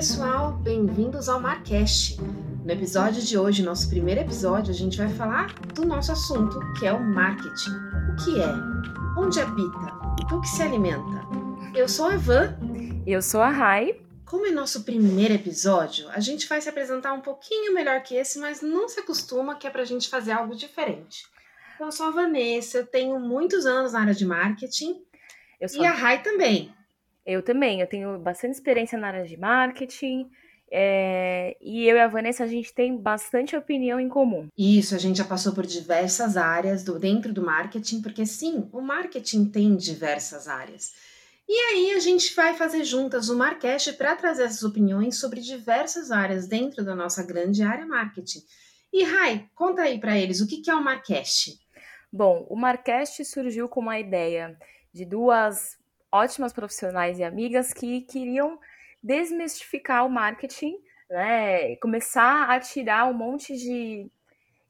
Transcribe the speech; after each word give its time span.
pessoal, 0.00 0.52
bem-vindos 0.52 1.28
ao 1.28 1.38
Marcast. 1.38 2.18
No 2.64 2.72
episódio 2.72 3.20
de 3.20 3.36
hoje, 3.36 3.62
nosso 3.62 3.86
primeiro 3.90 4.22
episódio, 4.22 4.72
a 4.72 4.74
gente 4.74 4.96
vai 4.96 5.10
falar 5.10 5.52
do 5.74 5.84
nosso 5.84 6.10
assunto, 6.10 6.58
que 6.78 6.86
é 6.86 6.92
o 6.94 7.04
marketing. 7.04 7.72
O 8.08 8.24
que 8.24 8.40
é? 8.40 9.20
Onde 9.20 9.38
habita? 9.38 9.92
Do 10.26 10.40
que 10.40 10.48
se 10.48 10.62
alimenta? 10.62 11.20
Eu 11.74 11.86
sou 11.86 12.06
a 12.06 12.16
Van. 12.16 12.56
Eu 13.06 13.20
sou 13.20 13.42
a 13.42 13.50
Rai. 13.50 14.00
Como 14.24 14.46
é 14.46 14.50
nosso 14.50 14.84
primeiro 14.84 15.34
episódio, 15.34 16.08
a 16.08 16.18
gente 16.18 16.48
vai 16.48 16.62
se 16.62 16.70
apresentar 16.70 17.12
um 17.12 17.20
pouquinho 17.20 17.74
melhor 17.74 18.02
que 18.02 18.14
esse, 18.14 18.38
mas 18.38 18.62
não 18.62 18.88
se 18.88 19.00
acostuma 19.00 19.56
que 19.56 19.66
é 19.66 19.70
pra 19.70 19.84
gente 19.84 20.08
fazer 20.08 20.32
algo 20.32 20.56
diferente. 20.56 21.26
Eu 21.78 21.92
sou 21.92 22.06
a 22.06 22.10
Vanessa, 22.10 22.78
eu 22.78 22.86
tenho 22.86 23.20
muitos 23.20 23.66
anos 23.66 23.92
na 23.92 24.00
área 24.00 24.14
de 24.14 24.24
marketing. 24.24 25.02
e 25.60 25.84
a 25.84 25.92
Rai 25.92 26.22
também. 26.22 26.74
Eu 27.30 27.42
também, 27.42 27.80
eu 27.80 27.86
tenho 27.86 28.18
bastante 28.18 28.54
experiência 28.54 28.98
na 28.98 29.06
área 29.06 29.24
de 29.24 29.36
marketing. 29.36 30.28
É, 30.72 31.56
e 31.60 31.86
eu 31.88 31.96
e 31.96 32.00
a 32.00 32.08
Vanessa, 32.08 32.42
a 32.42 32.46
gente 32.46 32.74
tem 32.74 32.96
bastante 32.96 33.56
opinião 33.56 34.00
em 34.00 34.08
comum. 34.08 34.48
Isso, 34.58 34.94
a 34.94 34.98
gente 34.98 35.18
já 35.18 35.24
passou 35.24 35.52
por 35.52 35.64
diversas 35.64 36.36
áreas 36.36 36.82
do, 36.82 36.98
dentro 36.98 37.32
do 37.32 37.42
marketing, 37.42 38.02
porque 38.02 38.26
sim, 38.26 38.68
o 38.72 38.80
marketing 38.80 39.46
tem 39.46 39.76
diversas 39.76 40.48
áreas. 40.48 40.92
E 41.48 41.52
aí 41.52 41.92
a 41.92 42.00
gente 42.00 42.34
vai 42.34 42.54
fazer 42.54 42.84
juntas 42.84 43.28
o 43.28 43.36
Marcast 43.36 43.92
para 43.94 44.14
trazer 44.14 44.44
essas 44.44 44.62
opiniões 44.62 45.18
sobre 45.18 45.40
diversas 45.40 46.12
áreas 46.12 46.46
dentro 46.46 46.84
da 46.84 46.94
nossa 46.94 47.24
grande 47.24 47.62
área 47.62 47.86
marketing. 47.86 48.40
E 48.92 49.02
Rai, 49.04 49.48
conta 49.54 49.82
aí 49.82 49.98
para 49.98 50.18
eles 50.18 50.40
o 50.40 50.46
que, 50.46 50.58
que 50.58 50.70
é 50.70 50.74
o 50.74 50.82
Marcast. 50.82 51.58
Bom, 52.12 52.46
o 52.48 52.56
Marcast 52.56 53.24
surgiu 53.24 53.68
com 53.68 53.80
uma 53.80 53.98
ideia 53.98 54.56
de 54.92 55.04
duas 55.04 55.79
ótimas 56.12 56.52
profissionais 56.52 57.18
e 57.18 57.24
amigas 57.24 57.72
que 57.72 58.02
queriam 58.02 58.58
desmistificar 59.02 60.06
o 60.06 60.10
marketing, 60.10 60.76
né? 61.08 61.76
Começar 61.76 62.50
a 62.50 62.60
tirar 62.60 63.08
um 63.08 63.14
monte 63.14 63.56
de, 63.56 64.10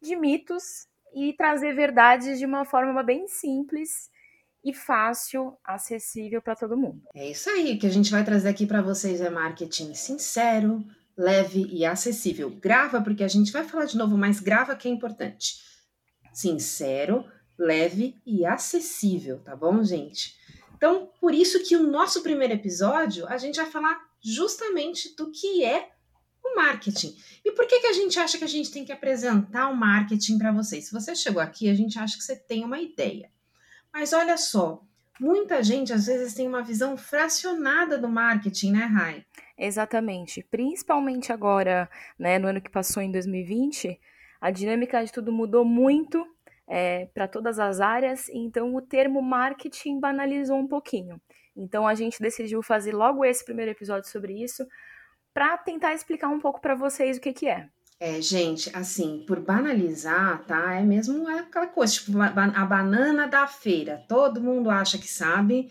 de 0.00 0.16
mitos 0.16 0.86
e 1.14 1.32
trazer 1.32 1.74
verdades 1.74 2.38
de 2.38 2.46
uma 2.46 2.64
forma 2.64 3.02
bem 3.02 3.26
simples 3.26 4.08
e 4.64 4.74
fácil, 4.74 5.56
acessível 5.64 6.40
para 6.42 6.54
todo 6.54 6.76
mundo. 6.76 7.02
É 7.14 7.30
isso 7.30 7.48
aí 7.50 7.78
que 7.78 7.86
a 7.86 7.90
gente 7.90 8.10
vai 8.10 8.24
trazer 8.24 8.48
aqui 8.48 8.66
para 8.66 8.82
vocês 8.82 9.20
é 9.20 9.30
marketing 9.30 9.94
sincero, 9.94 10.84
leve 11.16 11.66
e 11.70 11.84
acessível. 11.84 12.50
Grava 12.50 13.00
porque 13.00 13.24
a 13.24 13.28
gente 13.28 13.52
vai 13.52 13.64
falar 13.64 13.86
de 13.86 13.96
novo, 13.96 14.16
mas 14.16 14.40
grava 14.40 14.76
que 14.76 14.86
é 14.86 14.90
importante. 14.90 15.56
Sincero, 16.32 17.24
leve 17.58 18.16
e 18.24 18.44
acessível, 18.44 19.40
tá 19.40 19.56
bom, 19.56 19.82
gente? 19.82 20.34
Então, 20.80 21.10
por 21.20 21.34
isso 21.34 21.62
que 21.62 21.76
o 21.76 21.82
nosso 21.82 22.22
primeiro 22.22 22.54
episódio, 22.54 23.28
a 23.28 23.36
gente 23.36 23.56
vai 23.56 23.70
falar 23.70 24.00
justamente 24.18 25.14
do 25.14 25.30
que 25.30 25.62
é 25.62 25.90
o 26.42 26.56
marketing. 26.56 27.14
E 27.44 27.52
por 27.52 27.66
que, 27.66 27.80
que 27.80 27.86
a 27.86 27.92
gente 27.92 28.18
acha 28.18 28.38
que 28.38 28.44
a 28.44 28.48
gente 28.48 28.70
tem 28.70 28.82
que 28.82 28.90
apresentar 28.90 29.68
o 29.68 29.76
marketing 29.76 30.38
para 30.38 30.50
vocês? 30.50 30.86
Se 30.86 30.92
você 30.94 31.14
chegou 31.14 31.42
aqui, 31.42 31.68
a 31.68 31.74
gente 31.74 31.98
acha 31.98 32.16
que 32.16 32.24
você 32.24 32.34
tem 32.34 32.64
uma 32.64 32.80
ideia. 32.80 33.30
Mas 33.92 34.14
olha 34.14 34.38
só, 34.38 34.82
muita 35.20 35.62
gente 35.62 35.92
às 35.92 36.06
vezes 36.06 36.32
tem 36.32 36.48
uma 36.48 36.62
visão 36.62 36.96
fracionada 36.96 37.98
do 37.98 38.08
marketing, 38.08 38.72
né, 38.72 38.84
Rai? 38.86 39.26
Exatamente. 39.58 40.42
Principalmente 40.50 41.30
agora, 41.30 41.90
né, 42.18 42.38
no 42.38 42.48
ano 42.48 42.60
que 42.62 42.70
passou 42.70 43.02
em 43.02 43.12
2020, 43.12 44.00
a 44.40 44.50
dinâmica 44.50 45.04
de 45.04 45.12
tudo 45.12 45.30
mudou 45.30 45.62
muito 45.62 46.26
é, 46.70 47.06
para 47.06 47.26
todas 47.26 47.58
as 47.58 47.80
áreas, 47.80 48.28
então 48.28 48.76
o 48.76 48.80
termo 48.80 49.20
marketing 49.20 49.98
banalizou 49.98 50.56
um 50.56 50.68
pouquinho. 50.68 51.20
Então 51.56 51.84
a 51.84 51.96
gente 51.96 52.22
decidiu 52.22 52.62
fazer 52.62 52.92
logo 52.94 53.24
esse 53.24 53.44
primeiro 53.44 53.72
episódio 53.72 54.08
sobre 54.08 54.40
isso 54.40 54.64
para 55.34 55.58
tentar 55.58 55.94
explicar 55.94 56.28
um 56.28 56.38
pouco 56.38 56.60
para 56.60 56.76
vocês 56.76 57.16
o 57.16 57.20
que, 57.20 57.32
que 57.32 57.48
é. 57.48 57.68
É, 57.98 58.22
gente, 58.22 58.74
assim, 58.74 59.24
por 59.26 59.40
banalizar, 59.40 60.44
tá? 60.46 60.74
É 60.74 60.82
mesmo 60.82 61.26
aquela 61.28 61.66
coisa, 61.66 61.92
tipo, 61.92 62.12
a 62.20 62.64
banana 62.64 63.26
da 63.26 63.48
feira. 63.48 64.04
Todo 64.08 64.40
mundo 64.40 64.70
acha 64.70 64.96
que 64.96 65.08
sabe 65.08 65.70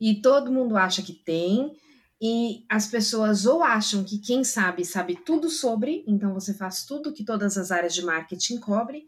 e 0.00 0.20
todo 0.20 0.50
mundo 0.50 0.78
acha 0.78 1.02
que 1.02 1.12
tem. 1.12 1.76
E 2.20 2.64
as 2.70 2.86
pessoas 2.86 3.44
ou 3.44 3.62
acham 3.62 4.02
que 4.02 4.18
quem 4.18 4.42
sabe, 4.42 4.84
sabe 4.84 5.14
tudo 5.14 5.50
sobre, 5.50 6.02
então 6.06 6.32
você 6.32 6.52
faz 6.54 6.84
tudo 6.84 7.12
que 7.12 7.22
todas 7.22 7.56
as 7.58 7.70
áreas 7.70 7.94
de 7.94 8.02
marketing 8.02 8.58
cobrem, 8.58 9.06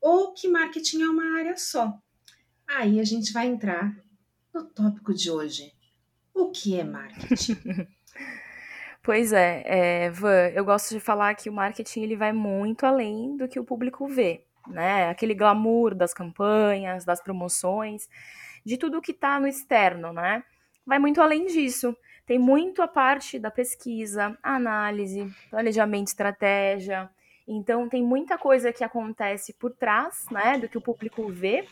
ou 0.00 0.32
que 0.32 0.48
marketing 0.48 1.02
é 1.02 1.08
uma 1.08 1.38
área 1.38 1.56
só. 1.56 1.98
Aí 2.66 3.00
a 3.00 3.04
gente 3.04 3.32
vai 3.32 3.46
entrar 3.46 3.94
no 4.54 4.64
tópico 4.64 5.12
de 5.12 5.30
hoje. 5.30 5.72
O 6.32 6.50
que 6.50 6.78
é 6.78 6.84
marketing? 6.84 7.56
pois 9.02 9.32
é, 9.32 9.62
é, 9.66 10.10
Van, 10.10 10.48
eu 10.54 10.64
gosto 10.64 10.94
de 10.94 11.00
falar 11.00 11.34
que 11.34 11.50
o 11.50 11.52
marketing 11.52 12.02
ele 12.02 12.16
vai 12.16 12.32
muito 12.32 12.86
além 12.86 13.36
do 13.36 13.48
que 13.48 13.58
o 13.58 13.64
público 13.64 14.06
vê, 14.06 14.44
né? 14.68 15.08
Aquele 15.10 15.34
glamour 15.34 15.94
das 15.94 16.14
campanhas, 16.14 17.04
das 17.04 17.20
promoções, 17.20 18.08
de 18.64 18.76
tudo 18.76 19.02
que 19.02 19.12
está 19.12 19.38
no 19.40 19.46
externo, 19.46 20.12
né? 20.12 20.42
Vai 20.86 20.98
muito 20.98 21.20
além 21.20 21.46
disso. 21.46 21.96
Tem 22.24 22.38
muito 22.38 22.80
a 22.80 22.88
parte 22.88 23.38
da 23.38 23.50
pesquisa, 23.50 24.38
análise, 24.42 25.28
planejamento, 25.50 26.08
estratégia, 26.08 27.10
então 27.52 27.88
tem 27.88 28.02
muita 28.02 28.38
coisa 28.38 28.72
que 28.72 28.84
acontece 28.84 29.52
por 29.54 29.72
trás, 29.72 30.24
né, 30.30 30.56
do 30.56 30.68
que 30.68 30.78
o 30.78 30.80
público 30.80 31.28
vê, 31.28 31.66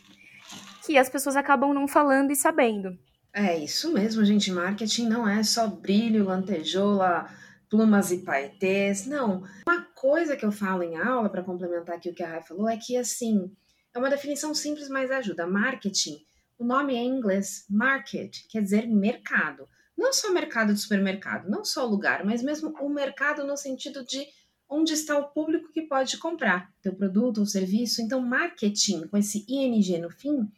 que 0.85 0.99
as 0.99 1.09
pessoas 1.09 1.37
acabam 1.37 1.73
não 1.73 1.87
falando 1.87 2.33
e 2.33 2.37
sabendo. 2.37 2.99
É 3.33 3.57
isso 3.57 3.93
mesmo, 3.93 4.25
gente. 4.25 4.51
Marketing 4.51 5.07
não 5.07 5.29
é 5.29 5.43
só 5.45 5.69
brilho, 5.69 6.25
lantejoula, 6.25 7.29
plumas 7.71 8.11
e 8.11 8.19
paetês. 8.19 9.07
Não. 9.07 9.45
Uma 9.69 9.83
coisa 9.95 10.37
que 10.37 10.45
eu 10.45 10.51
falo 10.51 10.83
em 10.83 10.97
aula, 10.97 11.29
para 11.29 11.45
complementar 11.45 11.97
aqui 11.97 12.11
o 12.11 12.15
que 12.15 12.23
a 12.23 12.29
Rai 12.29 12.43
falou, 12.43 12.69
é 12.69 12.77
que, 12.77 12.97
assim, 12.97 13.55
é 13.95 13.99
uma 13.99 14.11
definição 14.11 14.53
simples, 14.55 14.89
mas 14.89 15.11
ajuda. 15.11 15.47
Marketing, 15.47 16.17
o 16.59 16.65
nome 16.65 16.95
é 16.95 16.99
em 16.99 17.17
inglês 17.17 17.65
market, 17.71 18.39
quer 18.49 18.63
dizer 18.63 18.89
mercado. 18.89 19.69
Não 19.97 20.13
só 20.13 20.33
mercado 20.33 20.73
de 20.73 20.81
supermercado, 20.81 21.49
não 21.49 21.65
só 21.65 21.85
lugar, 21.85 22.25
mas 22.25 22.43
mesmo 22.43 22.75
o 22.81 22.89
mercado 22.89 23.45
no 23.45 23.57
sentido 23.57 24.05
de 24.05 24.27
onde 24.69 24.93
está 24.93 25.19
o 25.19 25.29
público 25.29 25.73
que 25.73 25.83
pode 25.83 26.19
comprar 26.19 26.73
teu 26.83 26.95
produto 26.95 27.39
ou 27.39 27.47
serviço. 27.47 28.03
Então, 28.03 28.21
marketing, 28.21 29.07
com 29.09 29.17
esse 29.17 29.45
ING 29.49 29.99
no 29.99 30.11
fim, 30.11 30.51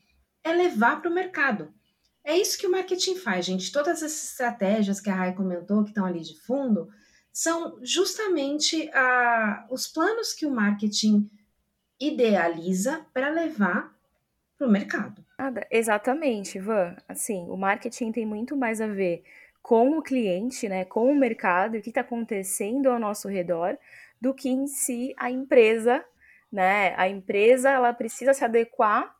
é 0.42 0.52
levar 0.52 1.00
para 1.00 1.10
o 1.10 1.14
mercado. 1.14 1.72
É 2.24 2.36
isso 2.36 2.58
que 2.58 2.66
o 2.66 2.70
marketing 2.70 3.16
faz, 3.16 3.46
gente. 3.46 3.72
Todas 3.72 4.02
essas 4.02 4.30
estratégias 4.30 5.00
que 5.00 5.08
a 5.08 5.14
Rai 5.14 5.34
comentou, 5.34 5.82
que 5.84 5.90
estão 5.90 6.04
ali 6.04 6.20
de 6.20 6.38
fundo, 6.40 6.88
são 7.32 7.78
justamente 7.82 8.90
ah, 8.92 9.66
os 9.70 9.86
planos 9.86 10.32
que 10.32 10.44
o 10.44 10.50
marketing 10.50 11.30
idealiza 11.98 13.06
para 13.12 13.28
levar 13.28 13.94
para 14.58 14.66
o 14.66 14.70
mercado. 14.70 15.24
Exatamente, 15.70 16.58
Ivan. 16.58 16.96
Assim, 17.08 17.46
o 17.48 17.56
marketing 17.56 18.12
tem 18.12 18.26
muito 18.26 18.56
mais 18.56 18.80
a 18.80 18.86
ver 18.86 19.24
com 19.62 19.98
o 19.98 20.02
cliente, 20.02 20.68
né, 20.68 20.84
com 20.84 21.10
o 21.10 21.14
mercado, 21.14 21.76
o 21.76 21.82
que 21.82 21.90
está 21.90 22.00
acontecendo 22.00 22.88
ao 22.88 22.98
nosso 22.98 23.28
redor, 23.28 23.76
do 24.20 24.34
que 24.34 24.48
em 24.48 24.66
si 24.66 25.14
a 25.16 25.30
empresa, 25.30 26.04
né? 26.52 26.94
A 26.96 27.08
empresa 27.08 27.70
ela 27.70 27.92
precisa 27.92 28.34
se 28.34 28.44
adequar 28.44 29.14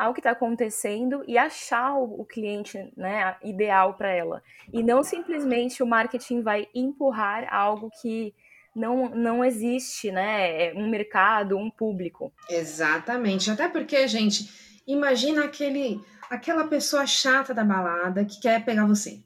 ao 0.00 0.14
que 0.14 0.20
está 0.20 0.30
acontecendo 0.30 1.22
e 1.28 1.36
achar 1.36 1.94
o, 1.94 2.24
cliente 2.24 2.90
né, 2.96 3.36
ideal 3.44 3.94
para 3.94 4.10
ela. 4.10 4.42
E 4.72 4.82
não 4.82 5.02
simplesmente 5.02 5.82
o 5.82 5.86
marketing 5.86 6.40
vai 6.40 6.66
empurrar 6.74 7.46
algo 7.52 7.90
que 8.00 8.34
não, 8.74 9.10
não 9.10 9.44
existe, 9.44 10.10
né? 10.10 10.68
É 10.68 10.74
um 10.74 10.88
mercado, 10.88 11.58
um 11.58 11.70
público. 11.70 12.32
Exatamente. 12.48 13.50
Até 13.50 13.68
porque, 13.68 14.08
gente, 14.08 14.80
imagina 14.86 15.44
aquele, 15.44 16.00
aquela 16.30 16.66
pessoa 16.66 17.06
chata 17.06 17.52
da 17.52 17.62
balada 17.62 18.24
que 18.24 18.40
quer 18.40 18.64
pegar 18.64 18.86
você. 18.86 19.20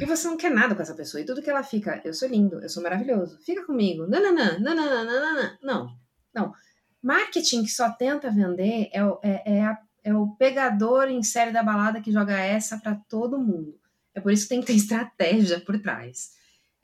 E 0.00 0.04
você 0.04 0.26
não 0.26 0.36
quer 0.36 0.50
nada 0.50 0.74
com 0.74 0.82
essa 0.82 0.94
pessoa. 0.94 1.20
E 1.20 1.24
tudo 1.24 1.40
que 1.40 1.48
ela 1.48 1.62
fica, 1.62 2.00
eu 2.04 2.12
sou 2.12 2.28
lindo, 2.28 2.60
eu 2.60 2.68
sou 2.68 2.82
maravilhoso, 2.82 3.38
fica 3.42 3.64
comigo. 3.64 4.06
Não, 4.08 4.20
não, 4.20 4.58
não, 4.58 5.58
não. 5.62 5.96
Não. 6.34 6.52
Marketing 7.00 7.62
que 7.62 7.70
só 7.70 7.90
tenta 7.90 8.30
vender 8.30 8.88
é, 8.92 9.04
o, 9.04 9.20
é, 9.22 9.58
é, 9.58 9.62
a, 9.62 9.78
é 10.02 10.14
o 10.14 10.34
pegador 10.36 11.08
em 11.08 11.22
série 11.22 11.52
da 11.52 11.62
balada 11.62 12.00
que 12.00 12.10
joga 12.10 12.36
essa 12.36 12.78
para 12.78 12.96
todo 13.08 13.38
mundo. 13.38 13.78
É 14.12 14.20
por 14.20 14.32
isso 14.32 14.44
que 14.44 14.48
tem 14.48 14.60
que 14.60 14.66
ter 14.66 14.74
estratégia 14.74 15.60
por 15.60 15.78
trás. 15.80 16.32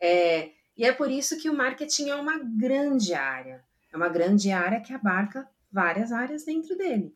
É, 0.01 0.51
e 0.77 0.85
é 0.85 0.93
por 0.93 1.11
isso 1.11 1.37
que 1.37 1.51
o 1.51 1.57
marketing 1.57 2.11
é 2.11 2.15
uma 2.15 2.39
grande 2.39 3.13
área. 3.13 3.65
É 3.93 3.97
uma 3.97 4.09
grande 4.09 4.53
área 4.53 4.81
que 4.81 4.93
abarca 4.93 5.49
várias 5.73 6.13
áreas 6.13 6.45
dentro 6.45 6.77
dele. 6.77 7.13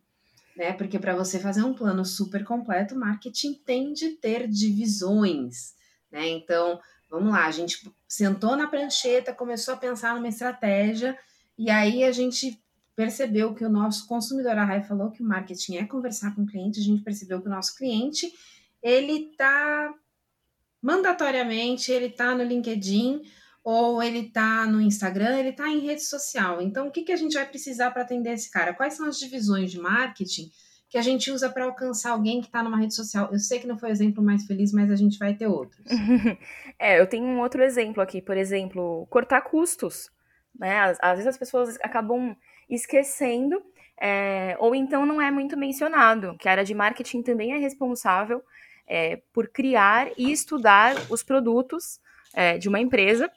Né? 0.56 0.72
Porque 0.72 0.98
para 0.98 1.14
você 1.14 1.38
fazer 1.38 1.62
um 1.62 1.72
plano 1.72 2.04
super 2.04 2.44
completo, 2.44 2.96
marketing 2.96 3.54
tem 3.54 3.92
de 3.92 4.10
ter 4.10 4.48
divisões 4.48 5.74
né? 6.14 6.28
Então, 6.28 6.80
vamos 7.10 7.32
lá, 7.32 7.44
a 7.44 7.50
gente 7.50 7.92
sentou 8.06 8.56
na 8.56 8.68
prancheta, 8.68 9.34
começou 9.34 9.74
a 9.74 9.76
pensar 9.76 10.14
numa 10.14 10.28
estratégia, 10.28 11.18
e 11.58 11.68
aí 11.68 12.04
a 12.04 12.12
gente 12.12 12.62
percebeu 12.94 13.52
que 13.52 13.64
o 13.64 13.68
nosso 13.68 14.06
consumidor, 14.06 14.56
a 14.56 14.64
Rai 14.64 14.84
falou 14.84 15.10
que 15.10 15.22
o 15.22 15.26
marketing 15.26 15.78
é 15.78 15.84
conversar 15.84 16.32
com 16.36 16.42
o 16.42 16.46
cliente, 16.46 16.78
a 16.78 16.82
gente 16.84 17.02
percebeu 17.02 17.42
que 17.42 17.48
o 17.48 17.50
nosso 17.50 17.76
cliente, 17.76 18.32
ele 18.80 19.30
está 19.30 19.92
mandatoriamente, 20.80 21.90
ele 21.90 22.06
está 22.06 22.32
no 22.32 22.44
LinkedIn, 22.44 23.22
ou 23.64 24.00
ele 24.00 24.26
está 24.26 24.66
no 24.66 24.80
Instagram, 24.80 25.38
ele 25.38 25.48
está 25.48 25.68
em 25.68 25.80
rede 25.80 26.04
social. 26.04 26.60
Então, 26.60 26.86
o 26.86 26.92
que, 26.92 27.02
que 27.02 27.12
a 27.12 27.16
gente 27.16 27.34
vai 27.34 27.48
precisar 27.48 27.90
para 27.90 28.02
atender 28.02 28.34
esse 28.34 28.50
cara? 28.50 28.74
Quais 28.74 28.94
são 28.94 29.06
as 29.06 29.18
divisões 29.18 29.72
de 29.72 29.80
marketing 29.80 30.52
que 30.94 30.98
a 30.98 31.02
gente 31.02 31.28
usa 31.28 31.50
para 31.50 31.64
alcançar 31.64 32.12
alguém 32.12 32.40
que 32.40 32.46
está 32.46 32.62
numa 32.62 32.78
rede 32.78 32.94
social? 32.94 33.28
Eu 33.32 33.40
sei 33.40 33.58
que 33.58 33.66
não 33.66 33.76
foi 33.76 33.88
o 33.88 33.90
exemplo 33.90 34.22
mais 34.22 34.46
feliz, 34.46 34.72
mas 34.72 34.92
a 34.92 34.94
gente 34.94 35.18
vai 35.18 35.34
ter 35.34 35.48
outros. 35.48 35.84
é, 36.78 37.00
eu 37.00 37.06
tenho 37.08 37.24
um 37.24 37.40
outro 37.40 37.64
exemplo 37.64 38.00
aqui, 38.00 38.22
por 38.22 38.36
exemplo, 38.36 39.04
cortar 39.10 39.40
custos. 39.40 40.08
Né? 40.56 40.78
Às, 40.78 40.98
às 41.02 41.14
vezes 41.14 41.26
as 41.26 41.36
pessoas 41.36 41.76
acabam 41.82 42.36
esquecendo, 42.70 43.60
é, 44.00 44.56
ou 44.60 44.72
então 44.72 45.04
não 45.04 45.20
é 45.20 45.32
muito 45.32 45.56
mencionado, 45.56 46.36
que 46.38 46.48
a 46.48 46.52
área 46.52 46.64
de 46.64 46.76
marketing 46.76 47.22
também 47.22 47.54
é 47.54 47.58
responsável 47.58 48.40
é, 48.86 49.20
por 49.32 49.48
criar 49.48 50.12
e 50.16 50.30
estudar 50.30 50.94
os 51.10 51.24
produtos 51.24 51.98
é, 52.32 52.56
de 52.56 52.68
uma 52.68 52.78
empresa 52.78 53.28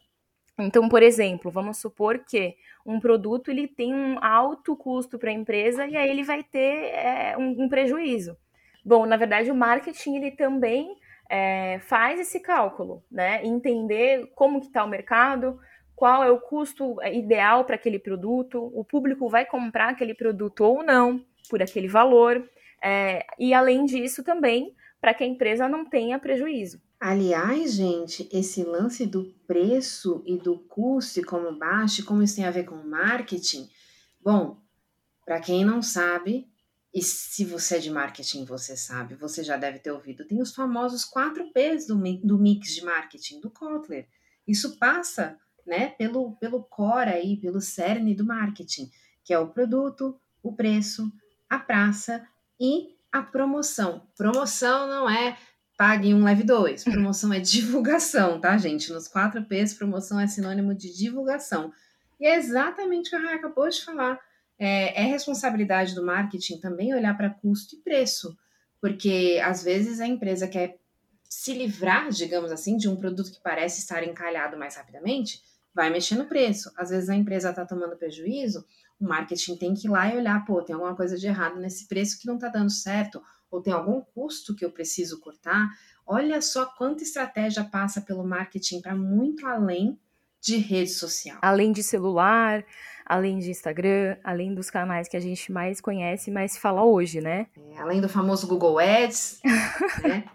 então, 0.60 0.90
por 0.90 1.04
exemplo, 1.04 1.52
vamos 1.52 1.78
supor 1.78 2.20
que 2.20 2.56
um 2.86 3.00
produto 3.00 3.52
ele 3.52 3.68
tem 3.68 3.94
um 3.94 4.18
alto 4.24 4.76
custo 4.76 5.20
para 5.20 5.30
a 5.30 5.34
empresa 5.34 5.86
e 5.86 5.96
aí 5.96 6.10
ele 6.10 6.24
vai 6.24 6.44
ter 6.44 6.86
é, 6.94 7.36
um, 7.38 7.64
um, 7.64 7.70
prejuízo. 7.70 8.36
Bom, 8.84 9.06
na 9.06 9.18
verdade, 9.18 9.52
o 9.52 9.56
marketing 9.56 10.16
ele 10.16 10.32
também 10.32 10.98
é, 11.30 11.80
faz 11.80 12.20
esse 12.20 12.40
cálculo, 12.40 13.04
né? 13.12 13.46
Entender 13.46 14.32
como 14.34 14.60
que 14.60 14.68
está 14.68 14.84
o 14.84 14.90
mercado, 14.90 15.60
qual 15.96 16.24
é 16.24 16.32
o 16.32 16.40
custo 16.40 17.00
é, 17.02 17.14
ideal 17.14 17.66
para 17.66 17.76
aquele 17.76 18.00
produto, 18.00 18.72
o 18.74 18.84
público 18.84 19.30
vai 19.30 19.46
comprar 19.46 19.90
aquele 19.90 20.14
produto 20.14 20.62
ou 20.62 20.84
não 20.84 21.24
por 21.50 21.62
aquele 21.62 21.88
valor, 21.88 22.50
é, 22.82 23.26
e 23.38 23.54
além 23.54 23.86
disso 23.86 24.24
também 24.24 24.76
para 25.00 25.14
que 25.14 25.24
a 25.24 25.28
empresa 25.28 25.68
não 25.68 25.86
tenha 25.86 26.20
prejuízo. 26.20 26.82
Aliás, 27.00 27.74
gente, 27.74 28.28
esse 28.32 28.64
lance 28.64 29.06
do 29.06 29.26
preço 29.46 30.24
e 30.26 30.36
do 30.36 30.58
custo 30.58 31.20
e 31.20 31.24
como 31.24 31.58
baixa, 31.58 32.04
como 32.04 32.24
isso 32.24 32.36
tem 32.36 32.46
a 32.46 32.52
ver 32.52 32.64
com 32.64 32.76
marketing. 32.76 33.70
Bom, 34.20 34.60
para 35.24 35.40
quem 35.40 35.64
não 35.64 35.82
sabe, 35.82 36.50
e 36.94 37.02
se 37.04 37.46
você 37.46 37.76
é 37.78 37.80
de 37.80 37.92
marketing, 37.92 38.46
você 38.46 38.76
sabe, 38.76 39.14
você 39.14 39.44
já 39.44 39.58
deve 39.58 39.78
ter 39.78 39.92
ouvido, 39.92 40.26
tem 40.26 40.42
os 40.42 40.56
famosos 40.56 41.06
4 41.06 41.52
P's 41.54 41.86
do, 41.86 41.96
do 42.24 42.40
mix 42.40 42.74
de 42.74 42.84
marketing 42.84 43.42
do 43.42 43.52
Kotler. 43.52 44.08
Isso 44.48 44.78
passa 44.78 45.38
né, 45.66 45.90
pelo, 45.90 46.36
pelo 46.38 46.64
core 46.64 47.10
aí, 47.10 47.38
pelo 47.38 47.62
cerne 47.62 48.16
do 48.16 48.26
marketing, 48.26 48.90
que 49.24 49.34
é 49.34 49.38
o 49.38 49.50
produto, 49.50 50.20
o 50.42 50.54
preço, 50.54 51.12
a 51.48 51.60
praça 51.60 52.26
e 52.60 52.96
a 53.12 53.22
promoção. 53.22 54.08
Promoção 54.16 54.88
não 54.88 55.10
é 55.10 55.38
pague 55.78 56.14
um, 56.14 56.24
leve 56.24 56.44
dois. 56.44 56.84
Promoção 56.84 57.32
é 57.32 57.40
divulgação, 57.40 58.42
tá, 58.42 58.58
gente? 58.58 58.92
Nos 58.92 59.08
4 59.08 59.46
P's, 59.46 59.76
promoção 59.76 60.20
é 60.20 60.28
sinônimo 60.28 60.74
de 60.74 60.92
divulgação. 60.92 61.72
E 62.20 62.26
é 62.26 62.36
exatamente 62.36 63.08
o 63.08 63.10
que 63.12 63.16
a 63.16 63.20
Raia 63.20 63.36
acabou 63.36 63.70
de 63.70 63.86
falar. 63.86 64.20
É, 64.58 65.04
é 65.04 65.06
responsabilidade 65.06 65.94
do 65.94 66.04
marketing 66.04 66.60
também 66.60 66.94
olhar 66.94 67.16
para 67.16 67.30
custo 67.30 67.76
e 67.76 67.80
preço, 67.80 68.36
porque 68.82 69.40
às 69.44 69.64
vezes 69.64 70.02
a 70.02 70.08
empresa 70.08 70.48
quer 70.48 70.80
se 71.30 71.54
livrar, 71.54 72.10
digamos 72.10 72.52
assim, 72.52 72.76
de 72.76 72.90
um 72.90 72.96
produto 72.96 73.32
que 73.32 73.40
parece 73.44 73.82
estar 73.82 74.04
encalhado 74.04 74.58
mais 74.58 74.76
rapidamente, 74.76 75.44
vai 75.76 75.92
mexer 75.92 76.16
no 76.16 76.26
preço. 76.26 76.72
Às 76.76 76.90
vezes 76.90 77.08
a 77.08 77.16
empresa 77.16 77.52
está 77.52 77.66
tomando 77.66 77.96
prejuízo, 77.96 78.66
o 79.00 79.06
marketing 79.06 79.58
tem 79.58 79.76
que 79.76 79.88
ir 79.88 79.92
lá 79.92 80.12
e 80.12 80.18
olhar, 80.18 80.44
pô, 80.44 80.60
tem 80.64 80.74
alguma 80.74 80.96
coisa 80.96 81.18
de 81.18 81.28
errado 81.28 81.60
nesse 81.60 81.88
preço 81.88 82.20
que 82.20 82.26
não 82.26 82.36
está 82.36 82.48
dando 82.48 82.72
certo, 82.72 83.22
ou 83.50 83.62
tem 83.62 83.74
algum 83.74 84.02
custo 84.02 84.56
que 84.56 84.64
eu 84.64 84.72
preciso 84.72 85.20
cortar, 85.20 85.70
olha 86.06 86.42
só 86.42 86.66
quanta 86.66 87.04
estratégia 87.04 87.64
passa 87.64 88.02
pelo 88.02 88.24
marketing 88.26 88.82
para 88.82 88.96
muito 88.96 89.46
além 89.46 90.00
de 90.42 90.58
rede 90.58 90.92
social. 90.92 91.40
Além 91.42 91.72
de 91.72 91.84
celular, 91.84 92.64
além 93.06 93.40
de 93.40 93.50
Instagram, 93.50 94.18
além 94.24 94.54
dos 94.54 94.70
canais 94.70 95.08
que 95.08 95.18
a 95.18 95.20
gente 95.20 95.52
mais 95.52 95.82
conhece, 95.82 96.30
mais 96.30 96.58
fala 96.58 96.84
hoje, 96.84 97.22
né? 97.22 97.48
É, 97.72 97.78
além 97.80 98.00
do 98.02 98.10
famoso 98.10 98.48
Google 98.48 98.80
Ads, 98.80 99.42
né? 100.04 100.26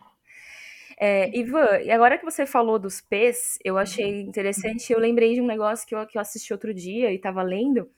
É, 0.99 1.37
Ivan, 1.37 1.81
e 1.83 1.91
agora 1.91 2.17
que 2.17 2.25
você 2.25 2.47
falou 2.47 2.79
dos 2.79 3.01
P's, 3.01 3.59
eu 3.65 3.77
achei 3.77 4.21
interessante, 4.21 4.93
eu 4.93 5.01
lembrei 5.01 5.35
de 5.35 5.41
um 5.41 5.47
negócio 5.47 5.87
que 5.87 5.95
eu, 5.95 6.07
que 6.07 6.17
eu 6.17 6.23
assisti 6.23 6.53
outro 6.53 6.73
dia 6.73 7.11
e 7.11 7.17
estava 7.17 7.43
lendo 7.43 7.91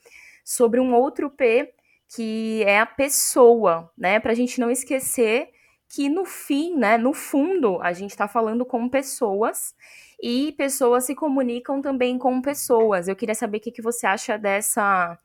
sobre 0.43 0.81
um 0.81 0.95
outro 0.95 1.29
P 1.29 1.75
que 2.15 2.63
é 2.65 2.81
a 2.81 2.87
pessoa, 2.87 3.91
né? 3.97 4.21
Para 4.21 4.33
a 4.33 4.35
gente 4.35 4.61
não 4.61 4.71
esquecer 4.71 5.49
que 5.89 6.09
no 6.09 6.25
fim, 6.25 6.77
né, 6.77 6.97
no 6.97 7.13
fundo, 7.13 7.81
a 7.81 7.93
gente 7.93 8.11
está 8.11 8.27
falando 8.27 8.65
com 8.65 8.89
pessoas 8.89 9.75
e 10.23 10.53
pessoas 10.53 11.05
se 11.05 11.15
comunicam 11.15 11.81
também 11.81 12.19
com 12.19 12.43
pessoas. 12.43 13.07
Eu 13.07 13.17
queria 13.17 13.35
saber 13.35 13.59
o 13.59 13.61
que, 13.61 13.71
que 13.71 13.83
você 13.83 14.07
acha 14.07 14.37
dessa, 14.37 15.19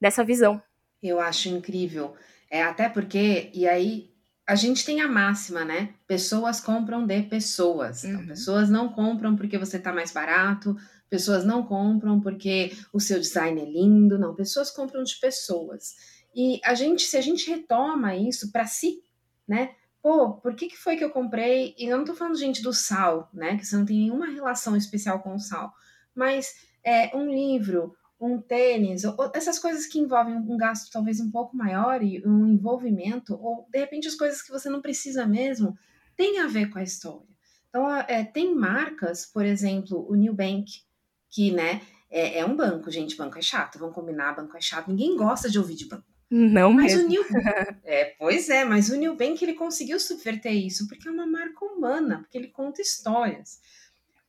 dessa 0.00 0.22
visão. 0.22 0.62
Eu 1.02 1.20
acho 1.20 1.48
incrível. 1.48 2.14
É, 2.50 2.62
até 2.62 2.88
porque, 2.88 3.50
e 3.52 3.66
aí 3.66 4.12
a 4.46 4.54
gente 4.54 4.84
tem 4.84 5.00
a 5.00 5.08
máxima, 5.08 5.64
né? 5.64 5.94
Pessoas 6.06 6.60
compram 6.60 7.06
de 7.06 7.22
pessoas. 7.22 8.04
Então, 8.04 8.20
uhum. 8.20 8.26
pessoas 8.26 8.68
não 8.68 8.88
compram 8.90 9.34
porque 9.34 9.58
você 9.58 9.76
está 9.76 9.92
mais 9.92 10.12
barato, 10.12 10.76
pessoas 11.08 11.44
não 11.44 11.64
compram 11.64 12.20
porque 12.20 12.72
o 12.92 13.00
seu 13.00 13.18
design 13.18 13.60
é 13.60 13.64
lindo, 13.64 14.18
não. 14.18 14.34
Pessoas 14.34 14.70
compram 14.70 15.02
de 15.02 15.18
pessoas. 15.18 15.94
E 16.34 16.60
a 16.64 16.74
gente, 16.74 17.02
se 17.02 17.16
a 17.16 17.20
gente 17.20 17.48
retoma 17.50 18.16
isso 18.16 18.50
para 18.50 18.66
si, 18.66 19.02
né? 19.46 19.74
Pô, 20.02 20.34
por 20.34 20.54
que, 20.54 20.68
que 20.68 20.76
foi 20.76 20.96
que 20.96 21.04
eu 21.04 21.10
comprei? 21.10 21.74
E 21.78 21.86
eu 21.86 21.96
não 21.96 22.04
tô 22.04 22.14
falando, 22.14 22.36
gente, 22.36 22.62
do 22.62 22.72
sal, 22.72 23.30
né? 23.32 23.56
Que 23.56 23.64
você 23.64 23.76
não 23.76 23.84
tem 23.84 23.98
nenhuma 23.98 24.26
relação 24.26 24.76
especial 24.76 25.20
com 25.20 25.34
o 25.34 25.38
sal. 25.38 25.72
Mas 26.14 26.54
é, 26.84 27.16
um 27.16 27.30
livro, 27.30 27.94
um 28.20 28.40
tênis, 28.40 29.04
ou, 29.04 29.30
essas 29.34 29.58
coisas 29.58 29.86
que 29.86 29.98
envolvem 29.98 30.34
um 30.34 30.56
gasto 30.56 30.90
talvez 30.90 31.20
um 31.20 31.30
pouco 31.30 31.56
maior 31.56 32.02
e 32.02 32.26
um 32.26 32.46
envolvimento, 32.46 33.34
ou 33.34 33.68
de 33.70 33.78
repente 33.78 34.08
as 34.08 34.14
coisas 34.14 34.42
que 34.42 34.50
você 34.50 34.68
não 34.68 34.80
precisa 34.80 35.26
mesmo, 35.26 35.76
tem 36.16 36.40
a 36.40 36.46
ver 36.46 36.70
com 36.70 36.78
a 36.78 36.82
história. 36.82 37.26
Então, 37.68 37.90
é, 37.90 38.22
tem 38.22 38.54
marcas, 38.54 39.24
por 39.24 39.44
exemplo, 39.44 40.06
o 40.08 40.14
New 40.14 40.34
Bank, 40.34 40.82
que, 41.30 41.50
né, 41.50 41.80
é, 42.10 42.40
é 42.40 42.44
um 42.44 42.54
banco, 42.54 42.90
gente, 42.90 43.16
banco 43.16 43.38
é 43.38 43.42
chato, 43.42 43.78
vamos 43.78 43.94
combinar, 43.94 44.36
banco 44.36 44.56
é 44.56 44.60
chato, 44.60 44.88
ninguém 44.88 45.16
gosta 45.16 45.48
de 45.48 45.58
ouvir 45.58 45.74
de 45.74 45.86
banco. 45.86 46.11
Não 46.34 46.72
mas 46.72 46.94
mesmo. 46.94 47.04
o 47.04 47.08
New 47.10 47.24
é, 47.84 48.06
pois 48.18 48.48
é, 48.48 48.64
mas 48.64 48.88
o 48.88 48.96
New 48.96 49.14
Bank 49.14 49.44
ele 49.44 49.52
conseguiu 49.52 50.00
subverter 50.00 50.54
isso 50.54 50.88
porque 50.88 51.06
é 51.06 51.10
uma 51.10 51.26
marca 51.26 51.62
humana, 51.62 52.20
porque 52.20 52.38
ele 52.38 52.48
conta 52.48 52.80
histórias. 52.80 53.60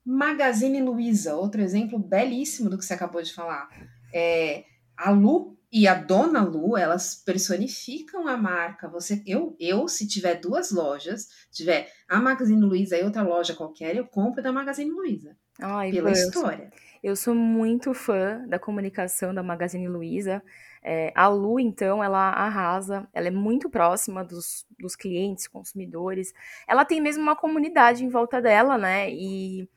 Magazine 0.05 0.81
Luiza, 0.81 1.33
outro 1.33 1.61
exemplo 1.61 1.97
belíssimo 1.97 2.69
do 2.69 2.77
que 2.77 2.83
você 2.83 2.93
acabou 2.93 3.21
de 3.21 3.33
falar. 3.33 3.69
É, 4.13 4.65
a 4.97 5.11
Lu 5.11 5.57
e 5.71 5.87
a 5.87 5.95
Dona 5.95 6.43
Lu, 6.43 6.75
elas 6.75 7.15
personificam 7.15 8.27
a 8.27 8.35
marca. 8.35 8.89
Você, 8.89 9.23
eu, 9.25 9.55
eu, 9.57 9.87
se 9.87 10.05
tiver 10.05 10.35
duas 10.35 10.71
lojas, 10.71 11.29
tiver 11.53 11.89
a 12.09 12.19
Magazine 12.19 12.61
Luiza 12.61 12.97
e 12.97 13.03
outra 13.03 13.21
loja 13.21 13.55
qualquer, 13.55 13.95
eu 13.95 14.05
compro 14.05 14.43
da 14.43 14.51
Magazine 14.51 14.91
Luiza. 14.91 15.37
Ai, 15.57 15.89
pela 15.89 16.11
história. 16.11 16.69
Eu 17.01 17.15
sou 17.15 17.33
muito 17.33 17.93
fã 17.93 18.45
da 18.47 18.59
comunicação 18.59 19.33
da 19.33 19.41
Magazine 19.41 19.87
Luiza. 19.87 20.43
É, 20.83 21.13
a 21.15 21.27
Lu, 21.29 21.59
então, 21.59 22.03
ela 22.03 22.29
arrasa, 22.31 23.07
ela 23.13 23.27
é 23.27 23.31
muito 23.31 23.69
próxima 23.69 24.23
dos, 24.23 24.65
dos 24.77 24.95
clientes, 24.95 25.47
consumidores. 25.47 26.33
Ela 26.67 26.83
tem 26.83 26.99
mesmo 26.99 27.23
uma 27.23 27.35
comunidade 27.35 28.03
em 28.03 28.09
volta 28.09 28.41
dela, 28.41 28.77
né? 28.77 29.09
E 29.09 29.69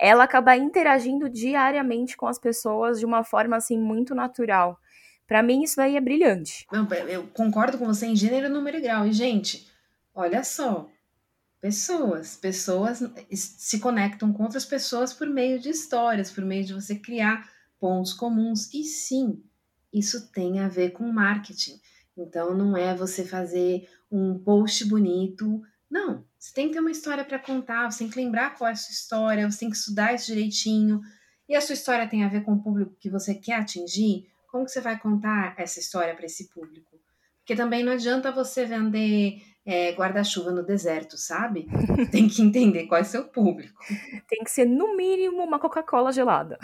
ela 0.00 0.24
acaba 0.24 0.56
interagindo 0.56 1.28
diariamente 1.28 2.16
com 2.16 2.26
as 2.26 2.38
pessoas 2.38 2.98
de 2.98 3.04
uma 3.04 3.22
forma, 3.22 3.56
assim, 3.56 3.78
muito 3.78 4.14
natural. 4.14 4.78
Para 5.26 5.42
mim, 5.42 5.62
isso 5.62 5.76
daí 5.76 5.96
é 5.96 6.00
brilhante. 6.00 6.66
Não, 6.72 6.88
eu 7.08 7.26
concordo 7.28 7.76
com 7.76 7.86
você 7.86 8.06
em 8.06 8.16
gênero, 8.16 8.48
número 8.48 8.78
e 8.78 8.80
grau. 8.80 9.06
E, 9.06 9.12
gente, 9.12 9.70
olha 10.14 10.42
só, 10.44 10.88
pessoas. 11.60 12.36
Pessoas 12.36 13.02
se 13.30 13.80
conectam 13.80 14.32
com 14.32 14.44
outras 14.44 14.64
pessoas 14.64 15.12
por 15.12 15.28
meio 15.28 15.58
de 15.58 15.68
histórias, 15.68 16.30
por 16.30 16.44
meio 16.44 16.64
de 16.64 16.72
você 16.72 16.94
criar 16.94 17.50
pontos 17.80 18.12
comuns. 18.12 18.72
E 18.72 18.84
sim, 18.84 19.42
isso 19.98 20.30
tem 20.30 20.60
a 20.60 20.68
ver 20.68 20.90
com 20.90 21.10
marketing. 21.10 21.80
Então, 22.16 22.54
não 22.54 22.76
é 22.76 22.94
você 22.94 23.24
fazer 23.24 23.88
um 24.10 24.38
post 24.38 24.84
bonito. 24.84 25.62
Não, 25.90 26.24
você 26.38 26.52
tem 26.52 26.68
que 26.68 26.74
ter 26.74 26.80
uma 26.80 26.90
história 26.90 27.24
para 27.24 27.38
contar, 27.38 27.90
você 27.90 28.00
tem 28.00 28.10
que 28.10 28.20
lembrar 28.20 28.56
qual 28.56 28.68
é 28.68 28.72
a 28.72 28.76
sua 28.76 28.92
história, 28.92 29.50
você 29.50 29.60
tem 29.60 29.70
que 29.70 29.76
estudar 29.76 30.14
isso 30.14 30.26
direitinho. 30.26 31.00
E 31.48 31.54
a 31.54 31.60
sua 31.60 31.74
história 31.74 32.08
tem 32.08 32.24
a 32.24 32.28
ver 32.28 32.42
com 32.42 32.52
o 32.52 32.62
público 32.62 32.96
que 32.98 33.08
você 33.08 33.34
quer 33.34 33.54
atingir? 33.54 34.28
Como 34.50 34.64
que 34.64 34.70
você 34.70 34.80
vai 34.80 34.98
contar 34.98 35.54
essa 35.56 35.78
história 35.78 36.14
para 36.14 36.26
esse 36.26 36.48
público? 36.48 37.00
Porque 37.38 37.54
também 37.54 37.84
não 37.84 37.92
adianta 37.92 38.32
você 38.32 38.64
vender 38.64 39.40
é, 39.64 39.92
guarda-chuva 39.92 40.50
no 40.50 40.64
deserto, 40.64 41.16
sabe? 41.16 41.68
Tem 42.10 42.28
que 42.28 42.42
entender 42.42 42.86
qual 42.86 42.98
é 42.98 43.02
o 43.02 43.06
seu 43.06 43.24
público. 43.24 43.80
Tem 44.28 44.42
que 44.42 44.50
ser, 44.50 44.66
no 44.66 44.96
mínimo, 44.96 45.42
uma 45.42 45.58
Coca-Cola 45.58 46.12
gelada. 46.12 46.58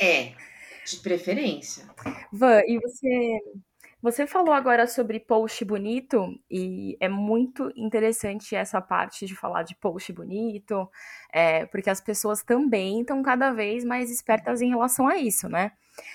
É, 0.00 0.32
de 0.96 1.02
preferência. 1.02 1.84
Van, 2.32 2.60
e 2.66 2.78
você 2.78 3.38
Você 4.02 4.26
falou 4.26 4.54
agora 4.54 4.86
sobre 4.86 5.20
post 5.20 5.62
bonito 5.64 6.34
e 6.50 6.96
é 7.00 7.08
muito 7.08 7.70
interessante 7.76 8.56
essa 8.56 8.80
parte 8.80 9.26
de 9.26 9.36
falar 9.36 9.62
de 9.62 9.74
post 9.76 10.10
bonito, 10.12 10.88
é, 11.32 11.66
porque 11.66 11.90
as 11.90 12.00
pessoas 12.00 12.42
também 12.42 13.02
estão 13.02 13.22
cada 13.22 13.52
vez 13.52 13.84
mais 13.84 14.10
espertas 14.10 14.62
em 14.62 14.70
relação 14.70 15.06
a 15.06 15.16
isso, 15.18 15.48
né? 15.50 15.72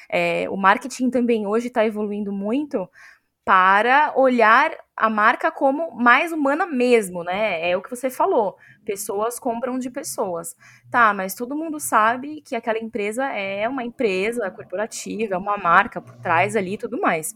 É, 0.10 0.50
o 0.50 0.58
marketing 0.58 1.12
também 1.12 1.46
hoje 1.46 1.67
está 1.67 1.86
evoluindo 1.86 2.32
muito 2.32 2.89
para 3.46 4.12
olhar 4.16 4.75
a 4.98 5.10
marca 5.10 5.52
como 5.52 5.92
mais 5.92 6.32
humana 6.32 6.66
mesmo, 6.66 7.24
né? 7.24 7.70
É 7.70 7.78
o 7.78 7.82
que 7.82 7.90
você 7.90 8.10
falou. 8.10 8.58
Pessoas 8.84 9.40
compram 9.40 9.78
de 9.78 9.92
pessoas. 9.92 10.56
Tá, 10.90 11.14
mas 11.14 11.36
todo 11.36 11.56
mundo 11.56 11.80
sabe 11.80 12.42
que 12.42 12.56
aquela 12.56 12.80
empresa 12.80 13.25
é 13.25 13.70
uma 13.70 13.84
empresa 13.84 14.50
corporativa, 14.50 15.36
é 15.36 15.38
uma 15.38 15.58
marca 15.58 16.02
por 16.02 16.16
trás 16.18 16.56
ali 16.56 16.74
e 16.74 16.78
tudo 16.78 17.00
mais 17.00 17.36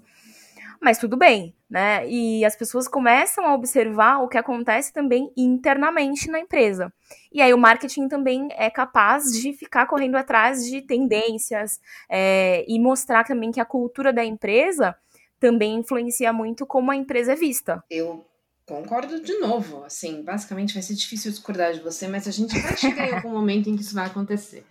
mas 0.81 0.97
tudo 0.97 1.17
bem, 1.17 1.53
né? 1.69 2.07
E 2.07 2.45
as 2.45 2.55
pessoas 2.55 2.87
começam 2.87 3.45
a 3.45 3.53
observar 3.53 4.19
o 4.19 4.29
que 4.29 4.37
acontece 4.37 4.93
também 4.93 5.31
internamente 5.35 6.29
na 6.31 6.39
empresa. 6.39 6.91
E 7.31 7.41
aí 7.41 7.53
o 7.53 7.57
marketing 7.57 8.07
também 8.07 8.47
é 8.51 8.69
capaz 8.69 9.25
de 9.25 9.51
ficar 9.53 9.85
correndo 9.87 10.15
atrás 10.15 10.65
de 10.65 10.81
tendências 10.81 11.81
é, 12.09 12.63
e 12.67 12.79
mostrar 12.79 13.25
também 13.25 13.51
que 13.51 13.59
a 13.59 13.65
cultura 13.65 14.13
da 14.13 14.23
empresa 14.23 14.95
também 15.39 15.75
influencia 15.75 16.31
muito 16.33 16.65
como 16.65 16.91
a 16.91 16.95
empresa 16.95 17.33
é 17.33 17.35
vista. 17.35 17.83
Eu 17.89 18.25
concordo 18.65 19.21
de 19.21 19.37
novo. 19.39 19.83
Assim, 19.83 20.21
basicamente 20.21 20.73
vai 20.73 20.83
ser 20.83 20.93
difícil 20.93 21.31
discordar 21.31 21.73
de 21.73 21.81
você, 21.81 22.07
mas 22.07 22.27
a 22.27 22.31
gente 22.31 22.57
vai 22.59 22.77
chegar 22.77 23.09
em 23.09 23.13
algum 23.13 23.31
momento 23.31 23.69
em 23.69 23.75
que 23.75 23.81
isso 23.81 23.95
vai 23.95 24.05
acontecer. 24.05 24.65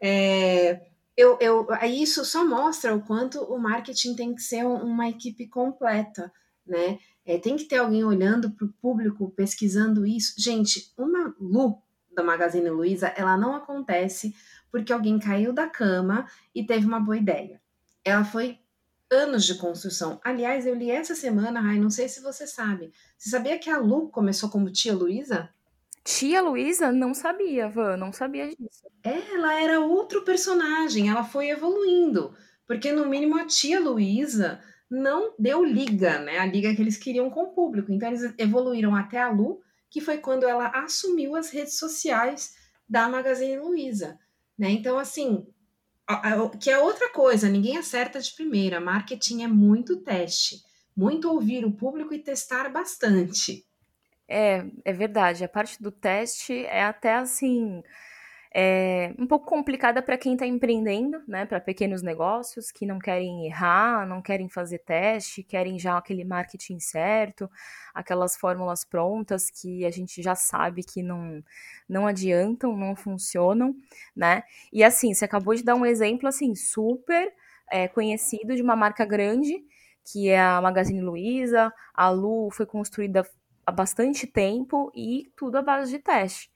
É, 0.00 0.80
eu, 1.16 1.38
eu, 1.40 1.66
isso 1.84 2.24
só 2.24 2.44
mostra 2.44 2.94
o 2.94 3.02
quanto 3.02 3.40
o 3.42 3.58
marketing 3.58 4.14
tem 4.14 4.34
que 4.34 4.42
ser 4.42 4.64
uma 4.64 5.08
equipe 5.08 5.46
completa, 5.46 6.32
né? 6.66 6.98
É, 7.24 7.38
tem 7.38 7.56
que 7.56 7.64
ter 7.64 7.76
alguém 7.76 8.02
olhando 8.02 8.50
para 8.50 8.66
o 8.66 8.72
público, 8.80 9.30
pesquisando 9.30 10.04
isso. 10.04 10.34
Gente, 10.38 10.92
uma 10.98 11.34
Lu 11.38 11.80
da 12.12 12.22
Magazine 12.22 12.68
Luiza, 12.68 13.08
ela 13.16 13.36
não 13.36 13.54
acontece 13.54 14.34
porque 14.70 14.92
alguém 14.92 15.18
caiu 15.18 15.52
da 15.52 15.68
cama 15.68 16.26
e 16.54 16.64
teve 16.64 16.86
uma 16.86 16.98
boa 16.98 17.16
ideia. 17.16 17.60
Ela 18.04 18.24
foi 18.24 18.58
anos 19.12 19.44
de 19.44 19.54
construção. 19.56 20.18
Aliás, 20.24 20.66
eu 20.66 20.74
li 20.74 20.90
essa 20.90 21.14
semana, 21.14 21.60
Rai, 21.60 21.78
não 21.78 21.90
sei 21.90 22.08
se 22.08 22.20
você 22.20 22.46
sabe. 22.46 22.92
Você 23.16 23.30
sabia 23.30 23.58
que 23.58 23.70
a 23.70 23.78
Lu 23.78 24.08
começou 24.08 24.48
como 24.48 24.72
tia 24.72 24.94
Luísa? 24.94 25.50
Tia 26.02 26.42
Luísa? 26.42 26.90
Não 26.90 27.14
sabia, 27.14 27.68
Van, 27.68 27.96
não 27.96 28.12
sabia 28.12 28.48
disso. 28.48 28.86
Ela 29.04 29.60
era 29.60 29.80
outro 29.80 30.24
personagem, 30.24 31.08
ela 31.08 31.22
foi 31.22 31.50
evoluindo. 31.50 32.34
Porque, 32.66 32.90
no 32.90 33.06
mínimo, 33.06 33.38
a 33.38 33.44
tia 33.44 33.78
Luísa 33.78 34.60
não 34.90 35.34
deu 35.38 35.64
liga, 35.64 36.18
né? 36.18 36.38
A 36.38 36.46
liga 36.46 36.74
que 36.74 36.82
eles 36.82 36.96
queriam 36.96 37.30
com 37.30 37.44
o 37.44 37.54
público. 37.54 37.92
Então, 37.92 38.08
eles 38.08 38.34
evoluíram 38.38 38.96
até 38.96 39.20
a 39.20 39.30
Lu, 39.30 39.60
que 39.88 40.00
foi 40.00 40.18
quando 40.18 40.44
ela 40.44 40.68
assumiu 40.68 41.36
as 41.36 41.50
redes 41.50 41.78
sociais 41.78 42.54
da 42.88 43.08
Magazine 43.08 43.58
Luiza. 43.58 44.18
Né? 44.58 44.70
Então, 44.70 44.98
assim, 44.98 45.46
que 46.58 46.70
é 46.70 46.78
outra 46.78 47.10
coisa, 47.10 47.48
ninguém 47.48 47.76
acerta 47.76 48.20
de 48.20 48.34
primeira. 48.34 48.80
Marketing 48.80 49.42
é 49.42 49.48
muito 49.48 50.00
teste, 50.02 50.56
muito 50.96 51.30
ouvir 51.30 51.64
o 51.64 51.72
público 51.72 52.14
e 52.14 52.18
testar 52.18 52.70
bastante. 52.70 53.64
É, 54.28 54.64
é 54.84 54.92
verdade. 54.92 55.44
A 55.44 55.48
parte 55.48 55.82
do 55.82 55.90
teste 55.90 56.64
é 56.66 56.82
até 56.82 57.14
assim. 57.14 57.82
É 58.54 59.14
um 59.18 59.26
pouco 59.26 59.46
complicada 59.46 60.02
para 60.02 60.18
quem 60.18 60.34
está 60.34 60.46
empreendendo, 60.46 61.22
né, 61.26 61.46
para 61.46 61.58
pequenos 61.58 62.02
negócios 62.02 62.70
que 62.70 62.84
não 62.84 62.98
querem 62.98 63.46
errar, 63.46 64.06
não 64.06 64.20
querem 64.20 64.48
fazer 64.48 64.78
teste, 64.80 65.42
querem 65.42 65.78
já 65.78 65.96
aquele 65.96 66.22
marketing 66.22 66.78
certo, 66.78 67.50
aquelas 67.94 68.36
fórmulas 68.36 68.84
prontas 68.84 69.50
que 69.50 69.86
a 69.86 69.90
gente 69.90 70.22
já 70.22 70.34
sabe 70.34 70.82
que 70.84 71.02
não, 71.02 71.42
não 71.88 72.06
adiantam, 72.06 72.76
não 72.76 72.94
funcionam, 72.94 73.74
né? 74.14 74.42
E 74.70 74.84
assim, 74.84 75.14
você 75.14 75.24
acabou 75.24 75.54
de 75.54 75.62
dar 75.64 75.74
um 75.74 75.86
exemplo 75.86 76.28
assim 76.28 76.54
super 76.54 77.32
é, 77.70 77.88
conhecido 77.88 78.54
de 78.54 78.60
uma 78.62 78.76
marca 78.76 79.04
grande 79.06 79.64
que 80.04 80.28
é 80.28 80.40
a 80.40 80.60
Magazine 80.60 81.00
Luiza. 81.00 81.72
A 81.94 82.10
Lu 82.10 82.50
foi 82.50 82.66
construída 82.66 83.26
há 83.66 83.72
bastante 83.72 84.26
tempo 84.26 84.90
e 84.94 85.32
tudo 85.36 85.56
à 85.58 85.62
base 85.62 85.90
de 85.90 85.98
teste. 85.98 86.51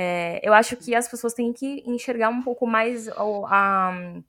É, 0.00 0.38
eu 0.44 0.54
acho 0.54 0.76
que 0.76 0.94
as 0.94 1.08
pessoas 1.08 1.34
têm 1.34 1.52
que 1.52 1.82
enxergar 1.84 2.28
um 2.28 2.40
pouco 2.40 2.64
mais 2.64 3.08
a, 3.08 4.20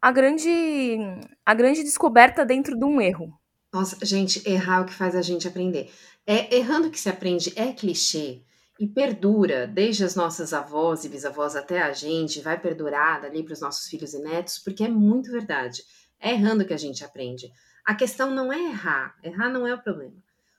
a, 0.00 0.12
grande, 0.12 0.96
a 1.44 1.52
grande 1.52 1.82
descoberta 1.82 2.46
dentro 2.46 2.78
de 2.78 2.84
um 2.84 3.00
erro. 3.00 3.36
Nossa, 3.72 3.98
gente, 4.06 4.48
errar 4.48 4.78
é 4.78 4.80
o 4.82 4.84
que 4.84 4.94
faz 4.94 5.16
a 5.16 5.20
gente 5.20 5.48
aprender. 5.48 5.90
É 6.24 6.54
errando 6.54 6.92
que 6.92 7.00
se 7.00 7.08
aprende 7.08 7.52
é 7.56 7.72
clichê 7.72 8.44
e 8.78 8.86
perdura 8.86 9.66
desde 9.66 10.04
as 10.04 10.14
nossas 10.14 10.52
avós 10.52 11.04
e 11.04 11.08
bisavós 11.08 11.56
até 11.56 11.82
a 11.82 11.92
gente, 11.92 12.40
vai 12.40 12.56
perdurar 12.56 13.20
dali 13.20 13.42
para 13.42 13.54
os 13.54 13.60
nossos 13.60 13.88
filhos 13.88 14.14
e 14.14 14.20
netos, 14.20 14.60
porque 14.60 14.84
é 14.84 14.88
muito 14.88 15.32
verdade. 15.32 15.82
É 16.20 16.30
errando 16.30 16.64
que 16.64 16.72
a 16.72 16.78
gente 16.78 17.04
aprende. 17.04 17.50
A 17.84 17.96
questão 17.96 18.30
não 18.30 18.52
é 18.52 18.62
errar, 18.62 19.16
errar 19.24 19.50
não 19.50 19.66
é 19.66 19.74
o 19.74 19.82
problema. 19.82 20.14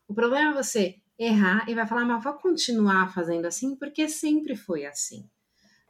O 0.09 0.13
problema 0.13 0.51
é 0.51 0.61
você 0.61 0.97
errar 1.19 1.69
e 1.69 1.75
vai 1.75 1.85
falar, 1.85 2.05
mas 2.05 2.23
vou 2.23 2.33
continuar 2.33 3.13
fazendo 3.13 3.45
assim 3.45 3.75
porque 3.75 4.07
sempre 4.07 4.55
foi 4.55 4.85
assim. 4.85 5.29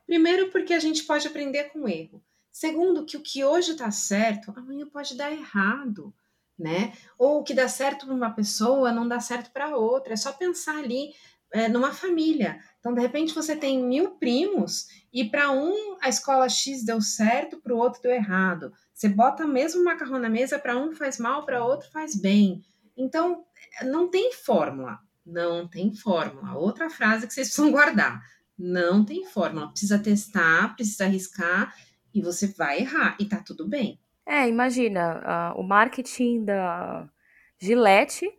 Primeiro, 0.06 0.50
porque 0.50 0.74
a 0.74 0.80
gente 0.80 1.04
pode 1.04 1.28
aprender 1.28 1.66
com 1.66 1.88
erro. 1.88 2.22
Segundo, 2.52 3.06
que 3.06 3.16
o 3.16 3.22
que 3.22 3.44
hoje 3.44 3.72
está 3.72 3.92
certo, 3.92 4.52
amanhã 4.58 4.88
pode 4.88 5.16
dar 5.16 5.32
errado, 5.32 6.12
né? 6.58 6.94
Ou 7.18 7.40
o 7.40 7.44
que 7.44 7.54
dá 7.54 7.68
certo 7.68 8.08
para 8.08 8.16
uma 8.16 8.32
pessoa 8.32 8.92
não 8.92 9.08
dá 9.08 9.20
certo 9.20 9.52
para 9.52 9.78
outra. 9.78 10.14
É 10.14 10.18
só 10.18 10.34
pensar 10.34 10.78
ali 10.80 11.14
é, 11.54 11.68
numa 11.70 11.94
família. 11.94 12.60
Então, 12.80 12.94
de 12.94 13.00
repente, 13.00 13.36
você 13.36 13.56
tem 13.56 13.84
mil 13.84 14.12
primos 14.16 14.88
e 15.14 15.24
para 15.24 15.52
um 15.52 15.98
a 16.02 16.10
escola 16.10 16.50
X 16.50 16.84
deu 16.84 17.00
certo, 17.02 17.62
para 17.62 17.74
o 17.74 17.78
outro 17.78 18.02
deu 18.02 18.12
errado. 18.12 18.74
Você 18.94 19.08
bota 19.08 19.46
mesmo 19.46 19.84
macarrão 19.84 20.20
na 20.20 20.30
mesa, 20.30 20.58
para 20.58 20.76
um 20.76 20.92
faz 20.92 21.20
mal, 21.20 21.46
para 21.46 21.64
outro 21.64 21.90
faz 21.92 22.20
bem. 22.20 22.64
Então, 22.98 23.46
não 23.84 24.10
tem 24.10 24.34
fórmula. 24.34 25.00
Não 25.26 25.68
tem 25.68 25.94
fórmula. 25.94 26.56
Outra 26.56 26.90
frase 26.90 27.28
que 27.28 27.34
vocês 27.34 27.48
precisam 27.48 27.72
guardar. 27.72 28.22
Não 28.58 29.06
tem 29.06 29.26
fórmula. 29.26 29.70
Precisa 29.70 30.00
testar, 30.00 30.76
precisa 30.76 31.06
arriscar 31.06 31.74
e 32.14 32.22
você 32.22 32.48
vai 32.48 32.80
errar. 32.80 33.16
E 33.20 33.26
tá 33.26 33.38
tudo 33.38 33.68
bem. 33.68 34.00
É, 34.26 34.48
imagina, 34.48 35.54
uh, 35.56 35.60
o 35.60 35.64
marketing 35.64 36.46
da 36.46 37.10
Gillette, 37.60 38.32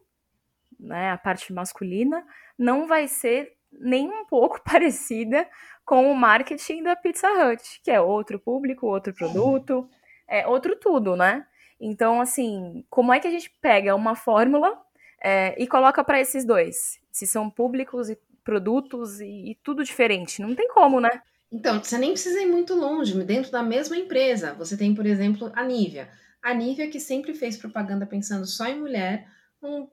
né, 0.78 1.10
a 1.10 1.18
parte 1.18 1.52
masculina, 1.52 2.24
não 2.56 2.86
vai 2.86 3.08
ser 3.08 3.56
nem 3.72 4.08
um 4.08 4.24
pouco 4.24 4.60
parecida 4.64 5.48
com 5.84 6.10
o 6.10 6.14
marketing 6.14 6.84
da 6.84 6.94
Pizza 6.94 7.28
Hut, 7.28 7.80
que 7.82 7.90
é 7.90 8.00
outro 8.00 8.38
público, 8.38 8.86
outro 8.86 9.12
produto, 9.12 9.88
é 10.28 10.46
outro 10.46 10.76
tudo, 10.76 11.16
né? 11.16 11.44
Então, 11.80 12.20
assim, 12.20 12.84
como 12.88 13.12
é 13.12 13.18
que 13.18 13.26
a 13.26 13.30
gente 13.30 13.50
pega 13.60 13.96
uma 13.96 14.14
fórmula 14.14 14.80
é, 15.22 15.54
e 15.62 15.66
coloca 15.66 16.02
para 16.02 16.20
esses 16.20 16.44
dois? 16.44 16.98
Se 17.12 17.26
são 17.26 17.50
públicos 17.50 18.08
e 18.08 18.18
produtos 18.42 19.20
e, 19.20 19.50
e, 19.50 19.54
tudo 19.62 19.84
diferente. 19.84 20.40
Não 20.40 20.54
tem 20.54 20.68
como, 20.68 21.00
né? 21.00 21.22
Então, 21.52 21.82
você 21.82 21.98
nem 21.98 22.12
precisa 22.12 22.40
ir 22.40 22.46
muito 22.46 22.74
longe, 22.74 23.22
dentro 23.24 23.50
da 23.50 23.62
mesma 23.62 23.96
empresa. 23.96 24.54
Você 24.54 24.76
tem, 24.76 24.94
por 24.94 25.04
exemplo, 25.06 25.50
a 25.54 25.64
Nivea. 25.64 26.10
A 26.42 26.54
Nivea, 26.54 26.88
que 26.88 27.00
sempre 27.00 27.34
fez 27.34 27.56
propaganda 27.56 28.06
pensando 28.06 28.46
só 28.46 28.66
em 28.66 28.78
mulher, 28.78 29.28
um 29.62 29.88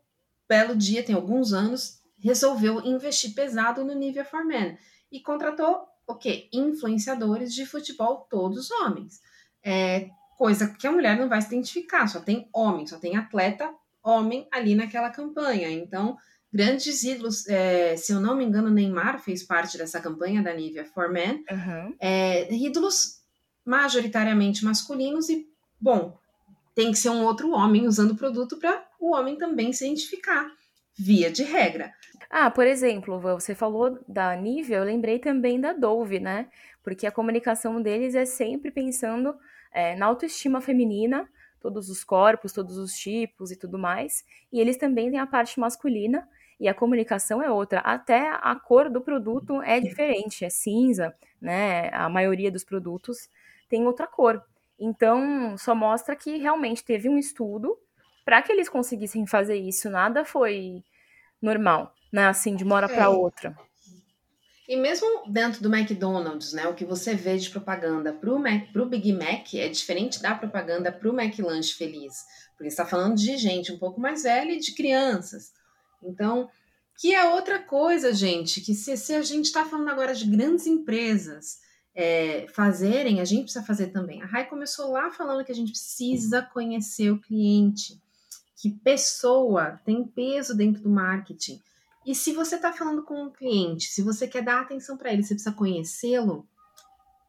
belo 0.48 0.76
dia, 0.76 1.04
tem 1.04 1.16
alguns 1.16 1.52
anos, 1.52 2.00
resolveu 2.20 2.82
investir 2.86 3.34
pesado 3.34 3.84
no 3.84 3.94
Nivea 3.94 4.24
for 4.24 4.46
Men 4.46 4.78
e 5.12 5.20
contratou 5.20 5.86
o 6.08 6.16
quê? 6.16 6.48
Influenciadores 6.54 7.54
de 7.54 7.66
futebol, 7.66 8.28
todos 8.30 8.72
homens. 8.72 9.20
É, 9.64 10.10
coisa 10.38 10.74
que 10.74 10.88
a 10.88 10.92
mulher 10.92 11.18
não 11.18 11.28
vai 11.28 11.42
se 11.42 11.48
identificar, 11.48 12.08
só 12.08 12.22
tem 12.22 12.50
homem, 12.54 12.88
só 12.88 12.98
tem 12.98 13.18
atleta 13.18 13.74
homem 14.08 14.48
ali 14.52 14.74
naquela 14.74 15.10
campanha. 15.10 15.70
Então, 15.70 16.18
grandes 16.52 17.04
ídolos, 17.04 17.48
é, 17.48 17.98
se 17.98 18.12
eu 18.12 18.20
não 18.20 18.36
me 18.36 18.46
engano, 18.46 18.70
Neymar 18.70 19.20
fez 19.20 19.44
parte 19.44 19.78
dessa 19.78 20.00
campanha 20.00 20.42
da 20.42 20.54
Nivea 20.54 20.86
for 20.86 21.10
Men, 21.10 21.44
uhum. 21.52 21.96
é, 22.00 22.52
ídolos 22.54 23.22
majoritariamente 23.66 24.64
masculinos 24.64 25.30
e, 25.30 25.46
bom, 25.80 26.18
tem 26.74 26.92
que 26.92 26.98
ser 26.98 27.10
um 27.10 27.24
outro 27.24 27.52
homem 27.52 27.86
usando 27.86 28.12
o 28.12 28.16
produto 28.16 28.58
para 28.58 28.86
o 29.00 29.14
homem 29.14 29.36
também 29.36 29.74
se 29.74 29.86
identificar, 29.86 30.50
via 30.98 31.30
de 31.30 31.44
regra. 31.44 31.92
Ah, 32.30 32.50
por 32.50 32.66
exemplo, 32.66 33.20
você 33.20 33.54
falou 33.54 34.00
da 34.08 34.36
Nivea, 34.36 34.78
eu 34.78 34.84
lembrei 34.84 35.20
também 35.20 35.60
da 35.60 35.74
Dove, 35.74 36.20
né? 36.20 36.48
Porque 36.84 37.06
a 37.06 37.12
comunicação 37.12 37.82
deles 37.82 38.16
é 38.16 38.26
sempre 38.26 38.72
pensando 38.72 39.36
é, 39.72 39.96
na 39.96 40.06
autoestima 40.06 40.62
feminina, 40.62 41.28
todos 41.60 41.90
os 41.90 42.04
corpos, 42.04 42.54
todos 42.54 42.78
os 42.78 42.94
tipos 42.94 43.52
e 43.52 43.56
tudo 43.56 43.78
mais. 43.78 44.24
E 44.52 44.60
eles 44.60 44.78
também 44.78 45.10
têm 45.10 45.20
a 45.20 45.28
parte 45.28 45.60
masculina 45.60 46.28
e 46.60 46.68
a 46.68 46.74
comunicação 46.74 47.42
é 47.42 47.52
outra. 47.52 47.80
Até 47.82 48.30
a 48.42 48.56
cor 48.56 48.90
do 48.90 49.02
produto 49.02 49.62
é 49.62 49.80
diferente, 49.80 50.44
é 50.44 50.50
cinza, 50.50 51.16
né? 51.42 51.90
A 51.94 52.10
maioria 52.10 52.52
dos 52.52 52.64
produtos 52.64 53.30
tem 53.70 53.86
outra 53.86 54.08
cor. 54.08 54.44
Então, 54.80 55.58
só 55.58 55.74
mostra 55.74 56.16
que 56.16 56.38
realmente 56.38 56.84
teve 56.84 57.10
um 57.10 57.18
estudo 57.18 57.78
para 58.24 58.42
que 58.42 58.52
eles 58.52 58.70
conseguissem 58.70 59.26
fazer 59.26 59.56
isso, 59.56 59.90
nada 59.90 60.26
foi 60.26 60.84
normal, 61.42 61.94
né? 62.12 62.28
Assim, 62.28 62.56
de 62.56 62.64
uma 62.64 62.76
hora 62.76 62.92
é. 62.92 62.96
para 62.96 63.10
outra. 63.10 63.56
E 64.68 64.76
mesmo 64.76 65.24
dentro 65.32 65.62
do 65.62 65.74
McDonald's, 65.74 66.52
né, 66.52 66.68
o 66.68 66.76
que 66.76 66.84
você 66.84 67.16
vê 67.16 67.38
de 67.38 67.50
propaganda 67.50 68.12
para 68.12 68.30
o 68.30 68.86
Big 68.86 69.14
Mac 69.14 69.54
é 69.54 69.70
diferente 69.70 70.22
da 70.22 70.36
propaganda 70.36 70.92
para 70.92 71.10
o 71.10 71.18
McLanche 71.18 71.74
Feliz, 71.74 72.26
porque 72.56 72.68
está 72.68 72.86
falando 72.86 73.16
de 73.16 73.38
gente 73.38 73.72
um 73.72 73.78
pouco 73.78 74.02
mais 74.02 74.24
velha 74.24 74.52
e 74.52 74.60
de 74.60 74.74
crianças. 74.74 75.54
Então, 76.04 76.50
que 76.98 77.14
é 77.14 77.34
outra 77.34 77.60
coisa, 77.60 78.14
gente, 78.14 78.60
que 78.60 78.74
se, 78.74 78.98
se 78.98 79.14
a 79.14 79.22
gente 79.22 79.46
está 79.46 79.64
falando 79.64 79.90
agora 79.90 80.14
de 80.14 80.26
grandes 80.26 80.68
empresas 80.68 81.60
é, 81.96 82.46
fazerem, 82.50 83.22
a 83.22 83.26
gente 83.26 83.44
precisa 83.44 83.64
fazer 83.64 83.88
também. 83.88 84.22
A 84.22 84.26
Rai 84.26 84.50
começou 84.50 84.92
lá 84.92 85.12
falando 85.12 85.46
que 85.46 85.52
a 85.52 85.56
gente 85.56 85.72
precisa 85.72 86.42
conhecer 86.42 87.10
o 87.10 87.22
cliente, 87.22 88.02
que 88.56 88.70
pessoa 88.70 89.80
tem 89.86 90.04
peso 90.04 90.58
dentro 90.58 90.82
do 90.82 90.90
marketing. 90.90 91.62
E 92.08 92.16
se 92.16 92.32
você 92.32 92.56
está 92.56 92.72
falando 92.72 93.04
com 93.04 93.22
um 93.22 93.30
cliente, 93.30 93.88
se 93.88 94.02
você 94.02 94.30
quer 94.30 94.42
dar 94.42 94.62
atenção 94.62 94.96
para 94.96 95.12
ele, 95.12 95.24
você 95.24 95.34
precisa 95.34 95.54
conhecê-lo, 95.54 96.48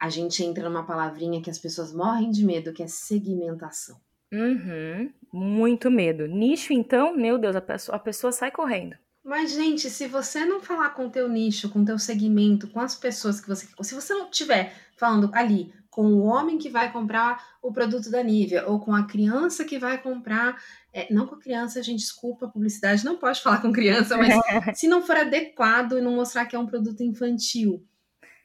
a 0.01 0.09
gente 0.09 0.45
entra 0.45 0.69
numa 0.69 0.87
palavrinha 0.87 1.43
que 1.43 1.51
as 1.51 1.59
pessoas 1.59 1.93
morrem 1.93 2.31
de 2.31 2.45
medo, 2.45 2.73
que 2.73 2.85
é 2.85 2.87
segmentação. 2.87 4.01
Uhum, 4.33 5.13
muito 5.33 5.91
medo. 5.91 6.29
Nicho, 6.29 6.73
então, 6.73 7.17
meu 7.17 7.39
Deus, 7.39 7.57
a 7.57 7.61
pessoa, 7.61 7.97
a 7.97 7.99
pessoa 7.99 8.31
sai 8.31 8.53
correndo. 8.53 8.95
Mas, 9.25 9.51
gente, 9.51 9.91
se 9.91 10.07
você 10.07 10.45
não 10.45 10.61
falar 10.61 10.91
com 10.91 11.07
o 11.07 11.11
teu 11.11 11.29
nicho, 11.29 11.69
com 11.71 11.81
o 11.81 11.85
teu 11.85 11.99
segmento, 11.99 12.69
com 12.69 12.79
as 12.79 12.95
pessoas 12.95 13.41
que 13.41 13.49
você... 13.49 13.67
Se 13.83 13.97
você 13.97 14.15
não 14.15 14.31
estiver 14.31 14.73
falando 14.97 15.29
ali 15.33 15.75
com 15.99 16.13
o 16.13 16.23
homem 16.27 16.59
que 16.59 16.71
vai 16.71 16.93
comprar 16.93 17.45
o 17.61 17.73
produto 17.73 18.09
da 18.09 18.23
Nivea, 18.23 18.69
ou 18.69 18.79
com 18.79 18.95
a 18.95 19.05
criança 19.05 19.65
que 19.65 19.81
vai 19.81 20.01
comprar 20.01 20.57
é, 20.93 21.13
não 21.13 21.27
com 21.27 21.35
a 21.35 21.41
criança, 21.41 21.81
a 21.81 21.83
gente 21.83 21.99
desculpa 21.99 22.47
a 22.47 22.49
publicidade, 22.49 23.05
não 23.05 23.17
pode 23.17 23.43
falar 23.43 23.61
com 23.61 23.73
criança, 23.73 24.17
mas 24.17 24.33
se 24.79 24.87
não 24.87 25.03
for 25.03 25.17
adequado 25.17 25.99
e 25.99 26.01
não 26.01 26.13
mostrar 26.13 26.47
que 26.47 26.55
é 26.55 26.59
um 26.59 26.69
produto 26.69 27.03
infantil, 27.03 27.85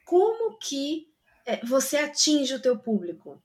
como 0.04 0.58
que 0.58 1.06
é, 1.46 1.64
você 1.64 1.98
atinge 1.98 2.56
o 2.56 2.60
teu 2.60 2.76
público? 2.76 3.40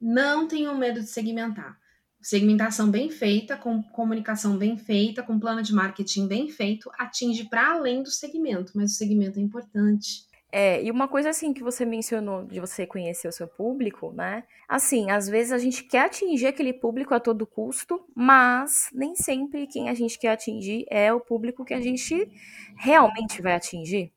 Não 0.00 0.46
tenham 0.46 0.78
medo 0.78 1.00
de 1.00 1.08
segmentar. 1.08 1.76
Segmentação 2.22 2.88
bem 2.88 3.10
feita, 3.10 3.56
com 3.56 3.82
comunicação 3.82 4.56
bem 4.56 4.76
feita, 4.76 5.20
com 5.20 5.36
plano 5.36 5.64
de 5.64 5.74
marketing 5.74 6.28
bem 6.28 6.48
feito, 6.48 6.92
atinge 6.96 7.48
para 7.48 7.72
além 7.72 8.04
do 8.04 8.10
segmento, 8.12 8.70
mas 8.76 8.92
o 8.92 8.94
segmento 8.94 9.40
é 9.40 9.42
importante. 9.42 10.27
É, 10.50 10.82
e 10.82 10.90
uma 10.90 11.06
coisa 11.06 11.28
assim 11.28 11.52
que 11.52 11.62
você 11.62 11.84
mencionou 11.84 12.44
de 12.44 12.58
você 12.58 12.86
conhecer 12.86 13.28
o 13.28 13.32
seu 13.32 13.46
público, 13.46 14.12
né? 14.12 14.44
Assim, 14.66 15.10
às 15.10 15.28
vezes 15.28 15.52
a 15.52 15.58
gente 15.58 15.84
quer 15.84 16.06
atingir 16.06 16.46
aquele 16.46 16.72
público 16.72 17.12
a 17.14 17.20
todo 17.20 17.46
custo, 17.46 18.02
mas 18.14 18.88
nem 18.94 19.14
sempre 19.14 19.66
quem 19.66 19.90
a 19.90 19.94
gente 19.94 20.18
quer 20.18 20.30
atingir 20.30 20.86
é 20.90 21.12
o 21.12 21.20
público 21.20 21.64
que 21.66 21.74
a 21.74 21.80
gente 21.80 22.30
realmente 22.76 23.42
vai 23.42 23.54
atingir, 23.54 24.10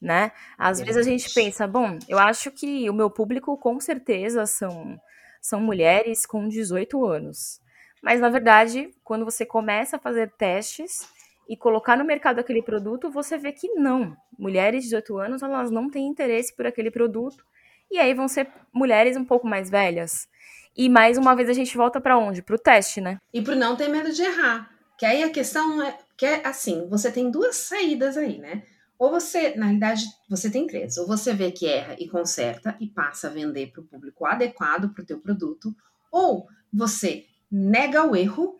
né? 0.00 0.30
Às 0.58 0.78
vezes 0.78 0.96
a 0.98 1.02
gente 1.02 1.32
pensa, 1.32 1.66
bom, 1.66 1.98
eu 2.06 2.18
acho 2.18 2.50
que 2.50 2.88
o 2.90 2.94
meu 2.94 3.10
público 3.10 3.56
com 3.56 3.80
certeza 3.80 4.44
são 4.46 5.00
são 5.40 5.60
mulheres 5.60 6.26
com 6.26 6.48
18 6.48 7.06
anos. 7.06 7.60
Mas 8.02 8.20
na 8.20 8.28
verdade, 8.28 8.90
quando 9.04 9.24
você 9.24 9.46
começa 9.46 9.96
a 9.96 10.00
fazer 10.00 10.30
testes, 10.36 11.08
e 11.48 11.56
colocar 11.56 11.96
no 11.96 12.04
mercado 12.04 12.38
aquele 12.38 12.62
produto, 12.62 13.10
você 13.10 13.38
vê 13.38 13.52
que 13.52 13.68
não. 13.74 14.14
Mulheres 14.38 14.82
de 14.82 14.90
18 14.90 15.18
anos, 15.18 15.42
elas 15.42 15.70
não 15.70 15.90
têm 15.90 16.06
interesse 16.06 16.54
por 16.54 16.66
aquele 16.66 16.90
produto. 16.90 17.44
E 17.90 17.98
aí 17.98 18.12
vão 18.12 18.28
ser 18.28 18.48
mulheres 18.72 19.16
um 19.16 19.24
pouco 19.24 19.46
mais 19.46 19.70
velhas. 19.70 20.28
E 20.76 20.88
mais 20.88 21.16
uma 21.16 21.34
vez 21.34 21.48
a 21.48 21.54
gente 21.54 21.76
volta 21.76 22.00
para 22.00 22.18
onde? 22.18 22.42
Para 22.42 22.54
o 22.54 22.58
teste, 22.58 23.00
né? 23.00 23.18
E 23.32 23.40
para 23.40 23.56
não 23.56 23.74
ter 23.74 23.88
medo 23.88 24.12
de 24.12 24.22
errar. 24.22 24.70
Que 24.98 25.06
aí 25.06 25.22
a 25.22 25.30
questão 25.30 25.82
é 25.82 25.96
que 26.16 26.26
é 26.26 26.46
assim, 26.46 26.86
você 26.88 27.10
tem 27.10 27.30
duas 27.30 27.56
saídas 27.56 28.16
aí, 28.16 28.38
né? 28.38 28.64
Ou 28.98 29.10
você, 29.10 29.54
na 29.54 29.66
realidade, 29.66 30.04
você 30.28 30.50
tem 30.50 30.66
três. 30.66 30.98
Ou 30.98 31.06
você 31.06 31.32
vê 31.32 31.50
que 31.50 31.66
erra 31.66 31.96
e 31.98 32.08
conserta 32.08 32.76
e 32.80 32.88
passa 32.88 33.28
a 33.28 33.30
vender 33.30 33.70
para 33.72 33.80
o 33.80 33.84
público 33.84 34.26
adequado 34.26 34.92
para 34.92 35.02
o 35.02 35.06
teu 35.06 35.18
produto. 35.18 35.74
Ou 36.10 36.48
você 36.72 37.24
nega 37.50 38.04
o 38.04 38.14
erro 38.14 38.57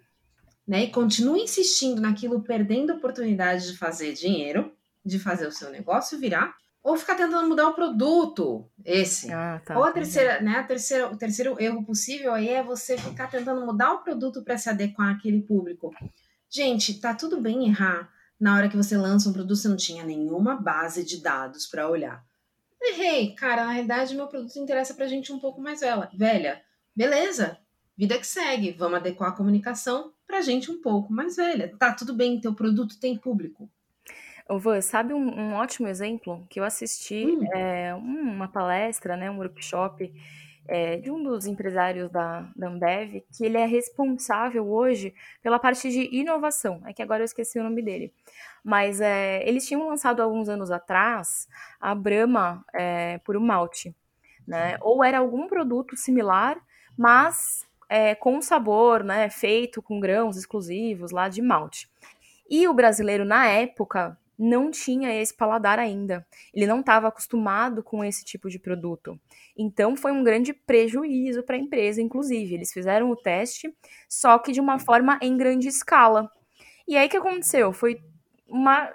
né, 0.69 0.85
e 0.85 0.91
continua 0.91 1.39
insistindo 1.39 1.99
naquilo, 1.99 2.43
perdendo 2.43 2.93
a 2.93 2.97
oportunidade 2.97 3.73
de 3.73 3.79
fazer 3.79 4.13
dinheiro, 4.13 4.71
de 5.03 5.19
fazer 5.19 5.47
o 5.47 5.53
seu 5.53 5.71
negócio 5.71 6.19
virar, 6.19 6.55
ou 6.83 6.95
ficar 6.95 7.15
tentando 7.15 7.49
mudar 7.49 7.69
o 7.69 7.75
produto, 7.75 8.69
esse. 8.85 9.33
Ah, 9.33 9.61
tá, 9.65 9.79
ou 9.79 9.85
a 9.85 9.91
terceira, 9.91 10.43
né, 10.43 10.59
a 10.59 10.63
terceira, 10.63 11.11
o 11.11 11.17
terceiro 11.17 11.57
erro 11.59 11.83
possível 11.85 12.35
aí 12.35 12.51
é 12.51 12.63
você 12.63 12.99
ficar 12.99 13.31
tentando 13.31 13.65
mudar 13.65 13.95
o 13.95 13.99
produto 14.01 14.43
para 14.43 14.59
se 14.59 14.69
adequar 14.69 15.17
àquele 15.17 15.41
público. 15.41 15.95
Gente, 16.51 17.01
tá 17.01 17.15
tudo 17.15 17.41
bem 17.41 17.67
errar. 17.67 18.11
Na 18.39 18.55
hora 18.55 18.69
que 18.69 18.77
você 18.77 18.97
lança 18.97 19.29
um 19.29 19.33
produto, 19.33 19.57
você 19.57 19.69
não 19.69 19.77
tinha 19.77 20.05
nenhuma 20.05 20.55
base 20.55 21.03
de 21.03 21.21
dados 21.21 21.67
para 21.67 21.89
olhar. 21.89 22.23
Errei, 22.81 23.35
cara, 23.35 23.65
na 23.65 23.73
realidade 23.73 24.15
meu 24.15 24.29
produto 24.29 24.57
interessa 24.59 24.95
pra 24.95 25.09
gente 25.09 25.33
um 25.33 25.39
pouco 25.39 25.61
mais 25.61 25.81
velha. 25.81 26.09
Velha, 26.15 26.63
beleza, 26.95 27.59
vida 27.99 28.17
que 28.17 28.27
segue, 28.27 28.71
vamos 28.71 28.99
adequar 28.99 29.31
a 29.31 29.37
comunicação 29.37 30.13
para 30.25 30.41
gente 30.41 30.71
um 30.71 30.81
pouco 30.81 31.13
mais 31.13 31.35
velha. 31.35 31.75
Tá, 31.77 31.93
tudo 31.93 32.15
bem, 32.15 32.41
teu 32.41 32.55
produto 32.55 33.01
tem 33.01 33.19
público. 33.19 33.69
Ô, 34.49 34.57
Van, 34.57 34.81
sabe 34.81 35.13
um, 35.13 35.29
um, 35.29 35.55
ótimo 35.55 35.89
exemplo 35.89 36.47
que 36.49 36.61
eu 36.61 36.65
assisti 36.65 37.27
hum. 37.27 37.45
é, 37.53 37.93
uma 37.95 38.47
palestra, 38.47 39.17
né, 39.17 39.29
um 39.29 39.39
workshop 39.39 40.13
é, 40.69 40.99
de 40.99 41.11
um 41.11 41.23
dos 41.23 41.47
empresários 41.47 42.09
da, 42.11 42.49
da 42.55 42.69
Ambev, 42.69 43.25
que 43.37 43.45
ele 43.45 43.57
é 43.57 43.67
responsável 43.67 44.71
hoje 44.71 45.13
pela 45.43 45.59
parte 45.59 45.91
de 45.91 46.09
inovação. 46.15 46.81
É 46.87 46.93
que 46.93 47.03
agora 47.03 47.23
eu 47.23 47.27
esqueci 47.27 47.59
o 47.59 47.65
nome 47.65 47.83
dele. 47.83 48.13
Mas 48.63 49.01
é, 49.01 49.47
eles 49.49 49.67
tinham 49.67 49.89
lançado 49.89 50.23
alguns 50.23 50.49
anos 50.49 50.71
atrás 50.71 51.49
a 51.81 51.95
Brahma 51.95 52.65
é, 52.73 53.19
por 53.19 53.37
um 53.37 53.45
malte. 53.45 53.95
Né? 54.47 54.79
Ou 54.81 55.03
era 55.03 55.19
algum 55.19 55.49
produto 55.49 55.97
similar, 55.97 56.59
mas 56.97 57.68
é, 57.89 58.15
com 58.15 58.41
sabor, 58.43 59.03
né, 59.03 59.31
feito 59.31 59.81
com 59.81 59.99
grãos 59.99 60.37
exclusivos 60.37 61.11
lá 61.11 61.29
de 61.29 61.41
malte. 61.41 61.89
E 62.49 62.67
o 62.69 62.75
brasileiro, 62.75 63.25
na 63.25 63.47
época, 63.47 64.19
não 64.39 64.71
tinha 64.71 65.13
esse 65.21 65.35
paladar 65.35 65.79
ainda. 65.79 66.25
Ele 66.55 66.67
não 66.67 66.81
estava 66.81 67.09
acostumado 67.09 67.83
com 67.83 68.05
esse 68.05 68.25
tipo 68.25 68.49
de 68.49 68.59
produto. 68.59 69.19
Então 69.57 69.97
foi 69.97 70.13
um 70.13 70.23
grande 70.23 70.53
prejuízo 70.53 71.43
para 71.43 71.57
a 71.57 71.59
empresa, 71.59 72.01
inclusive. 72.01 72.55
Eles 72.55 72.73
fizeram 72.73 73.11
o 73.11 73.17
teste, 73.17 73.75
só 74.09 74.39
que 74.39 74.53
de 74.53 74.61
uma 74.61 74.79
forma 74.79 75.19
em 75.21 75.37
grande 75.37 75.67
escala. 75.67 76.31
E 76.87 76.97
aí 76.97 77.09
o 77.09 77.11
que 77.11 77.17
aconteceu? 77.17 77.73
Foi 77.73 78.01
uma 78.47 78.95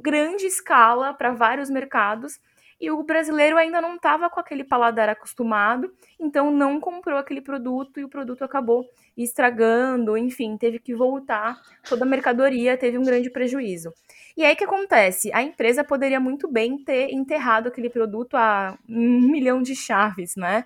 grande 0.00 0.46
escala 0.46 1.12
para 1.12 1.32
vários 1.32 1.68
mercados 1.68 2.40
e 2.80 2.90
o 2.90 3.02
brasileiro 3.02 3.56
ainda 3.56 3.80
não 3.80 3.96
estava 3.96 4.30
com 4.30 4.38
aquele 4.38 4.62
paladar 4.62 5.08
acostumado, 5.08 5.92
então 6.18 6.50
não 6.50 6.78
comprou 6.80 7.18
aquele 7.18 7.40
produto 7.40 7.98
e 7.98 8.04
o 8.04 8.08
produto 8.08 8.42
acabou 8.42 8.84
estragando, 9.16 10.16
enfim, 10.16 10.56
teve 10.56 10.78
que 10.78 10.94
voltar, 10.94 11.60
toda 11.88 12.04
a 12.04 12.08
mercadoria 12.08 12.76
teve 12.76 12.96
um 12.96 13.02
grande 13.02 13.30
prejuízo. 13.30 13.92
E 14.36 14.44
aí 14.44 14.54
o 14.54 14.56
que 14.56 14.64
acontece? 14.64 15.32
A 15.32 15.42
empresa 15.42 15.82
poderia 15.82 16.20
muito 16.20 16.46
bem 16.46 16.78
ter 16.78 17.10
enterrado 17.10 17.66
aquele 17.66 17.90
produto 17.90 18.36
a 18.36 18.78
um 18.88 19.20
milhão 19.28 19.60
de 19.60 19.74
chaves, 19.74 20.36
né? 20.36 20.64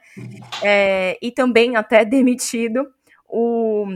É, 0.63 1.19
e 1.23 1.31
também 1.31 1.77
até 1.77 2.05
demitido 2.05 2.87
o 3.27 3.87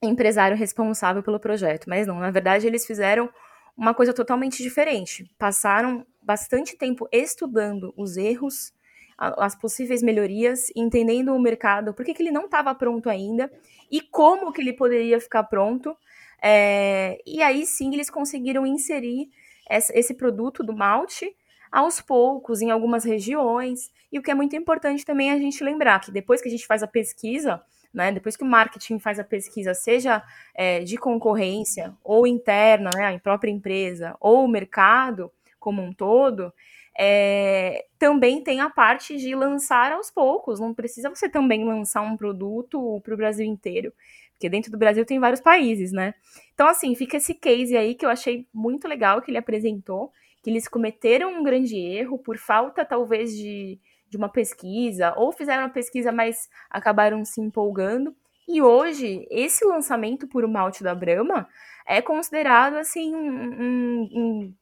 empresário 0.00 0.56
responsável 0.56 1.22
pelo 1.22 1.40
projeto. 1.40 1.86
Mas 1.88 2.06
não, 2.06 2.20
na 2.20 2.30
verdade 2.30 2.68
eles 2.68 2.86
fizeram 2.86 3.28
uma 3.78 3.94
coisa 3.94 4.12
totalmente 4.12 4.60
diferente. 4.60 5.30
Passaram 5.38 6.04
bastante 6.20 6.76
tempo 6.76 7.08
estudando 7.12 7.94
os 7.96 8.16
erros, 8.16 8.72
as 9.16 9.54
possíveis 9.54 10.02
melhorias, 10.02 10.70
entendendo 10.74 11.34
o 11.34 11.40
mercado, 11.40 11.94
por 11.94 12.04
que, 12.04 12.14
ele 12.20 12.32
não 12.32 12.46
estava 12.46 12.74
pronto 12.74 13.08
ainda 13.08 13.50
e 13.90 14.00
como 14.00 14.52
que 14.52 14.60
ele 14.60 14.72
poderia 14.72 15.20
ficar 15.20 15.44
pronto. 15.44 15.96
É, 16.42 17.20
e 17.24 17.40
aí 17.40 17.64
sim 17.64 17.94
eles 17.94 18.10
conseguiram 18.10 18.66
inserir 18.66 19.30
esse 19.70 20.14
produto 20.14 20.64
do 20.64 20.74
malte 20.74 21.34
aos 21.70 22.00
poucos 22.00 22.60
em 22.60 22.70
algumas 22.70 23.04
regiões. 23.04 23.92
E 24.10 24.18
o 24.18 24.22
que 24.22 24.30
é 24.30 24.34
muito 24.34 24.56
importante 24.56 25.04
também 25.04 25.30
é 25.30 25.34
a 25.34 25.38
gente 25.38 25.62
lembrar 25.62 26.00
que 26.00 26.10
depois 26.10 26.42
que 26.42 26.48
a 26.48 26.50
gente 26.50 26.66
faz 26.66 26.82
a 26.82 26.86
pesquisa, 26.86 27.62
né, 27.92 28.12
depois 28.12 28.36
que 28.36 28.44
o 28.44 28.46
marketing 28.46 28.98
faz 28.98 29.18
a 29.18 29.24
pesquisa, 29.24 29.74
seja 29.74 30.22
é, 30.54 30.80
de 30.80 30.96
concorrência 30.96 31.94
ou 32.04 32.26
interna, 32.26 32.90
né, 32.94 33.14
a 33.14 33.18
própria 33.18 33.50
empresa, 33.50 34.16
ou 34.20 34.44
o 34.44 34.48
mercado 34.48 35.32
como 35.58 35.82
um 35.82 35.92
todo, 35.92 36.52
é, 36.98 37.86
também 37.98 38.42
tem 38.42 38.60
a 38.60 38.68
parte 38.68 39.16
de 39.16 39.34
lançar 39.34 39.92
aos 39.92 40.10
poucos. 40.10 40.58
Não 40.58 40.74
precisa 40.74 41.08
você 41.08 41.28
também 41.28 41.64
lançar 41.64 42.02
um 42.02 42.16
produto 42.16 43.00
para 43.04 43.14
o 43.14 43.16
Brasil 43.16 43.46
inteiro, 43.46 43.92
porque 44.32 44.48
dentro 44.48 44.70
do 44.70 44.78
Brasil 44.78 45.04
tem 45.04 45.18
vários 45.18 45.40
países, 45.40 45.92
né? 45.92 46.14
Então, 46.54 46.66
assim, 46.66 46.94
fica 46.94 47.16
esse 47.16 47.34
case 47.34 47.76
aí 47.76 47.94
que 47.94 48.04
eu 48.04 48.10
achei 48.10 48.46
muito 48.52 48.88
legal 48.88 49.22
que 49.22 49.30
ele 49.30 49.38
apresentou, 49.38 50.12
que 50.42 50.50
eles 50.50 50.68
cometeram 50.68 51.40
um 51.40 51.42
grande 51.42 51.76
erro 51.76 52.18
por 52.18 52.36
falta, 52.36 52.84
talvez, 52.84 53.36
de 53.36 53.78
de 54.08 54.16
uma 54.16 54.28
pesquisa, 54.28 55.14
ou 55.16 55.32
fizeram 55.32 55.64
uma 55.64 55.70
pesquisa, 55.70 56.10
mas 56.10 56.48
acabaram 56.70 57.24
se 57.24 57.40
empolgando. 57.40 58.14
E 58.46 58.62
hoje, 58.62 59.26
esse 59.30 59.64
lançamento 59.64 60.26
por 60.26 60.44
o 60.44 60.48
malte 60.48 60.82
da 60.82 60.94
Brahma 60.94 61.46
é 61.86 62.00
considerado 62.00 62.74
assim 62.76 63.14
um, 63.14 63.62
um, 63.62 64.08
um 64.14 64.54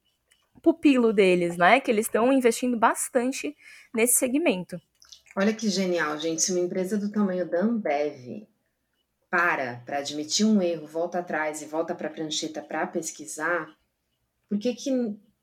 pupilo 0.61 1.13
deles, 1.13 1.57
né? 1.57 1.79
Que 1.79 1.91
eles 1.91 2.07
estão 2.07 2.33
investindo 2.33 2.77
bastante 2.77 3.57
nesse 3.95 4.19
segmento. 4.19 4.81
Olha 5.37 5.53
que 5.53 5.69
genial, 5.69 6.19
gente. 6.19 6.43
Se 6.43 6.51
uma 6.51 6.65
empresa 6.65 6.99
do 6.99 7.13
tamanho 7.13 7.49
da 7.49 7.61
Ambev 7.61 8.49
para 9.31 9.83
para 9.85 9.99
admitir 9.99 10.47
um 10.47 10.63
erro, 10.63 10.87
volta 10.87 11.19
atrás 11.19 11.63
e 11.63 11.67
volta 11.67 11.95
para 11.95 12.09
a 12.09 12.11
prancheta 12.13 12.63
para 12.63 12.87
pesquisar, 12.87 13.69
por 14.49 14.59
que, 14.59 14.75
que 14.75 14.91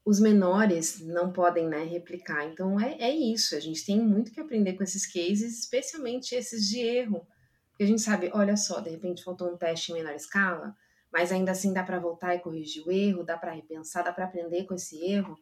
os 0.05 0.19
menores 0.19 0.99
não 0.99 1.31
podem 1.31 1.67
né, 1.67 1.83
replicar? 1.83 2.45
Então 2.45 2.79
é, 2.79 2.97
é 2.99 3.11
isso. 3.11 3.55
A 3.55 3.59
gente 3.59 3.85
tem 3.85 3.99
muito 3.99 4.31
que 4.31 4.39
aprender 4.39 4.73
com 4.73 4.83
esses 4.83 5.05
cases, 5.05 5.59
especialmente 5.59 6.35
esses 6.35 6.67
de 6.67 6.79
erro. 6.79 7.25
Porque 7.69 7.83
a 7.83 7.87
gente 7.87 8.01
sabe, 8.01 8.29
olha 8.33 8.55
só, 8.57 8.79
de 8.79 8.89
repente 8.89 9.23
faltou 9.23 9.51
um 9.51 9.57
teste 9.57 9.91
em 9.91 9.95
menor 9.95 10.13
escala, 10.13 10.75
mas 11.11 11.31
ainda 11.31 11.51
assim 11.51 11.73
dá 11.73 11.83
para 11.83 11.99
voltar 11.99 12.35
e 12.35 12.39
corrigir 12.39 12.85
o 12.85 12.91
erro, 12.91 13.23
dá 13.23 13.37
para 13.37 13.51
repensar, 13.51 14.03
dá 14.03 14.11
para 14.11 14.25
aprender 14.25 14.65
com 14.65 14.75
esse 14.75 15.03
erro. 15.03 15.37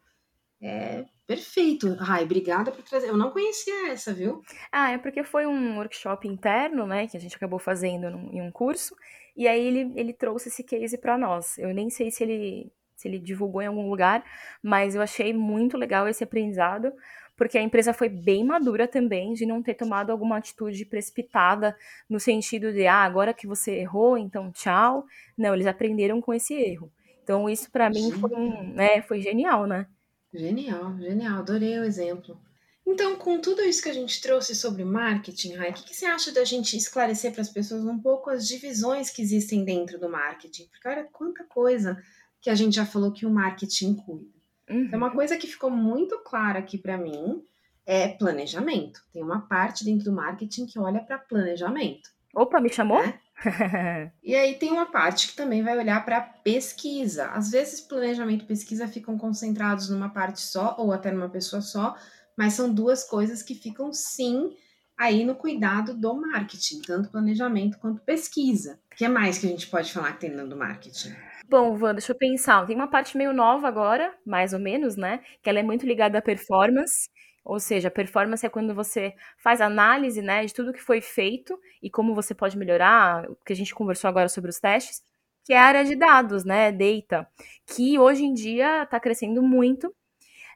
É 0.61 1.05
perfeito. 1.25 1.93
Rai, 1.95 2.23
obrigada 2.23 2.71
por 2.71 2.83
trazer. 2.83 3.07
Eu 3.07 3.17
não 3.17 3.31
conhecia 3.31 3.91
essa, 3.91 4.13
viu? 4.13 4.43
Ah, 4.71 4.91
é 4.91 4.97
porque 4.97 5.23
foi 5.23 5.47
um 5.47 5.77
workshop 5.77 6.27
interno, 6.27 6.85
né, 6.85 7.07
que 7.07 7.17
a 7.17 7.19
gente 7.19 7.35
acabou 7.35 7.57
fazendo 7.57 8.07
em 8.31 8.41
um 8.41 8.51
curso, 8.51 8.95
e 9.35 9.47
aí 9.47 9.65
ele, 9.65 9.91
ele 9.95 10.13
trouxe 10.13 10.49
esse 10.49 10.63
case 10.63 10.97
para 10.97 11.17
nós. 11.17 11.57
Eu 11.57 11.73
nem 11.73 11.89
sei 11.89 12.11
se 12.11 12.23
ele 12.23 12.71
se 13.01 13.07
ele 13.07 13.19
divulgou 13.19 13.61
em 13.61 13.67
algum 13.67 13.89
lugar, 13.89 14.23
mas 14.61 14.95
eu 14.95 15.01
achei 15.01 15.33
muito 15.33 15.77
legal 15.77 16.07
esse 16.07 16.23
aprendizado, 16.23 16.93
porque 17.35 17.57
a 17.57 17.61
empresa 17.61 17.91
foi 17.91 18.07
bem 18.07 18.43
madura 18.43 18.87
também 18.87 19.33
de 19.33 19.45
não 19.45 19.63
ter 19.63 19.73
tomado 19.73 20.11
alguma 20.11 20.37
atitude 20.37 20.85
precipitada 20.85 21.75
no 22.07 22.19
sentido 22.19 22.71
de, 22.71 22.85
ah, 22.85 23.03
agora 23.03 23.33
que 23.33 23.47
você 23.47 23.71
errou, 23.79 24.17
então 24.17 24.51
tchau. 24.51 25.05
Não, 25.35 25.53
eles 25.55 25.65
aprenderam 25.65 26.21
com 26.21 26.33
esse 26.33 26.53
erro. 26.53 26.91
Então 27.23 27.49
isso 27.49 27.71
para 27.71 27.89
mim 27.89 28.11
foi, 28.11 28.31
um, 28.31 28.73
né, 28.73 29.01
foi 29.01 29.21
genial, 29.21 29.65
né? 29.65 29.87
Genial, 30.31 30.95
genial, 30.99 31.39
adorei 31.39 31.79
o 31.79 31.83
exemplo. 31.83 32.39
Então, 32.85 33.15
com 33.15 33.39
tudo 33.39 33.61
isso 33.61 33.81
que 33.81 33.89
a 33.89 33.93
gente 33.93 34.21
trouxe 34.21 34.55
sobre 34.55 34.83
marketing, 34.83 35.53
Rai, 35.53 35.69
o 35.69 35.73
que, 35.73 35.85
que 35.85 35.95
você 35.95 36.05
acha 36.05 36.31
da 36.31 36.43
gente 36.43 36.75
esclarecer 36.75 37.31
para 37.31 37.41
as 37.41 37.49
pessoas 37.49 37.85
um 37.85 37.99
pouco 37.99 38.29
as 38.29 38.47
divisões 38.47 39.09
que 39.09 39.21
existem 39.21 39.63
dentro 39.63 39.99
do 39.99 40.09
marketing? 40.09 40.67
Porque 40.67 40.87
olha 40.87 41.07
quanta 41.11 41.43
coisa 41.43 42.01
que 42.41 42.49
a 42.49 42.55
gente 42.55 42.75
já 42.75 42.85
falou 42.85 43.11
que 43.11 43.25
o 43.25 43.29
marketing 43.29 43.93
cuida. 43.95 44.41
Uhum. 44.69 44.83
Então, 44.83 44.97
uma 44.97 45.11
coisa 45.11 45.37
que 45.37 45.47
ficou 45.47 45.69
muito 45.69 46.17
clara 46.19 46.59
aqui 46.59 46.77
para 46.77 46.97
mim 46.97 47.43
é 47.85 48.07
planejamento. 48.07 49.01
Tem 49.13 49.21
uma 49.21 49.41
parte 49.41 49.85
dentro 49.85 50.05
do 50.05 50.13
marketing 50.13 50.65
que 50.65 50.79
olha 50.79 51.01
para 51.01 51.19
planejamento. 51.19 52.09
Opa, 52.33 52.59
me 52.61 52.69
chamou? 52.69 53.01
Né? 53.01 53.19
e 54.23 54.35
aí 54.35 54.55
tem 54.55 54.71
uma 54.71 54.85
parte 54.85 55.27
que 55.27 55.35
também 55.35 55.61
vai 55.61 55.77
olhar 55.77 56.03
para 56.05 56.21
pesquisa. 56.21 57.27
Às 57.27 57.51
vezes, 57.51 57.81
planejamento 57.81 58.43
e 58.43 58.47
pesquisa 58.47 58.87
ficam 58.87 59.17
concentrados 59.17 59.89
numa 59.89 60.09
parte 60.09 60.39
só 60.41 60.75
ou 60.77 60.93
até 60.93 61.11
numa 61.11 61.29
pessoa 61.29 61.61
só, 61.61 61.95
mas 62.37 62.53
são 62.53 62.73
duas 62.73 63.03
coisas 63.03 63.43
que 63.43 63.53
ficam 63.53 63.91
sim 63.91 64.55
aí 64.97 65.25
no 65.25 65.35
cuidado 65.35 65.93
do 65.93 66.13
marketing, 66.13 66.81
tanto 66.81 67.09
planejamento 67.09 67.77
quanto 67.79 68.01
pesquisa. 68.01 68.79
O 68.93 68.95
que 68.95 69.07
mais 69.07 69.39
que 69.39 69.47
a 69.47 69.49
gente 69.49 69.67
pode 69.67 69.91
falar 69.91 70.13
que 70.13 70.21
tem 70.21 70.29
dentro 70.29 70.49
do 70.49 70.55
marketing? 70.55 71.13
Bom, 71.51 71.75
Van, 71.75 71.93
deixa 71.93 72.13
eu 72.13 72.17
pensar. 72.17 72.65
Tem 72.65 72.73
uma 72.77 72.87
parte 72.87 73.17
meio 73.17 73.33
nova 73.33 73.67
agora, 73.67 74.13
mais 74.25 74.53
ou 74.53 74.59
menos, 74.59 74.95
né? 74.95 75.19
Que 75.43 75.49
ela 75.49 75.59
é 75.59 75.63
muito 75.63 75.85
ligada 75.85 76.17
à 76.17 76.21
performance. 76.21 77.09
Ou 77.43 77.59
seja, 77.59 77.89
a 77.89 77.91
performance 77.91 78.45
é 78.45 78.49
quando 78.49 78.73
você 78.73 79.13
faz 79.37 79.59
análise, 79.59 80.21
né, 80.21 80.45
de 80.45 80.53
tudo 80.53 80.71
que 80.71 80.79
foi 80.81 81.01
feito 81.01 81.59
e 81.83 81.89
como 81.89 82.15
você 82.15 82.33
pode 82.35 82.57
melhorar, 82.57 83.29
o 83.29 83.35
que 83.45 83.51
a 83.51 83.55
gente 83.55 83.73
conversou 83.75 84.07
agora 84.07 84.29
sobre 84.29 84.49
os 84.51 84.59
testes, 84.59 85.01
que 85.43 85.51
é 85.53 85.57
a 85.57 85.63
área 85.65 85.83
de 85.83 85.95
dados, 85.95 86.45
né, 86.45 86.71
data, 86.71 87.27
que 87.67 87.97
hoje 87.99 88.23
em 88.23 88.33
dia 88.33 88.83
está 88.83 88.99
crescendo 88.99 89.41
muito. 89.41 89.93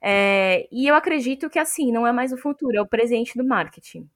É, 0.02 0.68
e 0.72 0.88
eu 0.88 0.96
acredito 0.96 1.50
que 1.50 1.60
assim, 1.60 1.92
não 1.92 2.08
é 2.08 2.12
mais 2.14 2.34
o 2.34 2.38
futuro, 2.38 2.78
é 2.78 2.82
o 2.82 2.88
presente 2.88 3.38
do 3.38 3.46
marketing. 3.46 4.10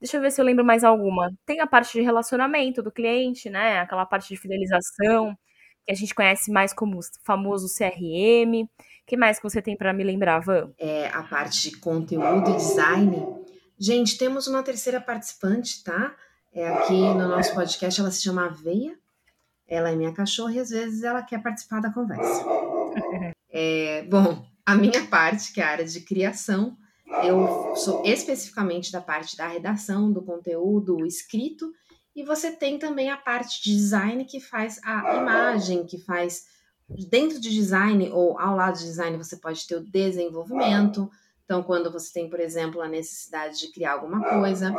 Deixa 0.00 0.16
eu 0.18 0.20
ver 0.22 0.30
se 0.32 0.40
eu 0.40 0.44
lembro 0.44 0.64
mais 0.64 0.84
alguma. 0.84 1.32
Tem 1.46 1.60
a 1.60 1.66
parte 1.66 1.92
de 1.94 2.02
relacionamento 2.02 2.82
do 2.82 2.92
cliente, 2.92 3.50
né? 3.50 3.80
Aquela 3.80 4.06
parte 4.06 4.28
de 4.28 4.36
fidelização 4.36 5.36
que 5.86 5.92
a 5.92 5.94
gente 5.94 6.14
conhece 6.14 6.50
mais 6.50 6.72
como 6.72 6.98
o 6.98 7.02
famoso 7.22 7.68
CRM. 7.68 8.64
O 8.64 8.68
que 9.06 9.16
mais 9.16 9.38
que 9.38 9.44
você 9.44 9.62
tem 9.62 9.76
para 9.76 9.92
me 9.92 10.02
lembrar, 10.02 10.40
Van? 10.40 10.72
É 10.78 11.08
a 11.08 11.22
parte 11.22 11.70
de 11.70 11.76
conteúdo 11.78 12.50
e 12.50 12.56
design. 12.56 13.24
Gente, 13.78 14.18
temos 14.18 14.48
uma 14.48 14.62
terceira 14.62 15.00
participante, 15.00 15.84
tá? 15.84 16.14
É 16.52 16.68
aqui 16.68 16.98
no 16.98 17.28
nosso 17.28 17.54
podcast, 17.54 18.00
ela 18.00 18.10
se 18.10 18.22
chama 18.22 18.46
Aveia. 18.46 18.98
Ela 19.68 19.90
é 19.90 19.96
minha 19.96 20.12
cachorra 20.12 20.54
e 20.54 20.58
às 20.58 20.70
vezes 20.70 21.02
ela 21.02 21.22
quer 21.22 21.42
participar 21.42 21.80
da 21.80 21.92
conversa. 21.92 22.44
É, 23.58 24.02
bom, 24.02 24.44
a 24.66 24.74
minha 24.74 25.06
parte, 25.06 25.50
que 25.50 25.62
é 25.62 25.64
a 25.64 25.70
área 25.70 25.84
de 25.86 26.00
criação, 26.02 26.76
eu 27.24 27.74
sou 27.74 28.04
especificamente 28.04 28.92
da 28.92 29.00
parte 29.00 29.34
da 29.34 29.46
redação, 29.48 30.12
do 30.12 30.20
conteúdo 30.20 31.06
escrito 31.06 31.72
e 32.16 32.24
você 32.24 32.50
tem 32.50 32.78
também 32.78 33.10
a 33.10 33.16
parte 33.18 33.62
de 33.62 33.76
design 33.76 34.24
que 34.24 34.40
faz 34.40 34.80
a 34.82 35.16
imagem, 35.16 35.84
que 35.84 35.98
faz 35.98 36.46
dentro 36.88 37.38
de 37.38 37.50
design 37.50 38.10
ou 38.10 38.38
ao 38.40 38.56
lado 38.56 38.78
de 38.78 38.84
design 38.84 39.18
você 39.18 39.36
pode 39.36 39.66
ter 39.66 39.76
o 39.76 39.84
desenvolvimento. 39.84 41.10
Então, 41.44 41.62
quando 41.62 41.92
você 41.92 42.12
tem, 42.12 42.30
por 42.30 42.40
exemplo, 42.40 42.80
a 42.80 42.88
necessidade 42.88 43.58
de 43.58 43.70
criar 43.70 43.92
alguma 43.92 44.26
coisa, 44.26 44.74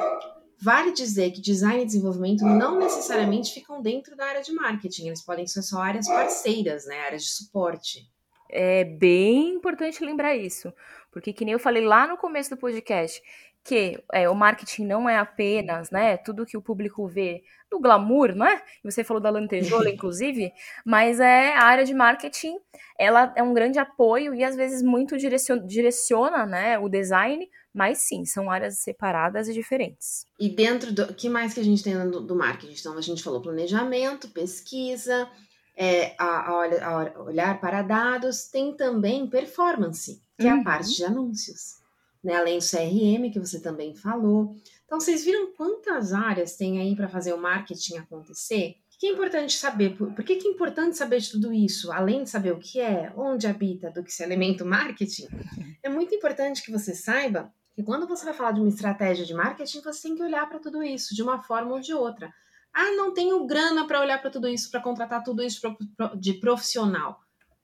vale 0.60 0.92
dizer 0.92 1.32
que 1.32 1.40
design 1.40 1.84
e 1.84 1.86
desenvolvimento 1.86 2.44
não 2.44 2.80
necessariamente 2.80 3.54
ficam 3.54 3.82
dentro 3.84 4.16
da 4.16 4.26
área 4.26 4.42
de 4.42 4.52
marketing, 4.52 5.08
eles 5.08 5.24
podem 5.24 5.46
ser 5.46 5.62
só 5.62 5.82
áreas 5.82 6.08
parceiras, 6.08 6.88
né, 6.88 7.00
áreas 7.02 7.24
de 7.24 7.30
suporte. 7.30 8.10
É 8.50 8.84
bem 8.84 9.56
importante 9.56 10.04
lembrar 10.04 10.36
isso, 10.36 10.74
porque 11.12 11.32
que 11.32 11.46
nem 11.46 11.54
eu 11.54 11.60
falei 11.60 11.86
lá 11.86 12.08
no 12.08 12.18
começo 12.18 12.50
do 12.50 12.58
podcast, 12.58 13.22
que 13.68 14.02
é, 14.14 14.30
o 14.30 14.34
marketing 14.34 14.86
não 14.86 15.10
é 15.10 15.18
apenas, 15.18 15.92
né, 15.92 16.16
tudo 16.16 16.46
que 16.46 16.56
o 16.56 16.62
público 16.62 17.06
vê 17.06 17.44
do 17.70 17.82
glamour, 17.82 18.34
né? 18.34 18.62
Você 18.82 19.04
falou 19.04 19.22
da 19.22 19.30
lantejola, 19.30 19.90
inclusive, 19.92 20.54
mas 20.86 21.20
é 21.20 21.54
a 21.54 21.64
área 21.64 21.84
de 21.84 21.94
marketing, 21.94 22.56
ela 22.98 23.34
é 23.36 23.44
um 23.44 23.54
grande 23.54 23.78
apoio 23.78 24.34
e 24.34 24.42
às 24.42 24.56
vezes 24.56 24.82
muito 24.82 25.18
direciona, 25.18 25.68
direciona 25.68 26.46
né, 26.46 26.80
o 26.80 26.88
design, 26.88 27.46
mas 27.74 27.98
sim, 27.98 28.24
são 28.24 28.50
áreas 28.50 28.80
separadas 28.80 29.50
e 29.50 29.54
diferentes. 29.54 30.26
E 30.40 30.48
dentro 30.48 30.94
do 30.94 31.14
que 31.14 31.28
mais 31.28 31.54
que 31.54 31.60
a 31.60 31.66
gente 31.66 31.84
tem 31.84 31.94
do, 32.10 32.22
do 32.22 32.36
marketing? 32.38 32.80
Então 32.80 32.98
a 32.98 33.02
gente 33.02 33.22
falou 33.22 33.42
planejamento, 33.42 34.30
pesquisa, 34.30 35.30
é, 35.76 36.16
a, 36.18 36.26
a, 36.26 36.86
a 36.86 37.22
olhar 37.22 37.60
para 37.60 37.82
dados, 37.82 38.48
tem 38.48 38.74
também 38.78 39.28
performance, 39.28 40.22
que 40.38 40.46
uhum. 40.46 40.52
é 40.52 40.54
a 40.54 40.56
uhum. 40.56 40.64
parte 40.64 40.96
de 40.96 41.04
anúncios 41.04 41.86
né? 42.24 42.36
além 42.36 42.60
do 42.60 42.66
CRM, 42.66 43.32
que 43.32 43.40
você 43.40 43.60
também 43.60 43.96
falou. 43.96 44.56
Então, 44.86 45.00
vocês 45.00 45.24
viram 45.24 45.54
quantas 45.54 46.14
áreas 46.14 46.56
tem 46.56 46.80
aí 46.80 46.96
para 46.96 47.10
fazer 47.10 47.34
o 47.34 47.38
marketing 47.38 47.98
acontecer? 47.98 48.78
O 48.96 49.00
que 49.00 49.08
é 49.08 49.12
importante 49.12 49.56
saber? 49.58 49.96
Por 49.96 50.24
que, 50.24 50.38
que 50.38 50.48
é 50.48 50.52
importante 50.52 50.98
saber 50.98 51.20
de 51.20 51.32
tudo 51.32 51.54
isso? 51.54 51.92
Além 51.92 52.24
de 52.24 52.30
saber 52.30 52.52
o 52.52 52.60
que 52.60 52.80
é, 52.80 53.14
onde 53.16 53.46
habita, 53.46 53.92
do 53.92 54.04
que 54.04 54.12
se 54.12 54.24
alimenta 54.24 54.64
o 54.64 54.68
marketing, 54.68 55.28
é 55.84 55.90
muito 55.90 56.16
importante 56.16 56.64
que 56.64 56.72
você 56.72 56.96
saiba 56.96 57.54
que 57.76 57.84
quando 57.84 58.08
você 58.08 58.26
vai 58.26 58.34
falar 58.34 58.54
de 58.54 58.60
uma 58.60 58.70
estratégia 58.70 59.24
de 59.24 59.36
marketing, 59.36 59.82
você 59.82 60.08
tem 60.08 60.16
que 60.16 60.24
olhar 60.24 60.50
para 60.50 60.58
tudo 60.58 60.82
isso 60.82 61.14
de 61.14 61.22
uma 61.22 61.44
forma 61.44 61.74
ou 61.74 61.80
de 61.80 61.94
outra. 61.94 62.34
Ah, 62.74 62.92
não 62.94 63.14
tenho 63.14 63.46
grana 63.46 63.86
para 63.86 64.02
olhar 64.02 64.20
para 64.20 64.32
tudo 64.32 64.48
isso, 64.48 64.72
para 64.72 64.82
contratar 64.82 65.24
tudo 65.24 65.44
isso 65.44 65.62
de 66.20 66.34
profissional. 66.34 67.20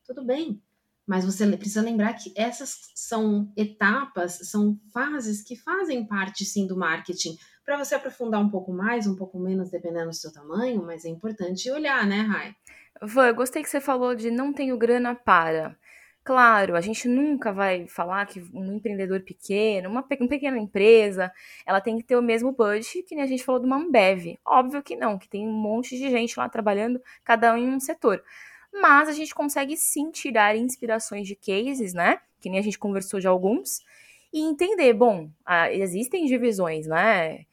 Tudo 0.06 0.24
bem, 0.24 0.62
mas 1.08 1.26
você 1.26 1.46
precisa 1.58 1.82
lembrar 1.82 2.14
que 2.14 2.34
essas 2.36 2.92
são 2.96 3.52
etapas, 3.58 4.40
são 4.50 4.80
fases 4.94 5.42
que 5.42 5.56
fazem 5.56 6.06
parte 6.06 6.46
sim 6.46 6.66
do 6.66 6.78
marketing. 6.78 7.38
Para 7.66 7.78
você 7.78 7.96
aprofundar 7.96 8.42
um 8.42 8.50
pouco 8.50 8.74
mais, 8.74 9.08
um 9.08 9.16
pouco 9.16 9.40
menos, 9.40 9.70
dependendo 9.70 10.10
do 10.10 10.16
seu 10.16 10.32
tamanho, 10.32 10.84
mas 10.84 11.06
é 11.06 11.10
importante 11.10 11.70
olhar, 11.72 12.06
né, 12.06 12.22
Rai? 12.22 12.56
Eu 13.02 13.36
gostei 13.36 13.62
que 13.62 13.70
você 13.70 13.82
falou 13.82 14.16
de 14.16 14.32
não 14.32 14.54
tenho 14.54 14.78
grana 14.78 15.16
para. 15.16 15.78
Claro, 16.24 16.78
a 16.78 16.80
gente 16.80 17.06
nunca 17.06 17.52
vai 17.52 17.86
falar 17.86 18.26
que 18.26 18.42
um 18.54 18.74
empreendedor 18.78 19.20
pequeno, 19.22 19.90
uma, 19.90 20.06
uma 20.10 20.30
pequena 20.30 20.58
empresa, 20.58 21.30
ela 21.66 21.82
tem 21.82 21.98
que 21.98 22.04
ter 22.04 22.16
o 22.16 22.22
mesmo 22.22 22.54
budget 22.54 23.04
que 23.04 23.14
nem 23.14 23.26
a 23.26 23.28
gente 23.28 23.44
falou 23.44 23.60
do 23.60 23.68
Mambev. 23.68 24.40
Óbvio 24.46 24.82
que 24.82 24.96
não, 24.96 25.18
que 25.18 25.28
tem 25.28 25.46
um 25.46 25.52
monte 25.52 25.98
de 25.98 26.10
gente 26.10 26.40
lá 26.40 26.48
trabalhando, 26.48 27.02
cada 27.26 27.54
um 27.54 27.58
em 27.58 27.70
um 27.70 27.80
setor 27.80 28.24
mas 28.74 29.08
a 29.08 29.14
gente 29.14 29.34
consegue 29.34 29.78
sim 29.78 30.12
tirar 30.12 30.56
inspirações 30.56 31.28
de 31.28 31.36
cases, 31.36 31.94
né? 31.94 32.20
Que 32.42 32.50
nem 32.50 32.60
a 32.60 32.64
gente 32.64 32.80
conversou 32.80 33.20
de 33.20 33.28
alguns, 33.28 33.82
e 34.34 34.42
entender, 34.42 34.94
bom, 34.94 35.30
existem 35.72 36.26
divisões, 36.26 36.88
né? 36.88 37.46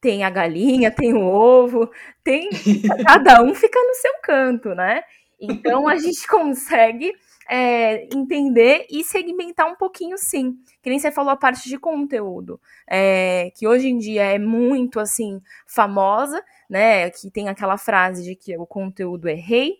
Tem 0.00 0.22
a 0.22 0.30
galinha, 0.30 0.90
tem 0.94 1.14
o 1.14 1.24
ovo, 1.24 1.90
tem. 2.22 2.50
Cada 3.06 3.42
um 3.42 3.54
fica 3.54 3.80
no 3.82 3.94
seu 3.94 4.12
canto, 4.22 4.74
né? 4.74 5.02
Então 5.40 5.88
a 5.88 5.96
gente 5.96 6.26
consegue 6.28 7.14
é, 7.48 8.04
entender 8.14 8.86
e 8.90 9.02
segmentar 9.02 9.66
um 9.66 9.74
pouquinho, 9.74 10.18
sim. 10.18 10.58
Que 10.82 10.90
nem 10.90 10.98
você 10.98 11.10
falou 11.10 11.32
a 11.32 11.36
parte 11.36 11.68
de 11.68 11.78
conteúdo, 11.78 12.60
é, 12.86 13.50
que 13.56 13.66
hoje 13.66 13.88
em 13.88 13.98
dia 13.98 14.24
é 14.24 14.38
muito 14.38 15.00
assim 15.00 15.40
famosa, 15.66 16.44
né? 16.68 17.08
Que 17.10 17.30
tem 17.30 17.48
aquela 17.48 17.78
frase 17.78 18.22
de 18.22 18.36
que 18.36 18.56
o 18.58 18.66
conteúdo 18.66 19.26
é 19.26 19.34
rei. 19.34 19.78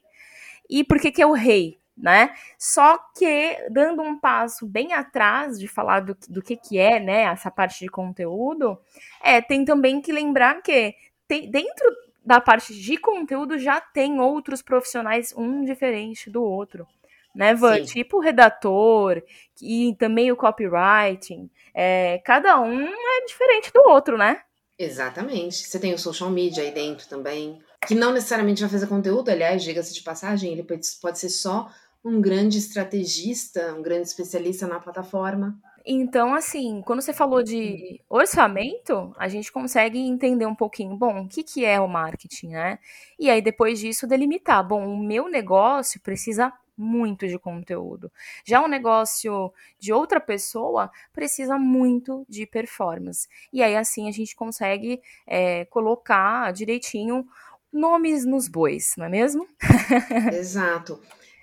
E 0.70 0.84
por 0.84 1.00
que, 1.00 1.10
que 1.10 1.20
é 1.20 1.26
o 1.26 1.32
rei? 1.32 1.78
Né? 1.96 2.34
Só 2.58 2.96
que 3.14 3.58
dando 3.70 4.00
um 4.00 4.18
passo 4.18 4.66
bem 4.66 4.94
atrás 4.94 5.58
de 5.58 5.68
falar 5.68 6.00
do, 6.00 6.16
do 6.30 6.40
que, 6.40 6.56
que 6.56 6.78
é, 6.78 6.98
né, 6.98 7.24
essa 7.24 7.50
parte 7.50 7.80
de 7.80 7.90
conteúdo, 7.90 8.78
é, 9.22 9.42
tem 9.42 9.66
também 9.66 10.00
que 10.00 10.10
lembrar 10.10 10.62
que 10.62 10.94
tem, 11.28 11.50
dentro 11.50 11.84
da 12.24 12.40
parte 12.40 12.74
de 12.74 12.96
conteúdo 12.96 13.58
já 13.58 13.82
tem 13.82 14.18
outros 14.18 14.62
profissionais, 14.62 15.34
um 15.36 15.62
diferente 15.62 16.30
do 16.30 16.42
outro 16.42 16.86
né, 17.34 17.54
Van? 17.54 17.82
Tipo 17.84 18.18
o 18.18 18.20
redator 18.20 19.22
e 19.60 19.94
também 19.98 20.30
o 20.32 20.36
copywriting. 20.36 21.50
É, 21.74 22.20
cada 22.24 22.60
um 22.60 22.82
é 22.82 23.24
diferente 23.26 23.72
do 23.72 23.82
outro, 23.88 24.18
né? 24.18 24.42
Exatamente. 24.78 25.56
Você 25.56 25.78
tem 25.78 25.94
o 25.94 25.98
social 25.98 26.30
media 26.30 26.62
aí 26.62 26.70
dentro 26.70 27.08
também, 27.08 27.60
que 27.86 27.94
não 27.94 28.12
necessariamente 28.12 28.60
vai 28.60 28.70
fazer 28.70 28.86
conteúdo, 28.86 29.30
aliás, 29.30 29.62
diga-se 29.62 29.94
de 29.94 30.02
passagem, 30.02 30.52
ele 30.52 30.62
pode, 30.62 31.18
ser 31.18 31.30
só 31.30 31.70
um 32.04 32.20
grande 32.20 32.58
estrategista, 32.58 33.74
um 33.74 33.82
grande 33.82 34.08
especialista 34.08 34.66
na 34.66 34.78
plataforma. 34.80 35.58
Então, 35.84 36.34
assim, 36.34 36.82
quando 36.84 37.00
você 37.00 37.12
falou 37.12 37.42
de 37.42 38.00
orçamento, 38.08 39.14
a 39.16 39.28
gente 39.28 39.50
consegue 39.50 39.98
entender 39.98 40.44
um 40.44 40.54
pouquinho, 40.54 40.94
bom, 40.94 41.22
o 41.22 41.28
que, 41.28 41.42
que 41.42 41.64
é 41.64 41.80
o 41.80 41.88
marketing, 41.88 42.48
né? 42.48 42.78
E 43.18 43.30
aí, 43.30 43.40
depois 43.40 43.78
disso, 43.78 44.06
delimitar, 44.06 44.66
bom, 44.66 44.86
o 44.86 44.98
meu 44.98 45.28
negócio 45.28 45.98
precisa 46.00 46.52
muito 46.80 47.28
de 47.28 47.38
conteúdo. 47.38 48.10
Já 48.44 48.62
um 48.62 48.68
negócio 48.68 49.52
de 49.78 49.92
outra 49.92 50.18
pessoa 50.18 50.90
precisa 51.12 51.58
muito 51.58 52.24
de 52.28 52.46
performance. 52.46 53.28
E 53.52 53.62
aí, 53.62 53.76
assim, 53.76 54.08
a 54.08 54.12
gente 54.12 54.34
consegue 54.34 55.00
é, 55.26 55.66
colocar 55.66 56.52
direitinho 56.52 57.26
nomes 57.72 58.24
nos 58.24 58.48
bois, 58.48 58.94
não 58.96 59.06
é 59.06 59.08
mesmo? 59.08 59.46
Exato. 60.32 61.00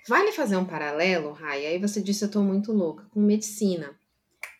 Vale 0.08 0.32
fazer 0.32 0.56
um 0.56 0.64
paralelo, 0.64 1.32
Rai? 1.32 1.66
Aí 1.66 1.78
você 1.78 2.00
disse 2.00 2.24
eu 2.24 2.30
tô 2.30 2.42
muito 2.42 2.72
louca, 2.72 3.04
com 3.10 3.20
medicina. 3.20 3.94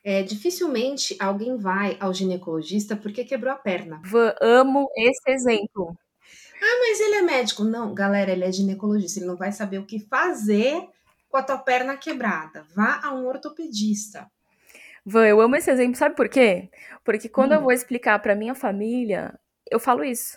É, 0.05 0.23
dificilmente 0.23 1.17
alguém 1.19 1.57
vai 1.57 1.97
ao 2.01 2.15
ginecologista 2.15 2.97
porque 2.97 3.25
quebrou 3.25 3.53
a 3.53 3.57
perna. 3.57 4.01
Amo 4.41 4.89
esse 4.97 5.31
exemplo. 5.31 5.97
Ah, 6.61 6.79
mas 6.81 7.01
ele 7.01 7.15
é 7.17 7.23
médico. 7.23 7.65
Não, 7.65 7.95
galera, 7.95 8.31
ele 8.31 8.45
é 8.45 8.53
ginecologista. 8.53 9.21
Ele 9.21 9.27
não 9.27 9.37
vai 9.37 9.53
saber 9.53 9.79
o 9.79 9.87
que 9.87 10.01
fazer 10.01 10.87
com 11.29 11.37
a 11.37 11.43
tua 11.43 11.59
perna 11.59 11.97
quebrada. 11.97 12.67
Vá 12.75 13.01
a 13.03 13.15
um 13.15 13.27
ortopedista. 13.27 14.31
Van, 15.05 15.27
eu 15.27 15.41
amo 15.41 15.57
esse 15.57 15.71
exemplo, 15.71 15.97
sabe 15.97 16.15
por 16.15 16.29
quê? 16.29 16.69
Porque 17.05 17.29
quando 17.29 17.53
hum. 17.53 17.55
eu 17.55 17.63
vou 17.63 17.73
explicar 17.73 18.19
para 18.19 18.35
minha 18.35 18.55
família, 18.55 19.39
eu 19.71 19.81
falo 19.81 20.05
isso. 20.05 20.37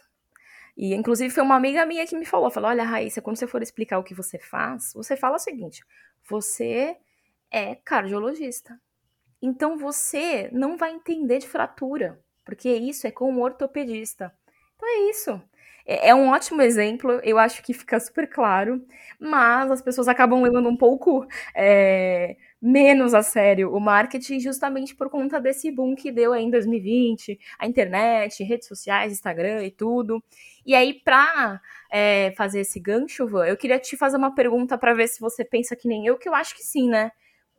E 0.77 0.93
inclusive 0.93 1.33
foi 1.33 1.43
uma 1.43 1.55
amiga 1.55 1.85
minha 1.85 2.05
que 2.07 2.15
me 2.17 2.25
falou, 2.25 2.49
falou: 2.51 2.69
"Olha, 2.69 2.83
Raíssa, 2.83 3.21
quando 3.21 3.37
você 3.37 3.47
for 3.47 3.61
explicar 3.61 3.99
o 3.99 4.03
que 4.03 4.13
você 4.15 4.39
faz, 4.39 4.93
você 4.93 5.15
fala 5.17 5.35
o 5.35 5.39
seguinte: 5.39 5.83
você 6.29 6.97
é 7.51 7.75
cardiologista. 7.75 8.79
Então 9.41 9.77
você 9.77 10.49
não 10.51 10.77
vai 10.77 10.91
entender 10.93 11.39
de 11.39 11.47
fratura, 11.47 12.19
porque 12.45 12.69
isso 12.69 13.07
é 13.07 13.11
com 13.11 13.31
um 13.31 13.41
ortopedista. 13.41 14.33
Então 14.75 14.87
é 14.89 15.09
isso. 15.09 15.41
É, 15.85 16.09
é 16.09 16.15
um 16.15 16.29
ótimo 16.29 16.61
exemplo, 16.61 17.13
eu 17.23 17.37
acho 17.39 17.63
que 17.63 17.73
fica 17.73 17.99
super 17.99 18.27
claro, 18.29 18.85
mas 19.19 19.71
as 19.71 19.81
pessoas 19.81 20.07
acabam 20.07 20.41
levando 20.41 20.69
um 20.69 20.77
pouco 20.77 21.25
é, 21.55 22.37
menos 22.61 23.13
a 23.13 23.23
sério 23.23 23.73
o 23.73 23.79
marketing 23.79 24.39
justamente 24.39 24.93
por 24.95 25.09
conta 25.09 25.41
desse 25.41 25.71
boom 25.71 25.95
que 25.95 26.11
deu 26.11 26.31
aí 26.31 26.43
em 26.43 26.51
2020, 26.51 27.39
a 27.57 27.65
internet, 27.65 28.43
redes 28.43 28.67
sociais, 28.67 29.11
Instagram 29.11 29.63
e 29.65 29.71
tudo. 29.71 30.23
E 30.65 30.75
aí, 30.75 30.93
para 30.93 31.59
é, 31.91 32.33
fazer 32.37 32.59
esse 32.61 32.79
gancho, 32.79 33.27
Van, 33.27 33.45
eu 33.45 33.57
queria 33.57 33.79
te 33.79 33.97
fazer 33.97 34.17
uma 34.17 34.35
pergunta 34.35 34.77
para 34.77 34.93
ver 34.93 35.07
se 35.07 35.19
você 35.19 35.43
pensa 35.43 35.75
que 35.75 35.87
nem 35.87 36.05
eu, 36.05 36.17
que 36.17 36.29
eu 36.29 36.35
acho 36.35 36.55
que 36.55 36.63
sim, 36.63 36.87
né? 36.87 37.11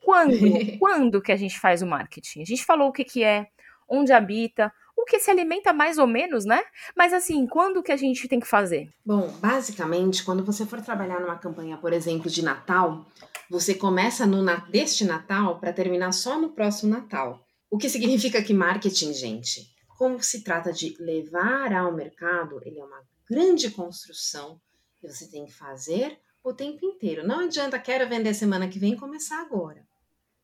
Quando? 0.04 0.32
quando 0.78 1.20
que 1.20 1.32
a 1.32 1.36
gente 1.36 1.58
faz 1.58 1.82
o 1.82 1.86
marketing? 1.86 2.42
A 2.42 2.46
gente 2.46 2.64
falou 2.64 2.88
o 2.88 2.92
que, 2.92 3.04
que 3.04 3.24
é, 3.24 3.48
onde 3.88 4.12
habita, 4.12 4.72
o 4.96 5.04
que 5.04 5.18
se 5.18 5.30
alimenta 5.30 5.72
mais 5.72 5.98
ou 5.98 6.06
menos, 6.06 6.44
né? 6.44 6.62
Mas 6.96 7.12
assim, 7.12 7.46
quando 7.46 7.82
que 7.82 7.92
a 7.92 7.96
gente 7.96 8.28
tem 8.28 8.40
que 8.40 8.46
fazer? 8.46 8.88
Bom, 9.04 9.28
basicamente, 9.40 10.24
quando 10.24 10.44
você 10.44 10.64
for 10.64 10.80
trabalhar 10.80 11.20
numa 11.20 11.38
campanha, 11.38 11.76
por 11.76 11.92
exemplo, 11.92 12.30
de 12.30 12.42
Natal, 12.42 13.06
você 13.50 13.74
começa 13.74 14.26
no 14.26 14.44
deste 14.70 15.04
Natal 15.04 15.58
para 15.58 15.72
terminar 15.72 16.12
só 16.12 16.40
no 16.40 16.50
próximo 16.50 16.90
Natal. 16.90 17.44
O 17.70 17.78
que 17.78 17.88
significa 17.88 18.42
que 18.42 18.54
marketing, 18.54 19.12
gente, 19.12 19.66
como 19.98 20.22
se 20.22 20.42
trata 20.42 20.72
de 20.72 20.96
levar 21.00 21.72
ao 21.72 21.92
mercado, 21.92 22.60
ele 22.64 22.78
é 22.78 22.84
uma 22.84 23.02
grande 23.28 23.70
construção 23.70 24.60
que 25.00 25.08
você 25.08 25.28
tem 25.28 25.46
que 25.46 25.52
fazer 25.52 26.18
o 26.44 26.52
tempo 26.52 26.84
inteiro. 26.84 27.26
Não 27.26 27.40
adianta 27.40 27.78
quero 27.78 28.08
vender 28.08 28.34
semana 28.34 28.68
que 28.68 28.78
vem 28.78 28.96
começar 28.96 29.40
agora 29.40 29.82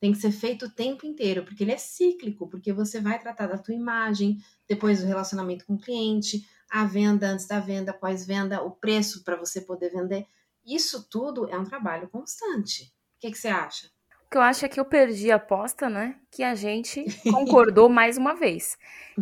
tem 0.00 0.12
que 0.12 0.18
ser 0.18 0.30
feito 0.30 0.66
o 0.66 0.70
tempo 0.70 1.04
inteiro, 1.04 1.44
porque 1.44 1.64
ele 1.64 1.72
é 1.72 1.78
cíclico, 1.78 2.48
porque 2.48 2.72
você 2.72 3.00
vai 3.00 3.18
tratar 3.18 3.46
da 3.46 3.58
tua 3.58 3.74
imagem, 3.74 4.38
depois 4.68 5.00
do 5.00 5.06
relacionamento 5.06 5.66
com 5.66 5.74
o 5.74 5.80
cliente, 5.80 6.48
a 6.70 6.84
venda 6.84 7.28
antes 7.30 7.46
da 7.46 7.58
venda, 7.58 7.92
pós-venda, 7.92 8.62
o 8.62 8.70
preço 8.70 9.24
para 9.24 9.36
você 9.36 9.60
poder 9.60 9.90
vender. 9.90 10.26
Isso 10.64 11.08
tudo 11.08 11.48
é 11.48 11.58
um 11.58 11.64
trabalho 11.64 12.08
constante. 12.08 12.84
O 12.84 13.20
que, 13.20 13.30
que 13.30 13.38
você 13.38 13.48
acha? 13.48 13.90
Que 14.30 14.36
eu 14.36 14.42
acho 14.42 14.66
é 14.66 14.68
que 14.68 14.78
eu 14.78 14.84
perdi 14.84 15.30
a 15.30 15.36
aposta, 15.36 15.88
né? 15.88 16.16
Que 16.30 16.42
a 16.42 16.54
gente 16.54 17.04
concordou 17.32 17.88
mais 17.88 18.18
uma 18.18 18.34
vez. 18.34 18.76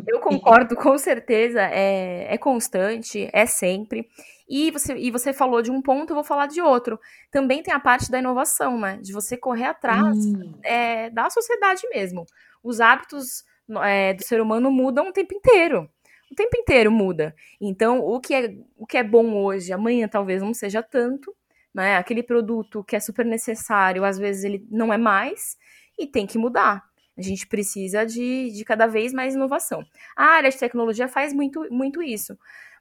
Eu 0.06 0.18
concordo 0.20 0.74
com 0.74 0.98
certeza, 0.98 1.62
é, 1.62 2.32
é 2.32 2.36
constante, 2.36 3.28
é 3.32 3.46
sempre. 3.46 4.08
E 4.48 4.70
você, 4.70 4.94
e 4.96 5.10
você 5.10 5.32
falou 5.32 5.62
de 5.62 5.70
um 5.70 5.80
ponto, 5.80 6.10
eu 6.10 6.14
vou 6.14 6.24
falar 6.24 6.46
de 6.46 6.60
outro. 6.60 6.98
Também 7.30 7.62
tem 7.62 7.72
a 7.72 7.80
parte 7.80 8.10
da 8.10 8.18
inovação, 8.18 8.78
né? 8.78 8.98
De 9.00 9.12
você 9.12 9.36
correr 9.36 9.66
atrás 9.66 10.16
hum. 10.16 10.58
é, 10.64 11.10
da 11.10 11.30
sociedade 11.30 11.82
mesmo. 11.88 12.24
Os 12.62 12.80
hábitos 12.80 13.44
é, 13.84 14.14
do 14.14 14.24
ser 14.24 14.40
humano 14.40 14.70
mudam 14.70 15.08
o 15.08 15.12
tempo 15.12 15.34
inteiro. 15.34 15.88
O 16.30 16.34
tempo 16.34 16.56
inteiro 16.56 16.90
muda. 16.90 17.34
Então, 17.60 18.00
o 18.00 18.20
que 18.20 18.34
é, 18.34 18.54
o 18.76 18.86
que 18.86 18.98
é 18.98 19.04
bom 19.04 19.34
hoje, 19.36 19.72
amanhã 19.72 20.08
talvez 20.08 20.42
não 20.42 20.52
seja 20.52 20.82
tanto. 20.82 21.34
Né? 21.76 21.98
Aquele 21.98 22.22
produto 22.22 22.82
que 22.82 22.96
é 22.96 23.00
super 23.00 23.26
necessário, 23.26 24.02
às 24.02 24.18
vezes 24.18 24.44
ele 24.44 24.66
não 24.70 24.90
é 24.90 24.96
mais, 24.96 25.58
e 25.98 26.06
tem 26.06 26.26
que 26.26 26.38
mudar. 26.38 26.82
A 27.18 27.20
gente 27.20 27.46
precisa 27.46 28.06
de, 28.06 28.50
de 28.50 28.64
cada 28.64 28.86
vez 28.86 29.12
mais 29.12 29.34
inovação. 29.34 29.84
A 30.16 30.24
área 30.24 30.50
de 30.50 30.58
tecnologia 30.58 31.06
faz 31.06 31.34
muito, 31.34 31.66
muito 31.70 32.02
isso 32.02 32.34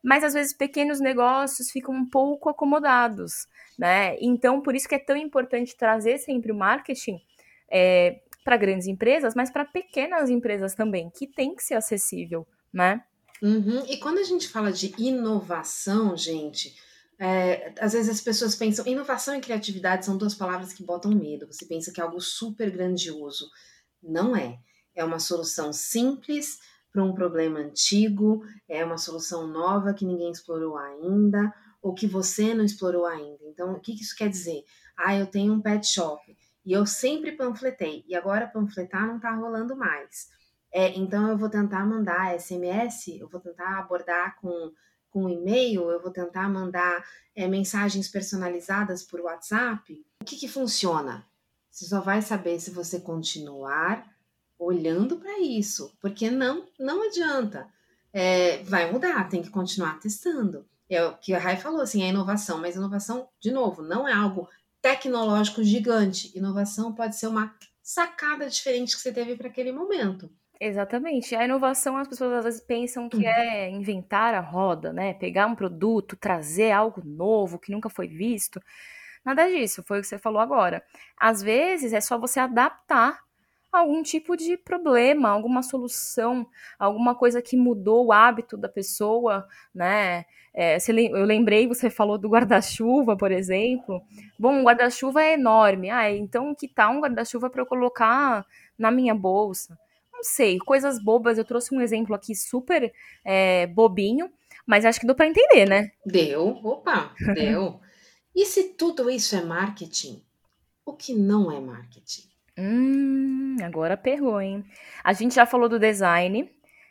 mas 0.06 0.24
às 0.24 0.36
vezes 0.36 0.54
pequenos 0.54 1.00
negócios 1.00 1.72
ficam 1.72 1.96
um 1.96 2.08
pouco 2.08 2.48
acomodados, 2.48 3.48
né? 3.76 4.16
Então, 4.22 4.62
por 4.62 4.76
isso 4.76 4.88
que 4.88 4.94
é 4.94 5.00
tão 5.00 5.18
importante 5.18 5.76
trazer 5.76 6.20
sempre 6.20 6.52
o 6.52 6.56
marketing 6.56 7.20
é, 7.72 8.22
para 8.44 8.56
grandes 8.56 8.86
empresas, 8.86 9.34
mas 9.34 9.50
para 9.50 9.66
pequenas 9.66 10.30
empresas 10.30 10.76
também, 10.76 11.10
que 11.10 11.26
tem 11.26 11.56
que 11.56 11.64
ser 11.64 11.74
acessível, 11.74 12.46
né? 12.72 13.04
Uhum. 13.42 13.84
E 13.90 13.98
quando 13.98 14.20
a 14.20 14.24
gente 14.24 14.48
fala 14.48 14.72
de 14.72 14.94
inovação, 15.00 16.16
gente, 16.16 16.76
é, 17.20 17.74
às 17.80 17.94
vezes 17.94 18.10
as 18.10 18.22
pessoas 18.22 18.56
pensam, 18.56 18.86
inovação 18.88 19.36
e 19.36 19.42
criatividade 19.42 20.06
são 20.06 20.18
duas 20.18 20.36
palavras 20.36 20.74
que 20.74 20.84
botam 20.84 21.12
medo. 21.12 21.48
Você 21.48 21.66
pensa 21.66 21.92
que 21.92 22.02
é 22.02 22.04
algo 22.04 22.20
super 22.20 22.70
grandioso. 22.70 23.50
Não 24.02 24.36
é. 24.36 24.60
É 24.94 25.04
uma 25.04 25.20
solução 25.20 25.74
simples, 25.74 26.60
para 26.96 27.04
um 27.04 27.14
problema 27.14 27.60
antigo, 27.60 28.42
é 28.70 28.84
uma 28.86 28.98
solução 28.98 29.46
nova 29.46 29.94
que 29.94 30.06
ninguém 30.06 30.32
explorou 30.32 30.78
ainda, 30.78 31.54
ou 31.82 31.94
que 31.94 32.08
você 32.08 32.54
não 32.54 32.64
explorou 32.64 33.06
ainda. 33.06 33.44
Então, 33.44 33.74
o 33.74 33.82
que, 33.82 33.94
que 33.94 34.02
isso 34.02 34.16
quer 34.16 34.30
dizer? 34.30 34.64
Ah, 34.98 35.14
eu 35.14 35.28
tenho 35.28 35.52
um 35.52 35.62
pet 35.62 35.86
shop 35.86 36.24
e 36.66 36.72
eu 36.72 36.86
sempre 36.86 37.34
panfletei, 37.34 38.06
e 38.08 38.16
agora 38.16 38.48
panfletar 38.48 39.06
não 39.06 39.18
está 39.18 39.36
rolando 39.36 39.76
mais. 39.76 40.30
É, 40.74 40.98
então, 40.98 41.30
eu 41.30 41.38
vou 41.38 41.50
tentar 41.50 41.86
mandar 41.86 42.34
SMS, 42.40 43.20
eu 43.20 43.28
vou 43.28 43.42
tentar 43.42 43.78
abordar 43.78 44.38
com, 44.40 44.72
com 45.16 45.30
e-mail, 45.30 45.90
eu 45.90 46.02
vou 46.02 46.12
tentar 46.12 46.50
mandar 46.50 47.02
é, 47.34 47.48
mensagens 47.48 48.10
personalizadas 48.10 49.02
por 49.02 49.22
WhatsApp. 49.22 50.06
O 50.22 50.26
que, 50.26 50.36
que 50.36 50.46
funciona? 50.46 51.26
Você 51.72 51.86
só 51.86 52.02
vai 52.02 52.22
saber 52.22 52.60
se 52.60 52.70
você 52.70 53.00
continuar 53.00 54.14
olhando 54.60 55.16
para 55.16 55.40
isso, 55.40 55.96
porque 56.02 56.30
não, 56.30 56.68
não 56.78 57.02
adianta. 57.02 57.66
É, 58.12 58.62
vai 58.64 58.92
mudar, 58.92 59.30
tem 59.30 59.42
que 59.42 59.50
continuar 59.50 60.02
testando. 60.02 60.66
É 60.90 61.06
o 61.06 61.18
que 61.18 61.34
a 61.34 61.40
Rai 61.40 61.56
falou, 61.56 61.80
assim, 61.80 62.04
é 62.04 62.10
inovação, 62.10 62.58
mas 62.58 62.76
inovação, 62.76 63.30
de 63.40 63.52
novo, 63.52 63.82
não 63.82 64.06
é 64.06 64.12
algo 64.12 64.50
tecnológico 64.82 65.64
gigante. 65.64 66.38
Inovação 66.38 66.92
pode 66.92 67.16
ser 67.16 67.28
uma 67.28 67.56
sacada 67.82 68.50
diferente 68.50 68.98
que 68.98 69.02
você 69.02 69.14
teve 69.14 69.38
para 69.38 69.48
aquele 69.48 69.72
momento. 69.72 70.30
Exatamente. 70.60 71.36
A 71.36 71.44
inovação, 71.44 71.98
as 71.98 72.08
pessoas 72.08 72.32
às 72.34 72.44
vezes 72.46 72.62
pensam 72.62 73.10
que 73.10 73.26
é 73.26 73.70
inventar 73.70 74.34
a 74.34 74.40
roda, 74.40 74.94
né? 74.94 75.14
Pegar 75.14 75.48
um 75.48 75.56
produto, 75.56 76.16
trazer 76.16 76.72
algo 76.72 77.02
novo 77.04 77.60
que 77.60 77.72
nunca 77.72 77.90
foi 77.90 78.08
visto. 78.08 78.62
Nada 79.26 79.48
disso, 79.50 79.84
foi 79.84 80.00
o 80.00 80.02
que 80.02 80.08
você 80.08 80.18
falou 80.20 80.40
agora. 80.42 80.84
Às 81.18 81.42
vezes 81.42 81.94
é 81.94 82.00
só 82.02 82.18
você 82.18 82.40
adaptar 82.40 83.20
algum 83.72 84.02
tipo 84.04 84.38
de 84.38 84.56
problema, 84.58 85.30
alguma 85.30 85.62
solução, 85.62 86.48
alguma 86.80 87.14
coisa 87.16 87.42
que 87.42 87.58
mudou 87.58 88.06
o 88.08 88.14
hábito 88.14 88.56
da 88.58 88.70
pessoa, 88.70 89.46
né? 89.74 90.26
É, 90.54 90.78
eu 91.12 91.26
lembrei, 91.26 91.68
você 91.68 91.90
falou 91.90 92.18
do 92.18 92.30
guarda-chuva, 92.30 93.18
por 93.18 93.32
exemplo. 93.32 94.02
Bom, 94.40 94.62
o 94.62 94.64
guarda-chuva 94.66 95.22
é 95.24 95.34
enorme. 95.34 95.90
Ah, 95.90 96.10
então 96.12 96.56
que 96.56 96.68
tal 96.70 96.94
um 96.94 97.02
guarda-chuva 97.02 97.50
para 97.50 97.62
eu 97.62 97.66
colocar 97.66 98.46
na 98.78 98.90
minha 98.92 99.14
bolsa? 99.14 99.78
Sei, 100.26 100.58
coisas 100.58 101.00
bobas. 101.00 101.38
Eu 101.38 101.46
trouxe 101.46 101.74
um 101.74 101.80
exemplo 101.80 102.16
aqui 102.16 102.34
super 102.34 102.92
é, 103.24 103.68
bobinho, 103.68 104.32
mas 104.66 104.84
acho 104.84 105.00
que 105.00 105.06
deu 105.06 105.16
para 105.16 105.28
entender, 105.28 105.68
né? 105.68 105.92
Deu, 106.04 106.48
opa, 106.64 107.14
deu. 107.36 107.80
e 108.36 108.46
se 108.46 108.70
tudo 108.74 109.08
isso 109.10 109.36
é 109.36 109.42
marketing, 109.42 110.24
o 110.84 110.94
que 110.94 111.14
não 111.14 111.52
é 111.52 111.60
marketing? 111.60 112.24
Hum, 112.58 113.58
agora 113.62 113.96
pegou, 113.96 114.42
hein? 114.42 114.66
A 115.04 115.14
gente 115.14 115.36
já 115.36 115.46
falou 115.46 115.70
do 115.70 115.78
design. 115.78 116.50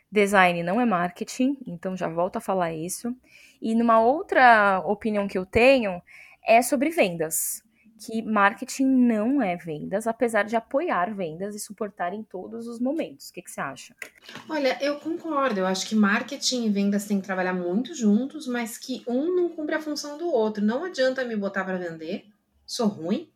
Design 0.09 0.63
não 0.63 0.79
é 0.79 0.85
marketing, 0.85 1.57
então 1.67 1.97
já 1.97 2.07
volto 2.07 2.37
a 2.37 2.41
falar 2.41 2.73
isso. 2.73 3.13
E 3.61 3.75
numa 3.75 3.99
outra 3.99 4.81
opinião 4.85 5.27
que 5.27 5.37
eu 5.37 5.45
tenho 5.45 6.01
é 6.45 6.61
sobre 6.61 6.89
vendas. 6.89 7.64
Que 7.97 8.21
marketing 8.21 8.85
não 8.85 9.41
é 9.41 9.55
vendas, 9.55 10.05
apesar 10.05 10.43
de 10.43 10.55
apoiar 10.55 11.13
vendas 11.15 11.55
e 11.55 11.59
suportar 11.59 12.13
em 12.13 12.23
todos 12.23 12.67
os 12.67 12.79
momentos. 12.79 13.29
O 13.29 13.33
que, 13.33 13.41
que 13.41 13.51
você 13.51 13.61
acha? 13.61 13.95
Olha, 14.49 14.77
eu 14.81 14.99
concordo. 14.99 15.59
Eu 15.59 15.65
acho 15.65 15.87
que 15.87 15.95
marketing 15.95 16.65
e 16.65 16.69
vendas 16.69 17.05
têm 17.05 17.21
que 17.21 17.25
trabalhar 17.25 17.53
muito 17.53 17.95
juntos, 17.95 18.47
mas 18.47 18.77
que 18.77 19.03
um 19.07 19.35
não 19.35 19.49
cumpre 19.49 19.75
a 19.75 19.81
função 19.81 20.17
do 20.17 20.27
outro. 20.27 20.63
Não 20.63 20.83
adianta 20.83 21.23
me 21.23 21.35
botar 21.35 21.63
para 21.63 21.77
vender, 21.77 22.25
sou 22.65 22.87
ruim, 22.87 23.29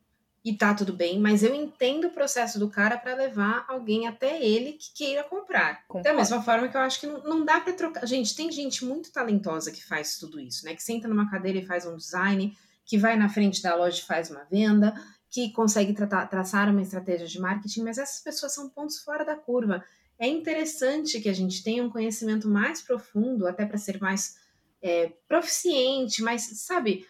e 0.44 0.54
tá 0.54 0.74
tudo 0.74 0.94
bem, 0.94 1.20
mas 1.20 1.44
eu 1.44 1.54
entendo 1.54 2.08
o 2.08 2.12
processo 2.12 2.58
do 2.58 2.70
cara 2.70 2.98
para 2.98 3.14
levar 3.14 3.66
alguém 3.68 4.08
até 4.08 4.42
ele 4.44 4.74
que 4.74 4.94
queira 4.94 5.24
comprar. 5.24 5.86
Concordo. 5.86 6.08
Da 6.08 6.14
mesma 6.14 6.42
forma 6.42 6.68
que 6.70 6.78
eu 6.78 6.82
acho 6.82 7.00
que 7.00 7.08
não, 7.08 7.22
não 7.24 7.46
dá 7.46 7.60
para 7.60 7.74
trocar. 7.74 8.06
Gente, 8.08 8.36
tem 8.36 8.50
gente 8.52 8.86
muito 8.86 9.12
talentosa 9.12 9.72
que 9.72 9.86
faz 9.86 10.18
tudo 10.18 10.40
isso, 10.40 10.66
né? 10.66 10.74
Que 10.74 10.82
senta 10.82 11.08
numa 11.08 11.30
cadeira 11.30 11.60
e 11.60 11.66
faz 11.66 11.86
um 11.86 11.98
design, 11.98 12.58
que 12.90 12.98
vai 12.98 13.16
na 13.16 13.30
frente 13.30 13.62
da 13.62 13.76
loja 13.76 14.00
e 14.00 14.06
faz 14.06 14.32
uma 14.32 14.44
venda, 14.46 14.96
que 15.30 15.52
consegue 15.52 15.94
traçar 15.94 16.70
uma 16.72 16.82
estratégia 16.82 17.28
de 17.28 17.40
marketing, 17.40 17.84
mas 17.84 18.00
essas 18.00 18.20
pessoas 18.24 18.52
são 18.52 18.68
pontos 18.68 18.98
fora 19.04 19.24
da 19.24 19.36
curva. 19.36 19.84
É 20.18 20.28
interessante 20.28 21.22
que 21.22 21.30
a 21.30 21.34
gente 21.34 21.64
tenha 21.64 21.84
um 21.84 21.90
conhecimento 21.92 22.50
mais 22.50 22.82
profundo, 22.82 23.46
até 23.46 23.64
para 23.64 23.78
ser 23.78 24.02
mais 24.02 24.38
é, 24.82 25.14
proficiente, 25.28 26.24
mais, 26.24 26.42
sabe, 26.66 27.06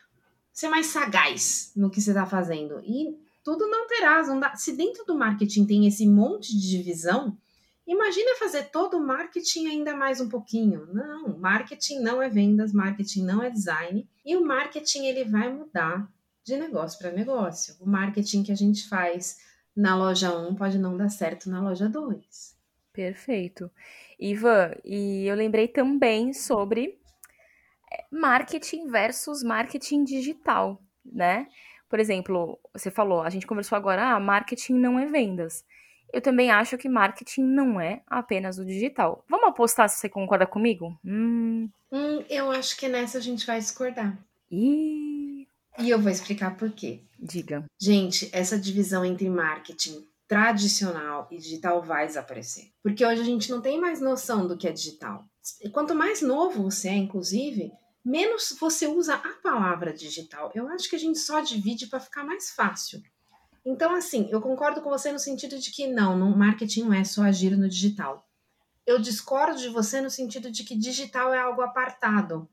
ser 0.52 0.68
mais 0.68 0.88
sagaz 0.88 1.72
no 1.78 1.89
que 1.89 2.02
você 2.02 2.12
está 2.12 2.26
fazendo. 2.26 2.82
E 2.84 3.18
tudo 3.42 3.65
não 3.70 3.88
terás. 3.88 4.28
Não 4.28 4.38
dá. 4.38 4.54
Se 4.58 4.74
dentro 4.74 5.06
do 5.06 5.18
marketing 5.18 5.65
tem 5.65 5.88
esse 5.88 6.06
monte 6.06 6.60
de 6.60 6.70
divisão, 6.70 7.38
imagina 7.88 8.36
fazer 8.38 8.63
todo 8.65 8.98
o 8.98 9.06
marketing 9.06 9.68
ainda 9.68 9.96
mais 9.96 10.20
um 10.20 10.28
pouquinho. 10.28 10.86
Não, 10.94 11.38
marketing 11.39 12.02
não 12.02 12.22
é 12.22 12.28
vendas, 12.28 12.74
marketing 12.74 13.24
não 13.24 13.42
é 13.42 13.50
design. 13.50 14.06
E 14.30 14.38
o 14.38 14.46
marketing 14.46 15.08
ele 15.08 15.24
vai 15.24 15.52
mudar 15.52 16.08
de 16.44 16.56
negócio 16.56 17.00
para 17.00 17.12
negócio. 17.12 17.76
O 17.80 17.89
marketing 17.89 18.44
que 18.44 18.52
a 18.52 18.56
gente 18.56 18.88
faz 18.88 19.39
na 19.76 19.96
loja 19.96 20.32
1 20.32 20.54
pode 20.54 20.78
não 20.78 20.96
dar 20.96 21.10
certo 21.10 21.50
na 21.50 21.60
loja 21.60 21.89
2. 21.89 22.56
Perfeito. 22.94 23.72
Ivan, 24.20 24.76
e 24.86 25.26
eu 25.26 25.36
lembrei 25.36 25.68
também 25.68 26.32
sobre 26.32 27.00
marketing 28.12 28.92
versus 28.92 29.42
marketing 29.42 30.04
digital, 30.04 30.80
né? 31.04 31.48
Por 31.89 32.00
exemplo, 32.00 32.60
você 32.72 32.92
falou, 32.92 33.24
a 33.24 33.32
gente 33.32 33.48
conversou 33.48 33.76
agora, 33.76 34.12
ah, 34.12 34.20
marketing 34.20 34.74
não 34.74 35.00
é 35.00 35.08
vendas. 35.08 35.65
Eu 36.12 36.22
também 36.22 36.50
acho 36.50 36.78
que 36.78 36.89
marketing 36.89 37.43
não 37.43 37.80
é 37.80 38.02
apenas 38.08 38.58
o 38.58 38.65
digital. 38.65 39.24
Vamos 39.30 39.50
apostar 39.50 39.89
se 39.89 40.00
você 40.00 40.10
concorda 40.10 40.45
comigo? 40.45 40.98
Hum. 41.06 41.69
Hum, 41.91 42.24
eu 42.30 42.52
acho 42.52 42.78
que 42.78 42.88
nessa 42.88 43.17
a 43.17 43.22
gente 43.22 43.45
vai 43.45 43.60
discordar. 43.60 44.17
E... 44.52 45.48
e 45.78 45.89
eu 45.89 46.00
vou 46.00 46.12
explicar 46.12 46.56
por 46.58 46.72
quê. 46.72 47.02
Diga. 47.19 47.65
Gente, 47.80 48.30
essa 48.32 48.58
divisão 48.58 49.06
entre 49.06 49.30
marketing 49.30 50.04
tradicional 50.28 51.28
e 51.32 51.38
digital 51.38 51.82
vai 51.82 52.06
desaparecer. 52.06 52.72
Porque 52.84 53.06
hoje 53.06 53.22
a 53.22 53.26
gente 53.26 53.50
não 53.50 53.62
tem 53.62 53.80
mais 53.80 54.00
noção 54.00 54.48
do 54.48 54.56
que 54.56 54.67
é 54.67 54.72
digital. 54.72 55.26
Quanto 55.72 55.95
mais 55.95 56.22
novo 56.22 56.63
você 56.63 56.89
é, 56.89 56.95
inclusive, 56.95 57.72
menos 58.06 58.56
você 58.60 58.88
usa 58.88 59.15
a 59.15 59.34
palavra 59.41 59.91
digital. 59.91 60.52
Eu 60.54 60.67
acho 60.67 60.88
que 60.89 60.95
a 60.95 61.00
gente 61.00 61.17
só 61.17 61.39
divide 61.41 61.88
para 61.88 62.00
ficar 62.00 62.24
mais 62.24 62.52
fácil. 62.52 63.02
Então, 63.65 63.93
assim, 63.93 64.28
eu 64.32 64.41
concordo 64.41 64.82
com 64.82 64.89
você 64.89 65.12
no 65.12 65.19
sentido 65.19 65.58
de 65.60 65.72
que 65.72 65.88
não, 65.88 66.17
no 66.17 66.36
marketing 66.36 66.84
não 66.84 66.93
é 66.93 67.04
só 67.04 67.24
agir 67.24 67.56
no 67.58 67.67
digital. 67.67 68.28
Eu 68.86 69.00
discordo 69.00 69.60
de 69.60 69.69
você 69.69 70.02
no 70.02 70.10
sentido 70.10 70.52
de 70.52 70.63
que 70.63 70.76
digital 70.76 71.34
é 71.34 71.39
algo 71.39 71.62
apartado. 71.62 72.50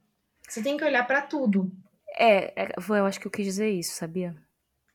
Você 0.49 0.62
tem 0.62 0.77
que 0.77 0.85
olhar 0.85 1.07
para 1.07 1.23
tudo. 1.23 1.71
É, 2.19 2.64
é, 2.64 2.75
eu 2.77 3.07
acho 3.07 3.21
que 3.21 3.27
eu 3.27 3.31
quis 3.31 3.45
dizer 3.45 3.71
isso, 3.71 3.95
sabia? 3.95 4.35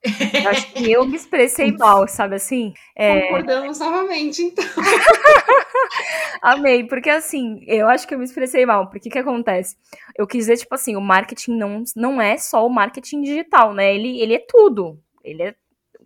Eu 0.43 0.49
acho 0.49 0.73
que 0.73 0.91
eu 0.91 1.05
me 1.05 1.15
expressei 1.15 1.71
mal, 1.71 2.07
sabe 2.07 2.33
assim? 2.33 2.73
É... 2.95 3.21
Concordamos 3.27 3.77
novamente, 3.77 4.41
então. 4.41 4.65
Amei, 6.41 6.87
porque 6.87 7.07
assim, 7.07 7.63
eu 7.67 7.87
acho 7.87 8.07
que 8.07 8.15
eu 8.15 8.17
me 8.17 8.25
expressei 8.25 8.65
mal, 8.65 8.89
porque 8.89 9.09
o 9.09 9.11
que 9.11 9.19
acontece? 9.19 9.77
Eu 10.17 10.25
quis 10.25 10.45
dizer, 10.45 10.57
tipo 10.57 10.73
assim, 10.73 10.95
o 10.95 11.01
marketing 11.01 11.55
não, 11.55 11.83
não 11.95 12.19
é 12.19 12.35
só 12.35 12.65
o 12.65 12.69
marketing 12.69 13.21
digital, 13.21 13.75
né? 13.75 13.93
Ele, 13.93 14.19
ele 14.19 14.33
é 14.33 14.39
tudo. 14.39 14.99
Ele 15.23 15.43
é 15.43 15.55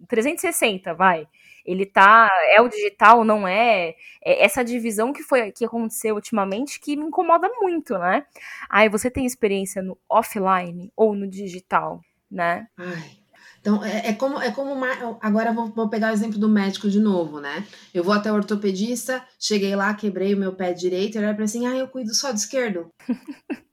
360, 0.06 0.94
vai. 0.94 1.28
Ele 1.66 1.86
tá. 1.86 2.30
É 2.56 2.62
o 2.62 2.70
digital, 2.70 3.24
não 3.24 3.48
é? 3.48 3.96
é 4.24 4.44
essa 4.44 4.64
divisão 4.64 5.12
que 5.12 5.24
foi 5.24 5.52
que 5.52 5.66
aconteceu 5.66 6.16
ultimamente 6.16 6.80
que 6.80 6.96
me 6.96 7.06
incomoda 7.06 7.50
muito, 7.60 7.98
né? 7.98 8.26
Aí 8.70 8.88
você 8.88 9.10
tem 9.10 9.26
experiência 9.26 9.82
no 9.82 9.98
offline 10.08 10.92
ou 10.96 11.16
no 11.16 11.28
digital, 11.28 12.02
né? 12.30 12.68
Ai. 12.78 13.26
Então, 13.66 13.84
é, 13.84 14.10
é, 14.10 14.14
como, 14.14 14.40
é 14.40 14.52
como 14.52 14.72
uma, 14.72 15.18
agora 15.20 15.52
vou, 15.52 15.72
vou, 15.72 15.90
pegar 15.90 16.12
o 16.12 16.14
exemplo 16.14 16.38
do 16.38 16.48
médico 16.48 16.88
de 16.88 17.00
novo, 17.00 17.40
né? 17.40 17.66
Eu 17.92 18.04
vou 18.04 18.14
até 18.14 18.32
o 18.32 18.36
ortopedista, 18.36 19.26
cheguei 19.40 19.76
lá, 19.76 19.92
quebrei 19.96 20.36
o 20.36 20.38
meu 20.38 20.56
pé 20.56 20.72
direito, 20.72 21.18
ele 21.18 21.26
olha 21.26 21.36
pra 21.36 21.46
assim, 21.46 21.66
ah, 21.66 21.76
eu 21.76 21.88
cuido 21.88 22.14
só 22.14 22.32
do 22.32 22.38
esquerdo. 22.38 22.92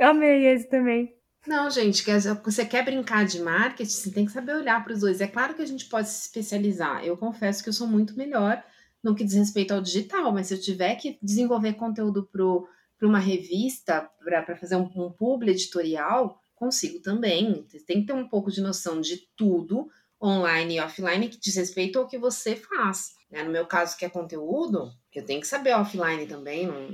Amei 0.00 0.46
esse 0.48 0.68
também. 0.68 1.15
Não, 1.46 1.70
gente, 1.70 2.04
você 2.44 2.64
quer 2.64 2.84
brincar 2.84 3.24
de 3.24 3.40
marketing, 3.40 3.90
você 3.90 4.10
tem 4.10 4.26
que 4.26 4.32
saber 4.32 4.56
olhar 4.56 4.82
para 4.82 4.92
os 4.92 5.00
dois. 5.00 5.20
É 5.20 5.28
claro 5.28 5.54
que 5.54 5.62
a 5.62 5.66
gente 5.66 5.86
pode 5.86 6.08
se 6.08 6.22
especializar. 6.22 7.04
Eu 7.04 7.16
confesso 7.16 7.62
que 7.62 7.68
eu 7.68 7.72
sou 7.72 7.86
muito 7.86 8.16
melhor 8.16 8.62
no 9.02 9.14
que 9.14 9.22
diz 9.22 9.34
respeito 9.34 9.72
ao 9.72 9.80
digital, 9.80 10.32
mas 10.32 10.48
se 10.48 10.54
eu 10.54 10.60
tiver 10.60 10.96
que 10.96 11.18
desenvolver 11.22 11.74
conteúdo 11.74 12.28
para 12.28 13.06
uma 13.06 13.20
revista, 13.20 14.10
para 14.24 14.56
fazer 14.56 14.74
um, 14.74 14.90
um 14.96 15.42
editorial, 15.44 16.40
consigo 16.56 17.00
também. 17.00 17.64
Tem 17.86 18.00
que 18.00 18.06
ter 18.06 18.12
um 18.12 18.28
pouco 18.28 18.50
de 18.50 18.60
noção 18.60 19.00
de 19.00 19.28
tudo, 19.36 19.88
online 20.20 20.76
e 20.76 20.80
offline, 20.80 21.28
que 21.28 21.38
diz 21.38 21.54
respeito 21.54 21.98
ao 21.98 22.08
que 22.08 22.18
você 22.18 22.56
faz. 22.56 23.14
Né? 23.30 23.44
No 23.44 23.52
meu 23.52 23.66
caso, 23.66 23.96
que 23.96 24.04
é 24.04 24.08
conteúdo, 24.08 24.90
eu 25.14 25.24
tenho 25.24 25.40
que 25.40 25.46
saber 25.46 25.74
offline 25.74 26.26
também, 26.26 26.66
não, 26.66 26.88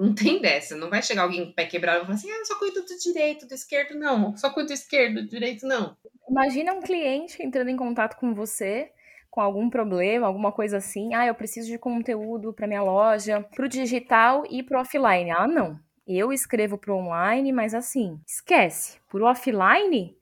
não 0.00 0.14
tem 0.14 0.40
dessa. 0.40 0.74
Não 0.74 0.88
vai 0.88 1.02
chegar 1.02 1.22
alguém 1.22 1.44
com 1.44 1.50
o 1.50 1.54
pé 1.54 1.66
quebrado 1.66 1.98
e 1.98 2.02
falar 2.02 2.14
assim, 2.14 2.30
ah, 2.30 2.44
só 2.44 2.58
cuido 2.58 2.82
do 2.82 2.98
direito, 2.98 3.46
do 3.46 3.54
esquerdo, 3.54 3.98
não. 3.98 4.36
Só 4.36 4.48
cuido 4.48 4.68
do 4.68 4.72
esquerdo, 4.72 5.22
do 5.22 5.28
direito, 5.28 5.66
não. 5.66 5.96
Imagina 6.28 6.72
um 6.72 6.80
cliente 6.80 7.42
entrando 7.42 7.68
em 7.68 7.76
contato 7.76 8.16
com 8.16 8.32
você 8.32 8.90
com 9.30 9.40
algum 9.40 9.70
problema, 9.70 10.26
alguma 10.26 10.50
coisa 10.50 10.78
assim. 10.78 11.14
Ah, 11.14 11.26
eu 11.26 11.34
preciso 11.34 11.68
de 11.68 11.78
conteúdo 11.78 12.52
para 12.52 12.66
minha 12.66 12.82
loja, 12.82 13.46
para 13.54 13.64
o 13.64 13.68
digital 13.68 14.44
e 14.50 14.62
para 14.62 14.80
offline. 14.80 15.30
Ah, 15.30 15.46
não. 15.46 15.78
Eu 16.06 16.32
escrevo 16.32 16.76
para 16.76 16.92
online, 16.92 17.52
mas 17.52 17.72
assim, 17.72 18.18
esquece. 18.26 18.98
Por 19.08 19.22
offline, 19.22 20.16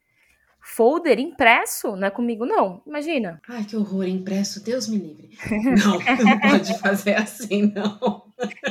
folder 0.68 1.18
impresso, 1.18 1.96
não 1.96 2.06
é 2.06 2.10
comigo 2.10 2.44
não. 2.44 2.82
Imagina. 2.86 3.40
Ai, 3.48 3.64
que 3.64 3.76
horror, 3.76 4.06
impresso, 4.06 4.62
Deus 4.62 4.86
me 4.86 4.98
livre. 4.98 5.30
Não, 5.50 5.98
não 6.24 6.40
pode 6.40 6.78
fazer 6.78 7.14
assim, 7.14 7.72
não. 7.74 7.98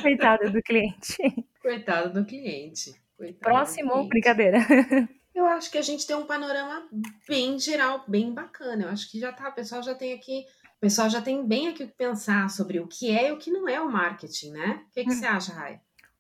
Coitado 0.02 0.52
do 0.52 0.62
cliente. 0.62 1.18
Coitado 1.62 2.14
do 2.14 2.26
cliente. 2.26 2.94
Coitado 3.18 3.40
Próximo, 3.40 3.88
do 3.88 3.94
cliente. 3.94 4.10
brincadeira. 4.10 4.60
Eu 5.34 5.46
acho 5.46 5.70
que 5.72 5.78
a 5.78 5.82
gente 5.82 6.06
tem 6.06 6.16
um 6.16 6.26
panorama 6.26 6.88
bem 7.28 7.60
geral, 7.60 8.04
bem 8.08 8.34
bacana. 8.34 8.84
Eu 8.84 8.90
acho 8.90 9.12
que 9.12 9.20
já 9.20 9.32
tá, 9.32 9.50
o 9.50 9.54
pessoal 9.54 9.84
já 9.84 9.94
tem 9.94 10.14
aqui, 10.14 10.46
o 10.78 10.80
pessoal 10.80 11.10
já 11.10 11.22
tem 11.22 11.46
bem 11.46 11.68
aqui 11.68 11.84
o 11.84 11.88
que 11.88 11.94
pensar 11.94 12.50
sobre 12.50 12.80
o 12.80 12.88
que 12.88 13.10
é 13.10 13.30
e 13.30 13.32
o 13.32 13.38
que 13.38 13.52
não 13.52 13.68
é 13.68 13.82
o 13.82 13.92
marketing, 13.92 14.52
né? 14.52 14.86
O 14.88 14.94
que, 14.94 15.04
que 15.04 15.12
hum. 15.12 15.16
você 15.16 15.26
acha, 15.26 15.54
Rai? 15.54 15.80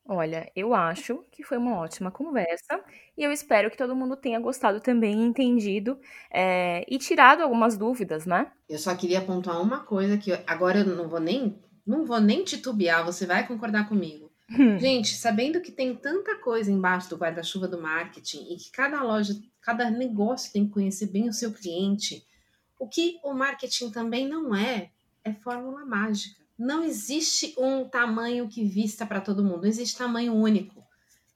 Olha, 0.09 0.49
eu 0.55 0.73
acho 0.73 1.25
que 1.31 1.43
foi 1.43 1.57
uma 1.57 1.75
ótima 1.75 2.09
conversa 2.09 2.81
e 3.17 3.23
eu 3.23 3.31
espero 3.31 3.69
que 3.69 3.75
todo 3.75 3.95
mundo 3.95 4.15
tenha 4.15 4.39
gostado 4.39 4.79
também, 4.79 5.21
entendido 5.21 5.99
é, 6.31 6.85
e 6.87 6.97
tirado 6.97 7.41
algumas 7.41 7.77
dúvidas, 7.77 8.25
né? 8.25 8.49
Eu 8.69 8.79
só 8.79 8.95
queria 8.95 9.21
pontuar 9.21 9.61
uma 9.61 9.83
coisa 9.83 10.17
que 10.17 10.31
agora 10.47 10.79
eu 10.79 10.85
não 10.85 11.09
vou 11.09 11.19
nem 11.19 11.59
não 11.85 12.05
vou 12.05 12.19
nem 12.19 12.43
titubear, 12.43 13.05
você 13.05 13.25
vai 13.25 13.47
concordar 13.47 13.87
comigo. 13.87 14.29
Hum. 14.49 14.77
Gente, 14.77 15.13
sabendo 15.15 15.61
que 15.61 15.71
tem 15.71 15.95
tanta 15.95 16.37
coisa 16.37 16.71
embaixo 16.71 17.09
do 17.09 17.17
guarda-chuva 17.17 17.67
do 17.67 17.81
marketing 17.81 18.53
e 18.53 18.57
que 18.57 18.71
cada 18.71 19.01
loja, 19.03 19.33
cada 19.61 19.89
negócio 19.89 20.51
tem 20.51 20.65
que 20.65 20.73
conhecer 20.73 21.07
bem 21.07 21.27
o 21.27 21.33
seu 21.33 21.51
cliente, 21.51 22.25
o 22.79 22.87
que 22.87 23.19
o 23.23 23.33
marketing 23.33 23.91
também 23.91 24.27
não 24.27 24.55
é, 24.55 24.89
é 25.23 25.33
fórmula 25.33 25.85
mágica. 25.85 26.46
Não 26.57 26.83
existe 26.83 27.53
um 27.57 27.87
tamanho 27.87 28.47
que 28.47 28.63
vista 28.63 29.05
para 29.05 29.21
todo 29.21 29.43
mundo, 29.43 29.61
não 29.61 29.69
existe 29.69 29.97
tamanho 29.97 30.33
único. 30.33 30.83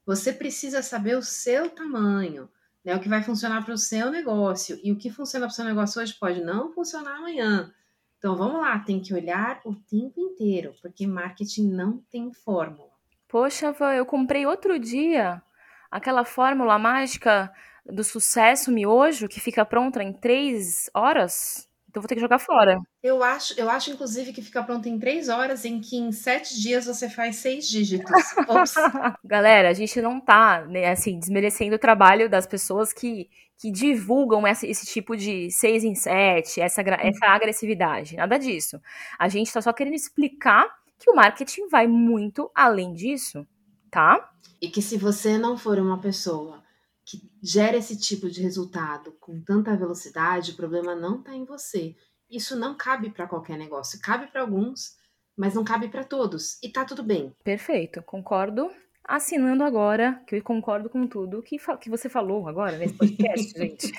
Você 0.04 0.32
precisa 0.32 0.82
saber 0.82 1.16
o 1.16 1.22
seu 1.22 1.70
tamanho, 1.70 2.48
né? 2.84 2.96
O 2.96 3.00
que 3.00 3.08
vai 3.08 3.22
funcionar 3.22 3.64
para 3.64 3.74
o 3.74 3.78
seu 3.78 4.10
negócio. 4.10 4.78
E 4.82 4.90
o 4.90 4.96
que 4.96 5.10
funciona 5.10 5.46
para 5.46 5.52
o 5.52 5.54
seu 5.54 5.64
negócio 5.64 6.02
hoje 6.02 6.14
pode 6.14 6.42
não 6.42 6.72
funcionar 6.72 7.16
amanhã. 7.16 7.72
Então 8.18 8.36
vamos 8.36 8.60
lá, 8.60 8.78
tem 8.78 9.00
que 9.00 9.14
olhar 9.14 9.60
o 9.64 9.74
tempo 9.74 10.20
inteiro, 10.20 10.74
porque 10.80 11.06
marketing 11.06 11.70
não 11.70 11.98
tem 12.10 12.32
fórmula. 12.32 12.90
Poxa, 13.28 13.74
eu 13.96 14.06
comprei 14.06 14.46
outro 14.46 14.78
dia 14.78 15.42
aquela 15.90 16.24
fórmula 16.24 16.78
mágica 16.78 17.52
do 17.84 18.04
sucesso 18.04 18.70
miojo 18.70 19.28
que 19.28 19.40
fica 19.40 19.64
pronta 19.64 20.02
em 20.02 20.12
três 20.12 20.88
horas. 20.94 21.68
Então 21.92 22.00
vou 22.00 22.08
ter 22.08 22.14
que 22.14 22.22
jogar 22.22 22.38
fora. 22.38 22.80
Eu 23.02 23.22
acho, 23.22 23.52
eu 23.60 23.68
acho, 23.68 23.90
inclusive, 23.90 24.32
que 24.32 24.40
fica 24.40 24.62
pronto 24.62 24.88
em 24.88 24.98
três 24.98 25.28
horas, 25.28 25.66
em 25.66 25.78
que 25.78 25.98
em 25.98 26.10
sete 26.10 26.58
dias 26.58 26.86
você 26.86 27.06
faz 27.06 27.36
seis 27.36 27.68
dígitos. 27.68 28.10
Galera, 29.22 29.68
a 29.68 29.72
gente 29.74 30.00
não 30.00 30.18
tá, 30.18 30.64
né, 30.64 30.90
assim, 30.90 31.18
desmerecendo 31.18 31.76
o 31.76 31.78
trabalho 31.78 32.30
das 32.30 32.46
pessoas 32.46 32.94
que, 32.94 33.28
que 33.58 33.70
divulgam 33.70 34.46
esse, 34.48 34.66
esse 34.66 34.86
tipo 34.86 35.14
de 35.14 35.50
seis 35.50 35.84
em 35.84 35.94
sete, 35.94 36.62
essa, 36.62 36.80
essa 36.80 37.26
agressividade. 37.26 38.16
Nada 38.16 38.38
disso. 38.38 38.80
A 39.18 39.28
gente 39.28 39.52
tá 39.52 39.60
só 39.60 39.70
querendo 39.70 39.94
explicar 39.94 40.66
que 40.98 41.10
o 41.10 41.14
marketing 41.14 41.68
vai 41.68 41.86
muito 41.86 42.50
além 42.54 42.94
disso, 42.94 43.46
tá? 43.90 44.30
E 44.62 44.70
que 44.70 44.80
se 44.80 44.96
você 44.96 45.36
não 45.36 45.58
for 45.58 45.78
uma 45.78 46.00
pessoa 46.00 46.62
que 47.04 47.20
gera 47.42 47.76
esse 47.76 47.98
tipo 47.98 48.30
de 48.30 48.42
resultado 48.42 49.12
com 49.20 49.40
tanta 49.40 49.76
velocidade, 49.76 50.52
o 50.52 50.56
problema 50.56 50.94
não 50.94 51.18
está 51.18 51.34
em 51.34 51.44
você. 51.44 51.96
Isso 52.30 52.56
não 52.56 52.76
cabe 52.76 53.10
para 53.10 53.26
qualquer 53.26 53.58
negócio. 53.58 54.00
Cabe 54.00 54.28
para 54.28 54.40
alguns, 54.40 54.96
mas 55.36 55.54
não 55.54 55.64
cabe 55.64 55.88
para 55.88 56.04
todos. 56.04 56.62
E 56.62 56.68
tá 56.68 56.84
tudo 56.84 57.02
bem. 57.02 57.34
Perfeito, 57.44 58.02
concordo. 58.02 58.70
Assinando 59.04 59.64
agora, 59.64 60.22
que 60.26 60.36
eu 60.36 60.42
concordo 60.42 60.88
com 60.88 61.06
tudo 61.08 61.42
que, 61.42 61.56
que 61.80 61.90
você 61.90 62.08
falou 62.08 62.48
agora 62.48 62.78
nesse 62.78 62.94
podcast, 62.94 63.50
gente. 63.58 63.92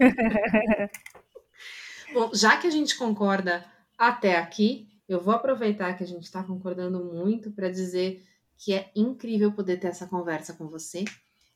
Bom, 2.14 2.32
já 2.34 2.58
que 2.58 2.68
a 2.68 2.72
gente 2.72 2.97
concorda 2.97 3.66
até 3.97 4.38
aqui, 4.38 4.88
eu 5.08 5.20
vou 5.20 5.34
aproveitar 5.34 5.93
que 5.97 6.04
a 6.04 6.08
gente 6.08 6.24
está 6.24 6.41
concordando 6.41 7.04
muito 7.04 7.51
para 7.51 7.70
dizer 7.70 8.24
que 8.58 8.74
é 8.74 8.89
incrível 8.95 9.51
poder 9.51 9.78
ter 9.78 9.88
essa 9.88 10.08
conversa 10.08 10.54
com 10.54 10.70
você 10.70 11.04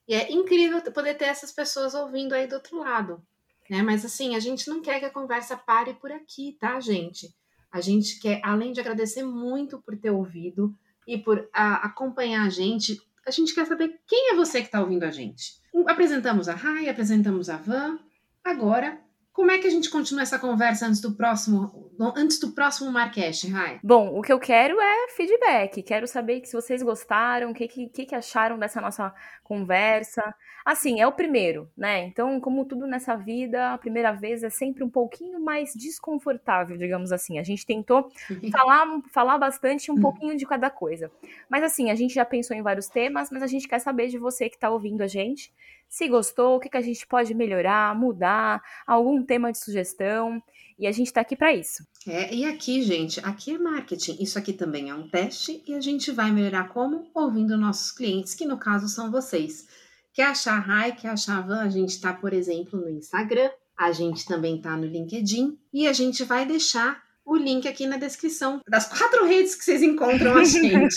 e 0.07 0.13
é 0.13 0.31
incrível 0.31 0.81
poder 0.91 1.15
ter 1.15 1.25
essas 1.25 1.51
pessoas 1.51 1.93
ouvindo 1.93 2.33
aí 2.33 2.47
do 2.47 2.55
outro 2.55 2.79
lado. 2.79 3.21
Né? 3.69 3.81
Mas 3.81 4.05
assim, 4.05 4.35
a 4.35 4.39
gente 4.39 4.69
não 4.69 4.81
quer 4.81 4.99
que 4.99 5.05
a 5.05 5.09
conversa 5.09 5.57
pare 5.57 5.93
por 5.95 6.11
aqui, 6.11 6.55
tá, 6.59 6.79
gente? 6.79 7.35
A 7.71 7.81
gente 7.81 8.19
quer, 8.19 8.39
além 8.43 8.71
de 8.71 8.79
agradecer 8.79 9.23
muito 9.23 9.81
por 9.81 9.97
ter 9.97 10.09
ouvido 10.09 10.73
e 11.05 11.17
por 11.17 11.49
a, 11.53 11.85
acompanhar 11.85 12.45
a 12.45 12.49
gente, 12.49 13.01
a 13.25 13.31
gente 13.31 13.53
quer 13.53 13.65
saber 13.65 13.99
quem 14.07 14.31
é 14.31 14.35
você 14.35 14.61
que 14.61 14.67
está 14.67 14.79
ouvindo 14.79 15.03
a 15.03 15.11
gente. 15.11 15.61
Apresentamos 15.85 16.47
a 16.47 16.55
Rai, 16.55 16.87
apresentamos 16.87 17.49
a 17.49 17.57
Van. 17.57 17.99
Agora 18.43 19.01
como 19.37 19.51
é 19.51 19.59
que 19.59 19.67
a 19.67 19.69
gente 19.69 19.91
continua 19.91 20.23
essa 20.23 20.39
conversa 20.39 20.87
antes 20.87 20.99
do 20.99 21.11
próximo, 21.11 21.93
antes 22.15 22.39
do 22.39 22.53
próximo 22.53 22.91
Marcast, 22.91 23.47
Rai? 23.47 23.79
Bom, 23.83 24.17
o 24.17 24.23
que 24.23 24.33
eu 24.33 24.39
quero 24.39 24.81
é 24.81 25.09
feedback. 25.09 25.83
Quero 25.83 26.07
saber 26.07 26.43
se 26.43 26.53
vocês 26.53 26.81
gostaram, 26.81 27.51
o 27.51 27.53
que, 27.53 27.67
que, 27.67 27.87
que 27.87 28.15
acharam 28.15 28.57
dessa 28.57 28.81
nossa 28.81 29.13
conversa. 29.43 30.33
Assim, 30.65 30.99
é 30.99 31.05
o 31.05 31.11
primeiro, 31.11 31.69
né? 31.77 32.07
Então, 32.07 32.41
como 32.41 32.65
tudo 32.65 32.87
nessa 32.87 33.15
vida, 33.15 33.73
a 33.73 33.77
primeira 33.77 34.11
vez 34.11 34.41
é 34.41 34.49
sempre 34.49 34.83
um 34.83 34.89
pouquinho 34.89 35.39
mais 35.39 35.71
desconfortável, 35.75 36.75
digamos 36.75 37.11
assim. 37.11 37.37
A 37.37 37.43
gente 37.43 37.63
tentou 37.63 38.09
falar, 38.51 38.87
falar 39.13 39.37
bastante 39.37 39.91
um 39.91 39.93
hum. 39.93 40.01
pouquinho 40.01 40.35
de 40.35 40.47
cada 40.47 40.71
coisa. 40.71 41.11
Mas 41.47 41.63
assim, 41.63 41.91
a 41.91 41.95
gente 41.95 42.15
já 42.15 42.25
pensou 42.25 42.57
em 42.57 42.63
vários 42.63 42.87
temas, 42.87 43.29
mas 43.31 43.43
a 43.43 43.47
gente 43.47 43.67
quer 43.67 43.77
saber 43.77 44.07
de 44.07 44.17
você 44.17 44.49
que 44.49 44.55
está 44.55 44.71
ouvindo 44.71 45.03
a 45.03 45.07
gente 45.07 45.53
se 45.89 46.07
gostou, 46.07 46.55
o 46.55 46.59
que, 46.59 46.69
que 46.69 46.77
a 46.77 46.81
gente 46.81 47.05
pode 47.07 47.33
melhorar, 47.33 47.95
mudar, 47.95 48.61
algum 48.85 49.23
tema 49.23 49.51
de 49.51 49.59
sugestão. 49.59 50.41
E 50.79 50.85
a 50.85 50.91
gente 50.91 51.07
está 51.07 51.21
aqui 51.21 51.35
para 51.35 51.53
isso. 51.53 51.83
É, 52.07 52.33
e 52.33 52.45
aqui, 52.45 52.83
gente, 52.83 53.19
aqui 53.21 53.55
é 53.55 53.57
marketing. 53.57 54.17
Isso 54.21 54.37
aqui 54.37 54.53
também 54.53 54.89
é 54.89 54.93
um 54.93 55.07
teste 55.07 55.63
e 55.67 55.73
a 55.73 55.81
gente 55.81 56.11
vai 56.11 56.31
melhorar 56.31 56.69
como? 56.69 57.09
Ouvindo 57.15 57.57
nossos 57.57 57.91
clientes, 57.91 58.35
que 58.35 58.45
no 58.45 58.57
caso 58.57 58.87
são 58.87 59.11
vocês. 59.11 59.67
Quer 60.13 60.27
achar 60.27 60.57
a 60.57 60.59
Rai, 60.59 60.95
quer 60.95 61.09
achar 61.09 61.39
a 61.39 61.41
Van? 61.41 61.61
A 61.61 61.69
gente 61.69 61.89
está, 61.89 62.13
por 62.13 62.31
exemplo, 62.31 62.79
no 62.79 62.89
Instagram, 62.89 63.49
a 63.77 63.91
gente 63.91 64.25
também 64.25 64.57
está 64.57 64.75
no 64.77 64.85
LinkedIn 64.85 65.57
e 65.73 65.87
a 65.87 65.93
gente 65.93 66.23
vai 66.23 66.45
deixar 66.45 67.01
o 67.25 67.35
link 67.35 67.67
aqui 67.67 67.85
na 67.85 67.97
descrição 67.97 68.61
das 68.67 68.87
quatro 68.87 69.25
redes 69.25 69.53
que 69.53 69.63
vocês 69.63 69.83
encontram 69.83 70.37
a 70.37 70.43
gente. 70.45 70.95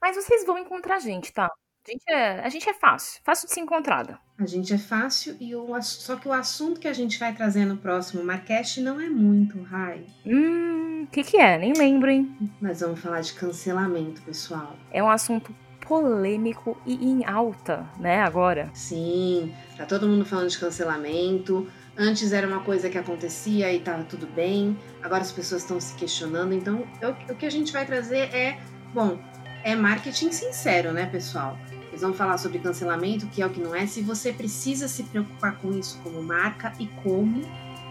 Mas 0.00 0.16
vocês 0.16 0.46
vão 0.46 0.58
encontrar 0.58 0.96
a 0.96 1.00
gente, 1.00 1.32
tá? 1.32 1.50
A 1.86 1.92
gente, 1.92 2.04
é, 2.08 2.40
a 2.40 2.48
gente 2.48 2.68
é 2.68 2.74
fácil, 2.74 3.20
fácil 3.22 3.46
de 3.46 3.54
ser 3.54 3.60
encontrada. 3.60 4.18
A 4.36 4.44
gente 4.44 4.74
é 4.74 4.78
fácil, 4.78 5.36
e 5.38 5.54
o, 5.54 5.80
só 5.80 6.16
que 6.16 6.26
o 6.26 6.32
assunto 6.32 6.80
que 6.80 6.88
a 6.88 6.92
gente 6.92 7.16
vai 7.16 7.32
trazer 7.32 7.64
no 7.64 7.76
próximo 7.76 8.24
Marcast 8.24 8.80
não 8.80 9.00
é 9.00 9.08
muito, 9.08 9.62
Rai. 9.62 10.04
Hum, 10.26 11.04
o 11.04 11.06
que, 11.06 11.22
que 11.22 11.36
é? 11.36 11.56
Nem 11.56 11.72
lembro, 11.74 12.10
hein? 12.10 12.36
Nós 12.60 12.80
vamos 12.80 12.98
falar 12.98 13.20
de 13.20 13.32
cancelamento, 13.34 14.20
pessoal. 14.22 14.76
É 14.90 15.00
um 15.00 15.08
assunto 15.08 15.54
polêmico 15.86 16.76
e 16.84 16.94
em 16.94 17.24
alta, 17.24 17.88
né, 18.00 18.20
agora. 18.20 18.68
Sim, 18.74 19.54
tá 19.76 19.86
todo 19.86 20.08
mundo 20.08 20.24
falando 20.24 20.50
de 20.50 20.58
cancelamento. 20.58 21.68
Antes 21.96 22.32
era 22.32 22.48
uma 22.48 22.64
coisa 22.64 22.90
que 22.90 22.98
acontecia 22.98 23.72
e 23.72 23.78
tava 23.78 24.02
tudo 24.02 24.26
bem. 24.26 24.76
Agora 25.04 25.22
as 25.22 25.30
pessoas 25.30 25.62
estão 25.62 25.80
se 25.80 25.94
questionando. 25.94 26.52
Então, 26.52 26.84
eu, 27.00 27.12
o 27.30 27.36
que 27.36 27.46
a 27.46 27.50
gente 27.50 27.72
vai 27.72 27.86
trazer 27.86 28.34
é, 28.34 28.58
bom, 28.92 29.16
é 29.62 29.76
marketing 29.76 30.32
sincero, 30.32 30.92
né, 30.92 31.06
pessoal? 31.06 31.56
Eles 31.96 32.02
vão 32.02 32.12
falar 32.12 32.36
sobre 32.36 32.58
cancelamento, 32.58 33.24
o 33.24 33.28
que 33.30 33.40
é 33.40 33.46
o 33.46 33.48
que 33.48 33.58
não 33.58 33.74
é, 33.74 33.86
se 33.86 34.02
você 34.02 34.30
precisa 34.30 34.86
se 34.86 35.02
preocupar 35.04 35.56
com 35.56 35.72
isso 35.72 35.98
como 36.04 36.22
marca 36.22 36.70
e 36.78 36.86
como. 37.02 37.42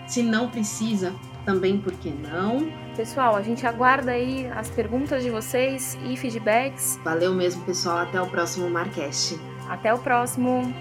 Se 0.07 0.21
não 0.21 0.47
precisa, 0.47 1.11
também 1.43 1.79
por 1.79 1.91
que 1.93 2.11
não. 2.11 2.71
Pessoal, 2.95 3.35
a 3.35 3.41
gente 3.41 3.65
aguarda 3.65 4.11
aí 4.11 4.45
as 4.49 4.69
perguntas 4.69 5.23
de 5.23 5.31
vocês 5.31 5.97
e 6.05 6.15
feedbacks. 6.15 6.99
Valeu 7.03 7.33
mesmo, 7.33 7.65
pessoal. 7.65 7.97
Até 7.97 8.21
o 8.21 8.27
próximo 8.27 8.69
Marcast. 8.69 9.39
Até 9.67 9.91
o 9.91 9.97
próximo. 9.97 10.71